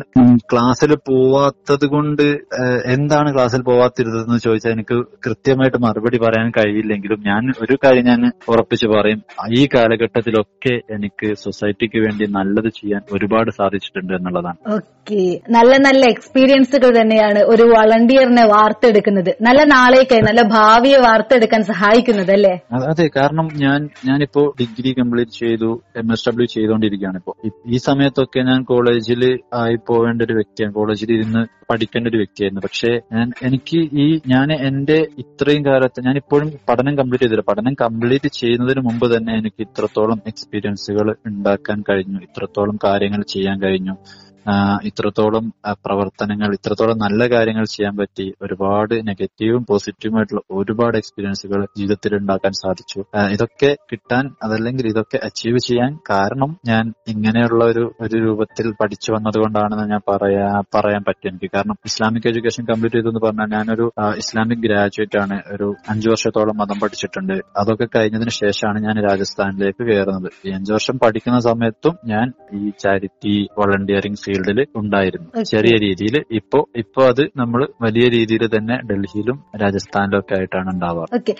ക്ലാസ്സിൽ 0.53 0.93
പോവാത്തത് 1.09 1.85
കൊണ്ട് 1.95 2.25
എന്താണ് 2.95 3.29
ക്ലാസ്സിൽ 3.35 3.61
പോവാത്തിരുന്നതെന്ന് 3.69 4.39
ചോദിച്ചാൽ 4.47 4.73
എനിക്ക് 4.77 4.97
കൃത്യമായിട്ട് 5.27 5.81
മറുപടി 5.85 6.19
പറയാൻ 6.25 6.49
കഴിയില്ലെങ്കിലും 6.57 7.21
ഞാൻ 7.29 7.43
ഒരു 7.65 7.77
കാര്യം 7.85 8.05
ഞാൻ 8.11 8.21
ഉറപ്പിച്ചു 8.53 8.87
പറയും. 8.95 9.21
ഈ 9.59 9.63
കാലഘട്ടത്തിലൊക്കെ 9.75 10.75
എനിക്ക് 10.97 11.29
സൊസൈറ്റിക്ക് 11.45 11.99
വേണ്ടി 12.05 12.25
നല്ലത് 12.39 12.69
ചെയ്യാൻ 12.79 13.01
ഒരുപാട് 13.17 13.51
സാധിച്ചിട്ടുണ്ട് 13.59 14.13
എന്നുള്ളതാണ്. 14.19 14.59
ഓക്കെ 14.77 15.23
നല്ല 15.49 15.77
നല്ല 15.77 16.05
എക്സ്പീരിയൻസുകൾ 16.05 17.01
തന്നെയാണ് 17.01 17.39
ഒരു 17.39 17.63
വളണ്ടിയറിനെ 17.63 18.45
വാർത്തെടുക്കുന്നത്. 18.45 19.35
നല്ല 19.41 19.63
നാളേക്കായി 19.63 20.21
നല്ല 20.21 20.41
ഭാവിയെ 20.41 20.97
വാർത്തെടുക്കാൻ 20.97 21.63
സഹായിക്കുന്നത് 21.63 22.31
അല്ലേ? 22.31 22.59
അതെ 22.73 23.09
കാരണം 23.15 23.49
ഞാൻ 23.53 23.89
ഞാനിപ്പോ 24.05 24.55
ഡിഗ്രി 24.61 24.95
കംപ്ലീറ്റ് 24.99 25.31
ചെയ്തു 25.31 25.83
എം 25.97 26.11
എസ് 26.11 26.29
ഡബ്ല്യു 26.29 26.47
ചെയ്തുകൊണ്ടിരിക്കുകയാണ് 26.47 27.17
ഇപ്പോ. 27.17 27.37
ഈ- 27.67 27.77
സമയത്തൊക്കെ 27.77 28.39
ഞാൻ 28.39 28.63
കോളേജിൽ 28.63 29.39
ആയി 29.53 29.75
പോവേണ്ട 29.87 30.21
ഒരു 30.21 30.33
വ്യക്തിയാണ്. 30.33 30.73
കോളേജിൽ 30.73 31.13
ഇരുന്ന് 31.13 31.45
പഠിക്കേണ്ട 31.71 32.07
ഒരു 32.07 32.17
വ്യക്തിയായിരുന്നു. 32.17 32.61
പക്ഷേ 32.61 32.99
ഞാൻ 33.13 33.31
എനിക്ക് 33.43 33.77
ഈ 33.77 34.21
ഞാൻ 34.27 34.53
എന്റെ 34.53 35.07
ഇത്രയും 35.17 35.65
കാലത്ത് 35.65 36.05
ഞാൻ 36.05 36.15
ഇപ്പോഴും 36.15 36.51
പഠനം 36.69 36.97
കംപ്ലീറ്റ് 36.97 37.23
ചെയ്തില്ല. 37.23 37.41
പഠനം 37.41 37.73
കംപ്ലീറ്റ് 37.73 38.27
ചെയ്യുന്നതിന് 38.27 38.81
മുമ്പ് 38.81 39.17
തന്നെ 39.17 39.33
എനിക്ക് 39.33 39.61
ഇത്രത്തോളം 39.61 40.21
എക്സ്പീരിയൻസുകൾ 40.27 41.15
ഉണ്ടാക്കാൻ 41.25 41.83
കഴിഞ്ഞു. 41.89 42.17
ഇത്രത്തോളം 42.17 42.79
കാര്യങ്ങൾ 42.83 43.23
ചെയ്യാൻ 43.23 43.61
കഴിഞ്ഞു. 43.61 43.97
ഇത്രത്തോളം 44.83 45.45
പ്രവർത്തനങ്ങൾ 45.85 46.49
ഇത്രത്തോളം 46.53 46.97
നല്ല 46.97 47.21
കാര്യങ്ങൾ 47.27 47.65
ചെയ്യാൻ 47.75 47.93
പറ്റി 47.97 48.25
ഒരുപാട് 48.41 48.95
നെഗറ്റീവും 49.07 49.63
പോസിറ്റീവും 49.69 50.17
ആയിട്ടുള്ള 50.17 50.41
ഒരുപാട് 50.51 50.97
എക്സ്പീരിയൻസുകൾ 50.97 51.61
ജീവിതത്തിൽ 51.77 52.15
ഉണ്ടാക്കാൻ 52.15 52.53
സാധിച്ചു 52.61 52.99
ഇതൊക്കെ 53.35 53.71
കിട്ടാൻ 53.91 54.25
അതല്ലെങ്കിൽ 54.43 54.87
ഇതൊക്കെ 54.87 55.19
അച്ചീവ് 55.27 55.61
ചെയ്യാൻ 55.67 55.91
കാരണം 56.09 56.51
ഞാൻ 56.65 56.85
ഇങ്ങനെയുള്ള 57.07 57.63
ഒരു 57.65 57.85
ഒരു 58.01 58.17
രൂപത്തിൽ 58.25 58.67
പഠിച്ചു 58.81 59.09
വന്നത് 59.15 59.37
കൊണ്ടാണെന്ന് 59.43 59.85
ഞാൻ 59.93 60.01
പറയാ 60.09 60.45
പറയാൻ 60.75 61.01
പറ്റും 61.07 61.29
എനിക്ക്. 61.31 61.49
കാരണം 61.55 61.77
ഇസ്ലാമിക് 61.89 62.27
എഡ്യൂക്കേഷൻ 62.31 62.63
കംപ്ലീറ്റ് 62.71 62.97
ചെയ്തെന്ന് 62.97 63.21
പറഞ്ഞാൽ 63.25 63.49
ഞാനൊരു 63.55 63.85
ഇസ്ലാമിക് 64.23 64.63
ഗ്രാജുവേറ്റ് 64.65 65.19
ആണ്. 65.23 65.37
ഒരു 65.53 65.67
അഞ്ചു 65.93 66.07
വർഷത്തോളം 66.13 66.57
മതം 66.61 66.79
പഠിച്ചിട്ടുണ്ട്. 66.83 67.35
അതൊക്കെ 67.61 67.87
കഴിഞ്ഞതിന് 67.95 68.33
ശേഷമാണ് 68.41 68.79
ഞാൻ 68.87 68.95
രാജസ്ഥാനിലേക്ക് 69.09 69.83
കയറുന്നത്. 69.89 70.29
ഈ 70.47 70.51
അഞ്ചു 70.57 70.73
വർഷം 70.75 70.95
പഠിക്കുന്ന 71.03 71.39
സമയത്തും 71.49 71.95
ഞാൻ 72.13 72.25
ഈ 72.59 72.61
ചാരിറ്റി 72.83 73.35
വളണ്ടിയറിംഗ് 73.59 74.21
ഫീൽഡിൽ 74.35 74.59
ഉണ്ടായിരുന്നു. 74.75 75.27
ചെറിയ 75.51 75.73
രീതിയിൽ 75.85 76.15
ഇപ്പോ 76.31 76.59
ഇപ്പോ 76.75 77.01
അത് 77.07 77.21
നമ്മൾ 77.37 77.61
വലിയ 77.81 78.05
രീതിയിൽ 78.09 78.43
തന്നെ 78.47 78.75
ഡൽഹിയിലും 78.89 79.37
രാജസ്ഥാനിലും 79.63 80.19
ഒക്കെ 80.19 80.33
ആയിട്ടാണ് 80.37 80.69
ഉണ്ടാവുക 80.73 81.05
ഓക്കെ 81.17 81.33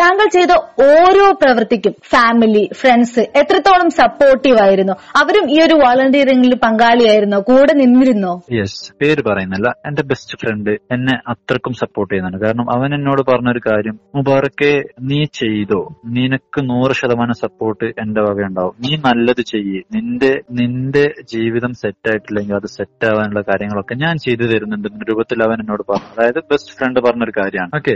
താങ്കൾ 0.00 0.26
ചെയ്ത 0.36 0.52
ഓരോ 0.88 1.26
പ്രവൃത്തിക്കും 1.42 1.94
ഫാമിലി 2.12 2.64
ഫ്രണ്ട്സ് 2.74 3.22
എത്രത്തോളം 3.40 3.88
സപ്പോർട്ടീവ് 4.00 4.58
ആയിരുന്നു? 4.64 4.94
അവരും 5.16 5.44
ഈ 5.50 5.56
ഒരു 5.62 5.74
വോളണ്ടിയറിംഗിൽ 5.74 6.54
പങ്കാളിയായിരുന്നോ? 6.64 7.38
കൂടെ 7.48 7.72
നിന്നിരുന്നോ? 7.72 8.32
യെസ് 8.52 8.80
പേര് 9.00 9.22
പറയുന്നില്ല. 9.28 9.68
എന്റെ 9.86 10.02
ബെസ്റ്റ് 10.02 10.38
ഫ്രണ്ട് 10.38 10.72
എന്നെ 10.94 11.14
അത്രക്കും 11.28 11.74
സപ്പോർട്ട് 11.82 12.10
ചെയ്യുന്നുണ്ട്. 12.12 12.40
കാരണം 12.44 12.66
അവൻ 12.76 12.90
എന്നോട് 12.98 13.22
പറഞ്ഞൊരു 13.30 13.62
കാര്യം 13.68 13.96
മുബാറക്കെ 14.16 14.72
നീ 15.02 15.20
ചെയ്തോ? 15.40 15.80
നിനക്ക് 16.16 16.60
നൂറ് 16.70 16.94
ശതമാനം 17.00 17.36
സപ്പോർട്ട് 17.44 17.86
എന്റെ 18.02 18.20
വക 18.20 18.38
ഉണ്ടാവും 18.48 18.74
നീ 18.80 18.92
നല്ലത് 19.06 19.42
ചെയ്യേ. 19.52 19.80
നിന്റെ 19.94 20.32
നിന്റെ 20.60 21.04
ജീവിതം 21.32 21.72
സെറ്റ് 21.82 22.10
ആയിട്ടില്ലെങ്കിൽ 22.36 22.56
അത് 22.60 22.68
സെറ്റ് 22.76 23.06
ആവാനുള്ള 23.10 23.42
കാര്യങ്ങളൊക്കെ 23.50 23.94
ഞാൻ 24.04 24.14
ചെയ്തു 24.24 24.44
തരുന്നുണ്ട് 24.50 24.86
എന്ന 24.90 25.06
രൂപത്തിൽ 25.10 25.38
അവൻ 25.46 25.56
എന്നോട് 25.62 25.82
പറഞ്ഞു. 25.90 26.10
അതായത് 26.14 26.40
ബെസ്റ്റ് 26.52 26.74
ഫ്രണ്ട് 26.78 27.00
പറഞ്ഞൊരു 27.06 27.34
കാര്യമാണ്. 27.40 27.72
ഓക്കെ 27.78 27.94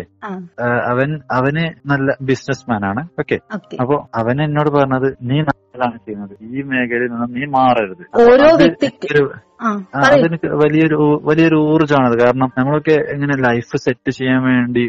അവൻ 0.92 1.11
അവന് 1.38 1.64
നല്ല 1.92 2.16
ബിസിനസ് 2.31 2.64
മാൻ 2.70 2.85
ആണ്. 2.90 3.05
ഓക്കെ 3.22 3.38
ഓക്കെ 3.59 3.77
അപ്പൊ 3.83 3.96
അവൻ 4.20 4.37
എന്നോട് 4.46 4.70
പറഞ്ഞത് 4.77 5.09
നീ 5.31 5.38
നല്ലതാണ് 5.79 5.99
ചെയ്യുന്നത്. 6.07 6.35
ഈ 6.55 6.62
മേഖലയിൽ 6.71 7.11
നിന്ന് 7.12 7.29
നീ 7.37 7.45
മാറരുത്. 7.59 8.05
ഓരോ 8.25 8.49
അതെനിക്ക് 10.09 10.49
വലിയൊരു 10.62 10.99
വലിയൊരു 11.29 11.59
ഊർജമാണത്. 11.71 12.17
കാരണം 12.21 12.49
നമ്മളൊക്കെ 12.59 12.97
എങ്ങനെ 13.14 13.35
ലൈഫ് 13.47 13.79
സെറ്റ് 13.85 14.11
ചെയ്യാൻ 14.19 14.41
വേണ്ടി 14.49 14.85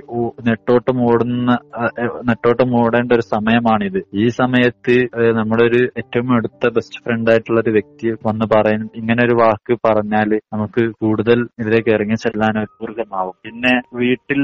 നെട്ടോട്ട് 0.47 0.91
ഓടുന്ന 1.08 1.52
മൂടേണ്ട 1.80 2.28
നെട്ടോട്ടം 2.30 2.75
ഓടേണ്ട 2.82 3.12
ഒരു 3.17 3.25
സമയമാണിത്. 3.36 3.99
ഈ 4.23 4.25
സമയത്ത് 4.39 4.95
നമ്മുടെ 5.39 5.63
ഒരു 5.69 5.82
ഏറ്റവും 6.02 6.30
അടുത്ത 6.38 6.71
ബെസ്റ്റ് 6.75 7.02
ഫ്രണ്ട് 7.06 7.32
ആയിട്ടുള്ള 7.34 7.60
ഒരു 7.65 7.73
വ്യക്തി 7.78 8.13
വന്ന് 8.28 8.47
പറയാൻ 8.54 8.84
ഇങ്ങനെ 9.02 9.23
ഒരു 9.28 9.38
വാക്ക് 9.41 9.78
പറഞ്ഞാൽ 9.88 10.30
നമുക്ക് 10.56 10.86
കൂടുതൽ 11.04 11.41
ഇതിലേക്ക് 11.63 11.91
ഇറങ്ങി 11.97 12.19
ചെല്ലാൻ 12.25 12.60
ഊർജമാവും. 12.84 13.36
പിന്നെ 13.45 13.75
വീട്ടിൽ 14.02 14.43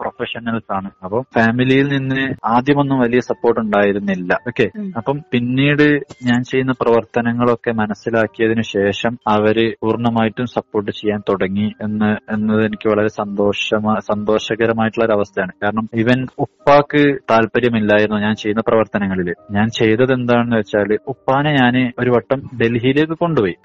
പ്രൊഫഷണൽസ് 0.00 0.72
ആണ്. 0.72 0.90
അപ്പം 1.04 1.22
ഫാമിലിയിൽ 1.34 1.86
നിന്ന് 1.96 2.20
ആദ്യമൊന്നും 2.44 2.98
വലിയ 2.98 3.20
സപ്പോർട്ട് 3.20 3.60
ഉണ്ടായിരുന്നില്ല. 3.60 4.32
ഓക്കെ 4.48 4.66
അപ്പം 4.96 5.16
പിന്നീട് 5.32 5.86
ഞാൻ 6.24 6.40
ചെയ്യുന്ന 6.42 6.72
പ്രവർത്തനങ്ങളൊക്കെ 6.80 7.72
മനസ്സിലാക്കിയതിനു 7.72 8.62
ശേഷം 8.62 9.12
അവർ 9.28 9.56
പൂർണമായിട്ടും 9.82 10.46
സപ്പോർട്ട് 10.46 10.90
ചെയ്യാൻ 10.90 11.20
തുടങ്ങി 11.28 11.68
എന്ന് 11.82 12.10
എന്നത് 12.32 12.62
എനിക്ക് 12.64 12.88
വളരെ 12.88 13.08
സന്തോഷമാ 13.08 13.94
സന്തോഷകരമായിട്ടുള്ള 14.10 15.04
ഒരു 15.06 15.12
അവസ്ഥയാണ്. 15.12 15.52
കാരണം 15.62 15.86
ഇവൻ 15.94 16.18
ഉപ്പാക്ക് 16.38 17.02
താല്പര്യമില്ലായിരുന്നു 17.30 18.18
ഞാൻ 18.20 18.34
ചെയ്യുന്ന 18.34 18.62
പ്രവർത്തനങ്ങളിൽ 18.68 19.28
ഞാൻ 19.50 19.66
ചെയ്തത് 19.78 20.12
എന്താണെന്ന് 20.12 20.56
വെച്ചാൽ 20.56 20.90
ഉപ്പാനെ 21.08 21.50
ഞാൻ 21.52 21.74
ഒരു 21.98 22.10
വട്ടം 22.10 22.40
ഡൽഹിയിലേക്ക് 22.60 23.16
കൊണ്ടുപോയി. 23.20 23.56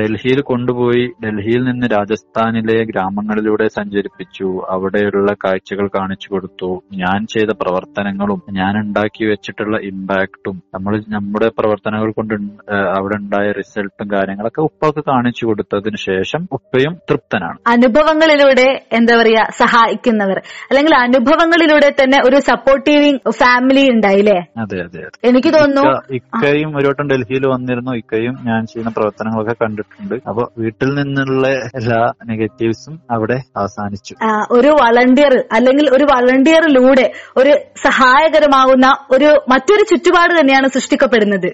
ഡൽഹിയിൽ 0.00 0.40
കൊണ്ടുപോയി. 0.42 1.04
ഡൽഹിയിൽ 1.24 1.62
നിന്ന് 1.64 1.86
രാജസ്ഥാനിലെ 1.96 2.78
ഗ്രാമങ്ങളിലൂടെ 2.84 3.66
സഞ്ചരിപ്പിച്ചു. 3.78 4.48
അവിടെയുള്ള 4.70 5.32
കാഴ്ചകൾ 5.44 5.77
കാഴ്ചകൾ 5.78 5.88
കാണിച്ചു 5.98 6.28
കൊടുത്തു. 6.32 6.68
ഞാൻ 7.02 7.18
ചെയ്ത 7.32 7.50
പ്രവർത്തനങ്ങളും 7.62 8.40
ഞാൻ 8.58 8.72
ഉണ്ടാക്കി 8.82 9.22
വെച്ചിട്ടുള്ള 9.30 9.76
ഇമ്പാക്റ്റും 9.90 10.56
നമ്മൾ 10.74 10.92
നമ്മുടെ 11.16 11.48
പ്രവർത്തനങ്ങൾ 11.58 12.10
കൊണ്ട് 12.18 12.34
അവിടെ 12.98 13.16
ഉണ്ടായ 13.22 13.46
റിസൾട്ടും 13.58 14.06
കാര്യങ്ങളൊക്കെ 14.14 14.62
ഉപ്പക്ക് 14.68 15.02
കാണിച്ചു 15.10 15.42
കൊടുത്തതിന് 15.48 15.98
ശേഷം 16.08 16.40
ഉപ്പയും 16.56 16.94
തൃപ്തനാണ്. 17.08 17.58
അനുഭവങ്ങളിലൂടെ 17.74 18.68
എന്താ 18.98 19.16
പറയാ 19.20 19.44
സഹായിക്കുന്നവർ. 19.60 20.40
അല്ലെങ്കിൽ 20.70 20.94
അനുഭവങ്ങളിലൂടെ 21.06 21.90
തന്നെ 22.00 22.20
ഒരു 22.28 22.40
സപ്പോർട്ടീവിങ് 22.50 23.20
ഫാമിലി 23.40 23.84
ഉണ്ടായില്ലേ? 23.94 24.38
അതെ 24.64 24.78
അതെ 24.86 25.04
എനിക്ക് 25.30 25.52
തോന്നുന്നു 25.58 25.94
ഇക്കയും 26.18 26.70
ഒരു 26.78 26.86
വട്ടം 26.90 27.06
ഡൽഹിയിൽ 27.12 27.44
വന്നിരുന്നു. 27.54 27.92
ഇക്കയും 28.02 28.34
ഞാൻ 28.50 28.60
ചെയ്യുന്ന 28.72 28.92
പ്രവർത്തനങ്ങളൊക്കെ 28.98 29.56
കണ്ടിട്ടുണ്ട്. 29.64 30.16
അപ്പൊ 30.30 30.42
വീട്ടിൽ 30.62 30.90
നിന്നുള്ള 31.00 31.46
എല്ലാ 31.80 32.00
നെഗറ്റീവ്സും 32.30 32.94
അവിടെ 33.16 33.38
അവസാനിച്ചു. 33.60 34.14
ഒരു 34.58 34.70
വളണ്ടിയർ 34.82 35.34
അല്ലെങ്കിൽ 35.68 35.88
ഒരു 35.90 36.04
വളണ്ടിയറിലൂടെ 36.04 37.06
ഒരു 37.36 37.52
സഹായകരമാകുന്ന 37.84 38.86
ഒരു 39.10 39.30
മറ്റൊരു 39.48 39.82
ചുറ്റുപാട് 39.82 40.40
തന്നെയാണ് 40.40 40.68
സൃഷ്ടിക്കപ്പെടുന്നത്. 40.68 41.48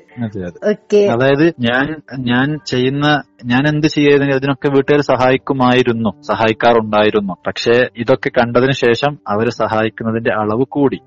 ഓക്കെ 0.71 1.01
അതായത് 1.13 1.47
ഞാൻ 1.61 1.87
ഞാൻ 2.25 2.59
ചെയ്യുന്ന 2.67 3.07
ഞാൻ 3.45 3.69
എന്ത് 3.69 3.87
ചെയ്യുന്ന 3.87 4.35
അതിനൊക്കെ 4.35 4.69
വീട്ടുകാർ 4.69 5.01
സഹായിക്കുമായിരുന്നു. 5.01 6.11
സഹായിക്കാറുണ്ടായിരുന്നു. 6.23 7.35
പക്ഷേ 7.47 7.87
ഇതൊക്കെ 7.97 8.29
കണ്ടതിന് 8.29 8.73
ശേഷം 8.73 9.19
അവർ 9.29 9.51
സഹായിക്കുന്നതിന്റെ 9.51 10.33
അളവ് 10.33 10.65
കൂടി. 10.69 10.99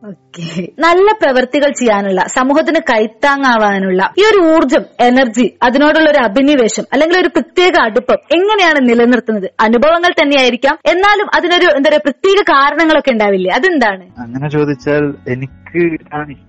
നല്ല 0.79 1.11
പ്രവൃത്തികൾ 1.11 1.71
ചെയ്യാനുള്ള 1.71 2.21
സമൂഹത്തിന് 2.27 2.79
കൈത്താങ്ങാവാനുള്ള 2.79 4.13
ഈ 4.17 4.21
ഒരു 4.21 4.53
ഊർജം 4.55 4.83
എനർജി 4.99 5.57
അതിനോടുള്ള 5.63 6.09
ഒരു 6.09 6.17
അഭിനിവേശം 6.17 6.83
അല്ലെങ്കിൽ 6.93 7.19
ഒരു 7.19 7.27
പ്രത്യേക 7.27 7.71
അടുപ്പം 7.81 8.17
എങ്ങനെയാണ് 8.35 8.89
നിലനിർത്തുന്നത്? 8.89 9.51
അനുഭവങ്ങൾ 9.59 10.11
തന്നെയായിരിക്കാം. 10.21 10.79
എന്നാലും 10.85 11.27
അതിനൊരു 11.35 11.65
എന്താ 11.65 11.89
പറയുക 11.89 12.01
പ്രത്യേക 12.05 12.41
കാരണങ്ങളൊക്കെ 12.41 13.11
ഉണ്ടാവില്ലേ? 13.11 13.51
അതെന്താണ്? 13.55 14.03
അങ്ങനെ 14.19 14.49
ചോദിച്ചാൽ 14.49 15.13
എനിക്ക് 15.27 15.83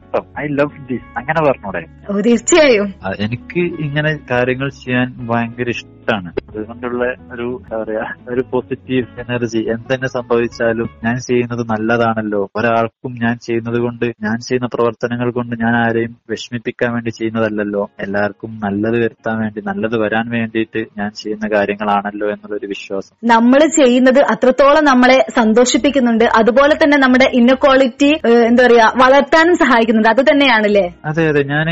ഇഷ്ടം. 0.08 0.42
ഐ 0.42 0.46
ലവ് 0.46 0.88
ദിസ് 0.88 1.18
അങ്ങനെ 1.18 1.42
പറഞ്ഞൂടെ. 1.42 1.86
ഓ 2.10 2.20
തീർച്ചയായും. 2.20 2.94
എനിക്ക് 3.20 3.60
ഇങ്ങനെ 3.60 4.18
കാര്യങ്ങൾ 4.30 4.68
ചെയ്യാൻ 4.68 5.26
ഭയങ്കര 5.26 5.70
ഇഷ്ടമാണ് 6.08 6.30
അതുകൊണ്ടുള്ള 6.50 7.04
ഒരു 7.34 7.46
എന്താ 7.62 7.76
പറയാ 7.82 8.04
ഒരു 8.32 8.42
പോസിറ്റീവ് 8.52 9.06
എനർജി 9.22 9.60
എന്തെന്നെ 9.74 10.08
സംഭവിച്ചാലും 10.08 10.88
ഞാൻ 11.04 11.16
ചെയ്യുന്നത് 11.28 11.62
നല്ലതാണല്ലോ. 11.72 12.40
ഒരാൾക്കും 12.56 13.12
ഞാൻ 13.24 13.34
ചെയ്യുന്നത് 13.46 13.78
കൊണ്ട് 13.84 14.06
ഞാൻ 14.26 14.36
ചെയ്യുന്ന 14.46 14.68
പ്രവർത്തനങ്ങൾ 14.74 15.28
കൊണ്ട് 15.38 15.54
ഞാൻ 15.64 15.74
ആരെയും 15.82 16.12
വിഷമിപ്പിക്കാൻ 16.30 16.90
വേണ്ടി 16.92 17.12
ചെയ്യുന്നതല്ലല്ലോ. 17.18 17.82
എല്ലാവർക്കും 18.00 18.52
നല്ലത് 18.64 18.96
വരുത്താൻ 19.04 19.36
വേണ്ടി 19.42 19.62
നല്ലത് 19.70 19.96
വരാൻ 20.04 20.26
വേണ്ടിയിട്ട് 20.36 20.82
ഞാൻ 20.98 21.10
ചെയ്യുന്ന 21.20 21.48
കാര്യങ്ങളാണല്ലോ 21.56 22.28
എന്നുള്ളൊരു 22.34 22.68
വിശ്വാസം. 22.74 23.12
നമ്മൾ 23.34 23.60
ചെയ്യുന്നത് 23.78 24.20
അത്രത്തോളം 24.34 24.84
നമ്മളെ 24.84 25.18
സന്തോഷിപ്പിക്കുന്നുണ്ട്. 25.36 26.26
അതുപോലെ 26.40 26.74
തന്നെ 26.74 26.98
നമ്മുടെ 27.06 27.28
ഇന്നക്വാളിറ്റി 27.40 28.10
എന്താ 28.48 28.62
പറയാ 28.66 28.88
വളർത്താനും 29.04 29.56
സഹായിക്കുന്നുണ്ട്. 29.64 30.10
അത് 30.14 30.22
തന്നെയാണല്ലേ? 30.30 30.86
അതെ 31.04 31.24
അതെ. 31.30 31.42
ഞാൻ 31.54 31.66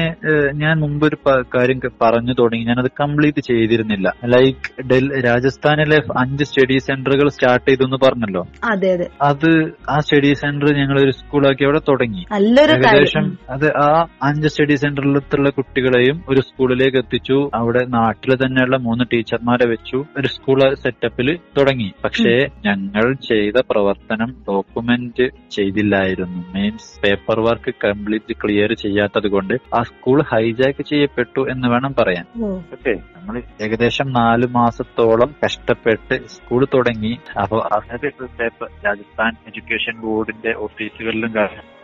ഞാൻ 0.62 0.74
മുമ്പ് 0.84 1.04
ഒരു 1.06 1.18
കാര്യം 1.54 1.80
പറഞ്ഞു 2.02 2.34
തുടങ്ങി. 2.40 2.64
ഞാനത് 2.70 2.90
കംപ്ലീറ്റ് 3.02 3.42
ചെയ്തിരുന്നില്ല. 3.50 4.06
ലൈക്ക് 4.26 4.82
ഡൽഹി 4.82 5.20
രാജസ്ഥാനിലെ 5.20 5.96
അഞ്ച് 6.18 6.44
സ്റ്റഡി 6.44 6.78
സെന്ററുകൾ 6.78 7.28
സ്റ്റാർട്ട് 7.28 7.70
ചെയ്തു 7.70 7.84
എന്ന് 7.84 7.96
പറഞ്ഞല്ലോ. 8.06 8.46
അതെ 8.64 8.92
അതെ. 8.92 9.08
അത് 9.22 9.72
ആ 9.90 9.98
സ്റ്റഡി 10.00 10.32
സെന്റർ 10.34 10.74
ഞങ്ങൾ 10.74 11.00
ഒരു 11.00 11.10
സ്കൂളാക്കി 11.10 11.64
അവിടെ 11.64 11.78
തുടങ്ങി. 11.78 12.24
ഏകദേശം 12.72 13.38
അത് 13.50 13.76
ആ 13.76 14.06
അഞ്ച് 14.22 14.48
സ്റ്റഡി 14.48 14.74
സെന്ററിലുള്ള 14.74 15.50
കുട്ടികളെയും 15.50 16.22
ഒരു 16.28 16.40
സ്കൂളിലേക്ക് 16.40 16.98
എത്തിച്ചു. 16.98 17.50
അവിടെ 17.54 17.84
നാട്ടിൽ 17.84 18.34
തന്നെയുള്ള 18.36 18.76
മൂന്ന് 18.76 19.04
ടീച്ചർമാരെ 19.12 19.68
വെച്ചു. 19.68 20.04
ഒരു 20.18 20.26
സ്കൂൾ 20.26 20.74
സെറ്റപ്പിൽ 20.74 21.38
തുടങ്ങി. 21.58 21.92
പക്ഷേ 22.04 22.34
ഞങ്ങൾ 22.64 23.14
ചെയ്ത 23.14 23.62
പ്രവർത്തനം 23.70 24.34
document 24.48 25.28
ചെയ്തില്ലായിരുന്നു. 25.50 26.44
Means 26.54 27.00
paper 27.00 27.40
work 27.40 27.74
complete 27.84 28.34
clear 28.44 28.72
ചെയ്യാത്തത് 28.72 29.28
കൊണ്ട് 29.28 29.54
ആ 29.74 29.82
സ്കൂൾ 29.82 30.22
ഹൈജാക്ക് 30.22 30.84
ചെയ്യപ്പെട്ടു 30.84 31.46
എന്ന് 31.50 31.68
വേണം 31.68 31.94
പറയാൻ. 31.98 32.24
ഓക്കെ 32.52 32.94
നമ്മൾ 33.16 33.42
ഏകദേശം 33.60 34.12
നാല് 34.16 34.46
മാസത്തോളം 34.50 35.30
കഷ്ടപ്പെട്ട് 35.44 36.16
സ്കൂൾ 36.26 36.62
തുടങ്ങി. 36.74 37.12
അപ്പൊ 37.42 37.58
അതിനൊക്കെ 37.72 38.48
രാജസ്ഥാൻ 38.86 39.32
എഡ്യൂക്കേഷൻ 39.46 39.96
ബോർഡിന്റെ 40.00 40.52
ഓഫീസുകളിലും 40.58 41.32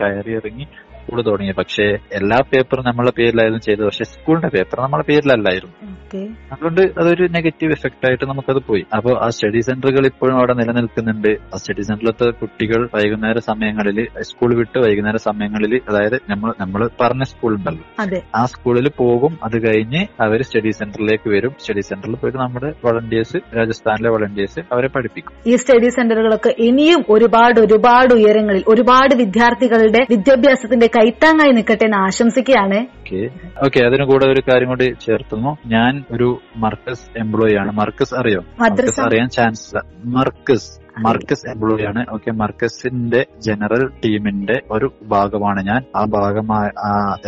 കയറി 0.01 0.33
ഇറങ്ങി 0.33 0.67
സ്കൂൾ 1.03 1.23
തുടങ്ങി. 1.23 1.53
പക്ഷേ 1.53 1.85
എല്ലാ 2.13 2.39
പേപ്പറും 2.53 2.85
നമ്മളെ 2.85 3.11
പേരിലായിരുന്നു 3.11 3.61
ചെയ്തത്. 3.61 3.85
പക്ഷെ 3.85 4.05
സ്കൂളിന്റെ 4.05 4.49
പേപ്പർ 4.49 4.81
നമ്മളെ 4.81 5.03
പേരിലല്ലായിരുന്നു. 5.03 5.93
അതുകൊണ്ട് 6.53 6.81
അതൊരു 6.81 7.29
നെഗറ്റീവ് 7.31 7.73
എഫക്റ്റ് 7.73 8.07
ആയിട്ട് 8.09 8.25
നമുക്കത് 8.25 8.63
പോയി. 8.63 8.85
അപ്പോൾ 8.97 9.25
ആ 9.25 9.29
സ്റ്റഡി 9.29 9.61
സെന്ററുകൾ 9.61 10.07
ഇപ്പോഴും 10.07 10.37
അവിടെ 10.37 10.55
നിലനിൽക്കുന്നുണ്ട്. 10.55 11.29
ആ 11.29 11.57
സ്റ്റഡി 11.57 11.83
സെന്ററിലത്തെ 11.83 12.31
കുട്ടികൾ 12.31 12.89
വൈകുന്നേര 12.95 13.39
സമയങ്ങളിൽ 13.39 14.09
സ്കൂൾ 14.21 14.55
വിട്ട് 14.55 14.79
വൈകുന്നേര 14.79 15.17
സമയങ്ങളിൽ 15.17 15.81
അതായത് 15.89 16.21
നമ്മൾ 16.29 16.53
നമ്മൾ 16.61 16.89
പറഞ്ഞ 17.01 17.23
സ്കൂൾ 17.23 17.57
ഉണ്ടല്ലോ 17.57 18.21
ആ 18.35 18.45
സ്കൂളിൽ 18.45 18.89
പോകും. 18.99 19.39
അത് 19.43 19.57
കഴിഞ്ഞ് 19.67 20.07
അവർ 20.21 20.43
സ്റ്റഡി 20.43 20.71
സെന്ററിലേക്ക് 20.71 21.29
വരും. 21.31 21.53
സ്റ്റഡി 21.61 21.81
സെന്ററിൽ 21.81 22.15
പോയിട്ട് 22.17 22.39
നമ്മുടെ 22.39 22.73
വളണ്ടിയേഴ്സ് 22.85 23.37
രാജസ്ഥാനിലെ 23.57 24.11
വളണ്ടിയേഴ്സ് 24.11 24.61
അവരെ 24.73 24.89
പഠിപ്പിക്കും. 24.89 25.33
ഈ 25.47 25.57
സ്റ്റഡി 25.57 25.89
സെന്ററുകളൊക്കെ 25.89 26.55
ഇനിയും 26.59 27.05
ഒരുപാട് 27.11 27.61
ഒരുപാട് 27.61 28.15
ഉയരങ്ങളിൽ 28.15 28.65
ഒരുപാട് 28.69 29.15
വിദ്യാർത്ഥികളുടെ 29.15 30.07
വിദ്യാഭ്യാസത്തിന്റെ 30.11 30.89
കൈത്താങ്ങായി 30.97 31.53
നിൽക്കട്ടെ 31.53 31.85
എന്ന് 31.85 31.97
ആശംസിക്കുകയാണ്. 31.97 32.87
ഓക്കെ 33.65 33.81
അതിനു 33.85 34.05
കൂടെ 34.05 34.27
ഒരു 34.27 34.43
കാര്യം 34.53 34.69
കൂടി 34.69 34.95
ചേർത്തുന്നു. 35.07 35.57
ഞാൻ 35.67 36.05
ഒരു 36.13 36.41
മർക്കസ് 36.57 37.19
എംപ്ലോയി 37.19 37.55
ആണ്. 37.55 37.73
മർക്കസ് 37.73 38.15
അറിയോ? 38.15 38.45
മർക്കസ് 38.61 39.01
അറിയാൻ 39.01 39.29
ചാൻസ് 39.29 39.79
മർക്കസ്. 40.05 40.82
മർക്കസ് 40.99 41.51
എംപ്ലോയി 41.51 41.85
ആണ് 41.85 42.07
ഓക്കെ 42.11 42.31
മർക്കസിന്റെ 42.31 43.27
ജനറൽ 43.39 43.87
ടീമിന്റെ 43.87 44.61
ഒരു 44.71 44.93
ഭാഗമാണ് 45.03 45.67
ഞാൻ. 45.67 45.85
ആ 45.97 46.05
ഭാഗമായ 46.05 46.71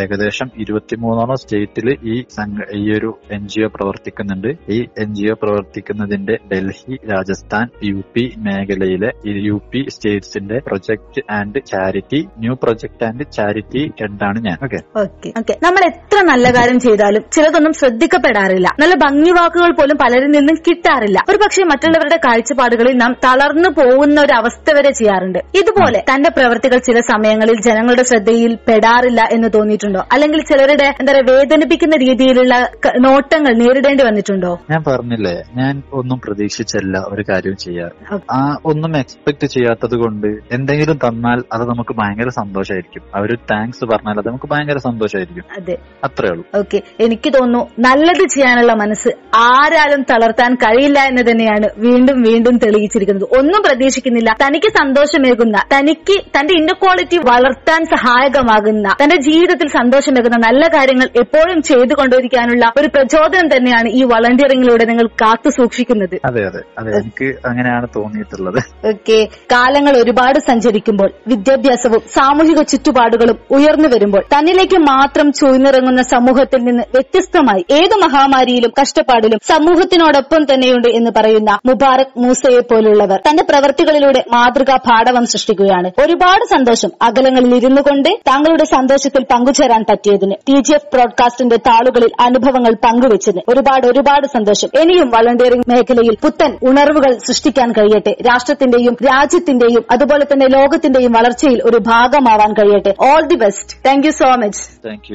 ഏകദേശം 0.03 0.50
ഇരുപത്തിമൂന്നോളം 0.57 1.37
സ്റ്റേറ്റിൽ 1.37 1.96
ഈ 2.05 2.24
സംഘ 2.37 2.59
ഈ 2.74 2.92
ഒരു 2.92 3.18
എൻ 3.33 3.48
ജി 3.48 3.61
ഒ 3.61 3.66
പ്രവർത്തിക്കുന്നുണ്ട്. 3.66 4.48
ഈ 4.68 4.87
എൻ 4.98 5.14
ജി 5.14 5.27
ഒ 5.31 5.35
പ്രവർത്തിക്കുന്നതിന്റെ 5.42 6.38
ഡൽഹി 6.53 6.96
രാജസ്ഥാൻ 6.96 7.68
യു 7.85 8.03
പി 8.14 8.35
മേഖലയിലെ 8.38 9.12
U 9.27 9.61
P 9.72 9.87
സ്റ്റേറ്റ്സിന്റെ 9.88 10.59
project 10.59 11.33
and 11.33 11.64
charity 11.66 12.27
new 12.38 12.55
project 12.55 13.05
and 13.05 13.33
charity 13.33 13.92
ഹെഡാണ് 14.00 14.44
ഞാൻ. 14.44 14.57
ഓക്കെ. 14.64 15.00
Okay 15.00 15.33
okay. 15.38 15.57
നമ്മൾ 15.62 15.85
എത്ര 15.85 16.24
നല്ല 16.24 16.50
കാര്യം 16.50 16.81
ചെയ്താലും 16.81 17.22
ചിലതൊന്നും 17.33 17.72
ശ്രദ്ധിക്കപ്പെടാറില്ല. 17.72 18.68
നല്ല 18.81 18.94
ഭംഗി 18.94 19.31
വാക്കുകൾ 19.31 19.72
പോലും 19.72 19.96
പലരിൽ 19.96 20.27
നിന്നും 20.27 20.57
കിട്ടാറില്ല. 20.68 21.24
ഒരു 21.31 21.37
പക്ഷേ 21.37 21.62
മറ്റുള്ളവരുടെ 21.62 22.16
കാഴ്ചപ്പാടുകളിൽ 22.16 22.96
നാം 22.96 23.16
തളർന്നു 23.24 23.53
പോകുന്ന 23.62 24.20
ഒരു 24.20 24.32
അവസ്ഥ 24.32 24.74
വരെ 24.74 24.90
ചെയ്യാറുണ്ട്. 24.90 25.38
ഇതുപോലെ 25.38 26.04
തന്റെ 26.14 26.30
പ്രവൃത്തികൾ 26.30 26.78
ചില 26.78 27.00
സമയങ്ങളിൽ 27.00 27.60
ജനങ്ങളുടെ 27.60 28.02
ശ്രദ്ധയിൽ 28.02 28.58
പെടാറില്ല 28.68 29.28
എന്ന് 29.32 29.48
തോന്നിയിട്ടുണ്ടോ? 29.54 30.06
അല്ലെങ്കിൽ 30.12 30.42
ചിലരുടെ 30.42 30.94
എന്താ 31.00 31.12
പറയുക 31.12 31.30
വേദനിപ്പിക്കുന്ന 31.30 31.96
രീതിയിലുള്ള 31.96 32.54
നോട്ടങ്ങൾ 32.98 33.54
നേരിടേണ്ടി 33.54 34.04
വന്നിട്ടുണ്ടോ? 34.04 34.58
ഞാൻ 34.70 34.84
പറഞ്ഞില്ലേ 34.86 35.42
ഞാൻ 35.56 35.82
ഒന്നും 35.92 36.20
പ്രതീക്ഷിച്ചല്ല 36.24 36.98
ഒരു 37.08 37.24
കാര്യം 37.28 37.56
ചെയ്യാറ് 37.56 38.20
ആ 38.32 38.56
ഒന്നും 38.64 38.96
എക്സ്പെക്ട് 38.96 39.46
ചെയ്യാത്തത് 39.46 39.96
കൊണ്ട് 39.96 40.26
എന്തെങ്കിലും 40.26 40.96
തന്നാൽ 40.96 41.42
അത് 41.52 41.62
നമുക്ക് 41.62 41.94
ഭയങ്കര 41.94 42.28
സന്തോഷമായിരിക്കും 42.28 43.02
അവർ 43.14 43.34
താങ്ക്സ് 43.34 43.84
പറഞ്ഞാൽ 43.84 44.18
അത് 44.18 44.28
നമുക്ക് 44.28 44.46
ഭയങ്കര 44.50 44.78
സന്തോഷമായിരിക്കും 44.78 45.44
അതെ. 45.56 45.78
അത്രേ 46.04 46.28
ഉള്ളൂ. 46.28 46.44
ഓക്കെ. 46.58 46.82
എനിക്ക് 47.00 47.32
തോന്നുന്നു 47.32 47.68
നല്ലത് 47.78 48.28
ചെയ്യാനുള്ള 48.28 48.72
മനസ്സ് 48.74 49.08
ആരാലും 49.36 50.02
തളർത്താൻ 50.02 50.54
കഴിയില്ല 50.54 50.98
എന്ന് 51.00 51.22
തന്നെയാണ് 51.30 51.68
വീണ്ടും 51.78 52.22
വീണ്ടും 52.22 52.58
തെളിയിച്ചിരിക്കുന്നത്. 52.58 53.24
ഒന്നും 53.44 53.62
പ്രതീക്ഷിക്കുന്നില്ല. 53.62 54.30
തനിക്ക് 54.42 54.68
സന്തോഷമേകുന്ന 54.78 55.57
തനിക്ക് 55.72 56.16
തന്റെ 56.37 56.52
ഇന്നക്വാളിറ്റി 56.59 57.18
വളർത്താൻ 57.30 57.80
സഹായകമാകുന്ന 57.94 58.87
തന്റെ 59.00 59.16
ജീവിതത്തിൽ 59.26 59.68
സന്തോഷമേകുന്ന 59.68 60.37
നല്ല 60.46 60.68
കാര്യങ്ങൾ 60.68 61.09
എപ്പോഴും 61.22 61.62
ചെയ്തു 61.62 61.94
കൊണ്ടിരിക്കാനുള്ള 61.94 62.64
ഒരു 62.78 62.88
പ്രചോദനം 62.94 63.46
തന്നെയാണ് 63.54 63.88
ഈ 63.98 64.02
വളണ്ടിയറിംഗിലൂടെ 64.12 64.85
നിങ്ങൾ 64.85 65.07
കാത്തു 65.22 65.48
സൂക്ഷിക്കുന്നത്. 65.48 66.16
അതെ 66.24 66.42
അതെ. 66.46 66.61
അതെ 66.78 66.92
എനിക്ക് 67.00 67.28
അങ്ങനെയാണ് 67.48 67.87
തോന്നിയിട്ടുള്ളത്. 67.96 68.61
ഓക്കെ. 68.88 69.18
കാലങ്ങൾ 69.52 69.96
ഒരുപാട് 69.96 70.38
സഞ്ചരിക്കുമ്പോൾ 70.48 71.11
വിദ്യാഭ്യാസവും 71.28 72.02
സാമൂഹിക 72.16 72.62
ചുറ്റുപാടുകളും 72.72 73.38
ഉയർന്നു 73.50 73.88
വരുമ്പോൾ 73.88 74.22
തന്നിലേക്ക് 74.35 74.78
മാത്രം 74.90 75.33
ചൂഴ്ന്നിറങ്ങുന്ന 75.33 76.02
സമൂഹത്തിൽ 76.14 76.61
നിന്ന് 76.64 76.85
വ്യത്യസ്തമായി 76.94 77.64
ഏത് 77.70 77.96
മഹാമാരിയിലും 78.04 78.72
കഷ്ടപ്പാടിലും 78.80 79.40
സമൂഹത്തിനോടൊപ്പം 79.48 80.42
തന്നെയുണ്ട് 80.52 80.88
എന്ന് 80.98 81.11
പറയുന്ന 81.18 81.50
മുബാറക് 81.66 82.18
മൂസയെ 82.18 82.62
പോലുള്ളവർ 82.70 83.18
തന്റെ 83.34 83.44
പ്രവൃത്തികളിലൂടെ 83.50 84.20
മാതൃകാ 84.32 84.74
പാഠവം 84.88 85.24
സൃഷ്ടിക്കുകയാണ്. 85.30 85.88
ഒരുപാട് 86.02 86.42
സന്തോഷം 86.52 86.90
അകലങ്ങളിൽ 87.02 87.52
ഇരുന്നു 87.56 87.82
കൊണ്ട് 87.82 88.08
താങ്കളുടെ 88.28 88.66
സന്തോഷത്തിൽ 88.72 89.22
പങ്കുചേരാൻ 89.32 89.82
പറ്റിയതിന് 89.88 90.36
ടി 90.48 90.56
ജി 90.66 90.74
എഫ് 90.74 90.88
ബ്രോഡ്കാസ്റ്റിന്റെ 90.94 91.56
താളുകളിൽ 91.68 92.12
അനുഭവങ്ങൾ 92.26 92.74
പങ്കുവച്ചതിന് 92.84 93.42
ഒരുപാട് 93.52 93.86
ഒരുപാട് 93.86 94.26
സന്തോഷം. 94.26 94.70
ഇനിയും 94.82 95.08
വളണ്ടിയറിംഗ് 95.16 95.68
മേഖലയിൽ 95.72 96.14
പുത്തൻ 96.22 96.52
ഉണർവുകൾ 96.70 97.14
സൃഷ്ടിക്കാൻ 97.26 97.72
കഴിയട്ടെ. 97.72 98.14
രാഷ്ട്രത്തിന്റെയും 98.28 98.96
രാജ്യത്തിന്റെയും 99.10 99.84
അതുപോലെ 99.96 100.26
തന്നെ 100.32 100.48
ലോകത്തിന്റെയും 100.56 101.12
വളർച്ചയിൽ 101.18 101.58
ഒരു 101.70 101.80
ഭാഗമാവാൻ 101.90 102.52
കഴിയട്ടെ. 102.60 102.94
All 103.10 103.22
the 103.32 103.38
best 103.44 103.82
thank 103.88 104.08
you 104.08 104.14
so 104.22 104.30
much 104.44 104.64
thank 104.88 105.12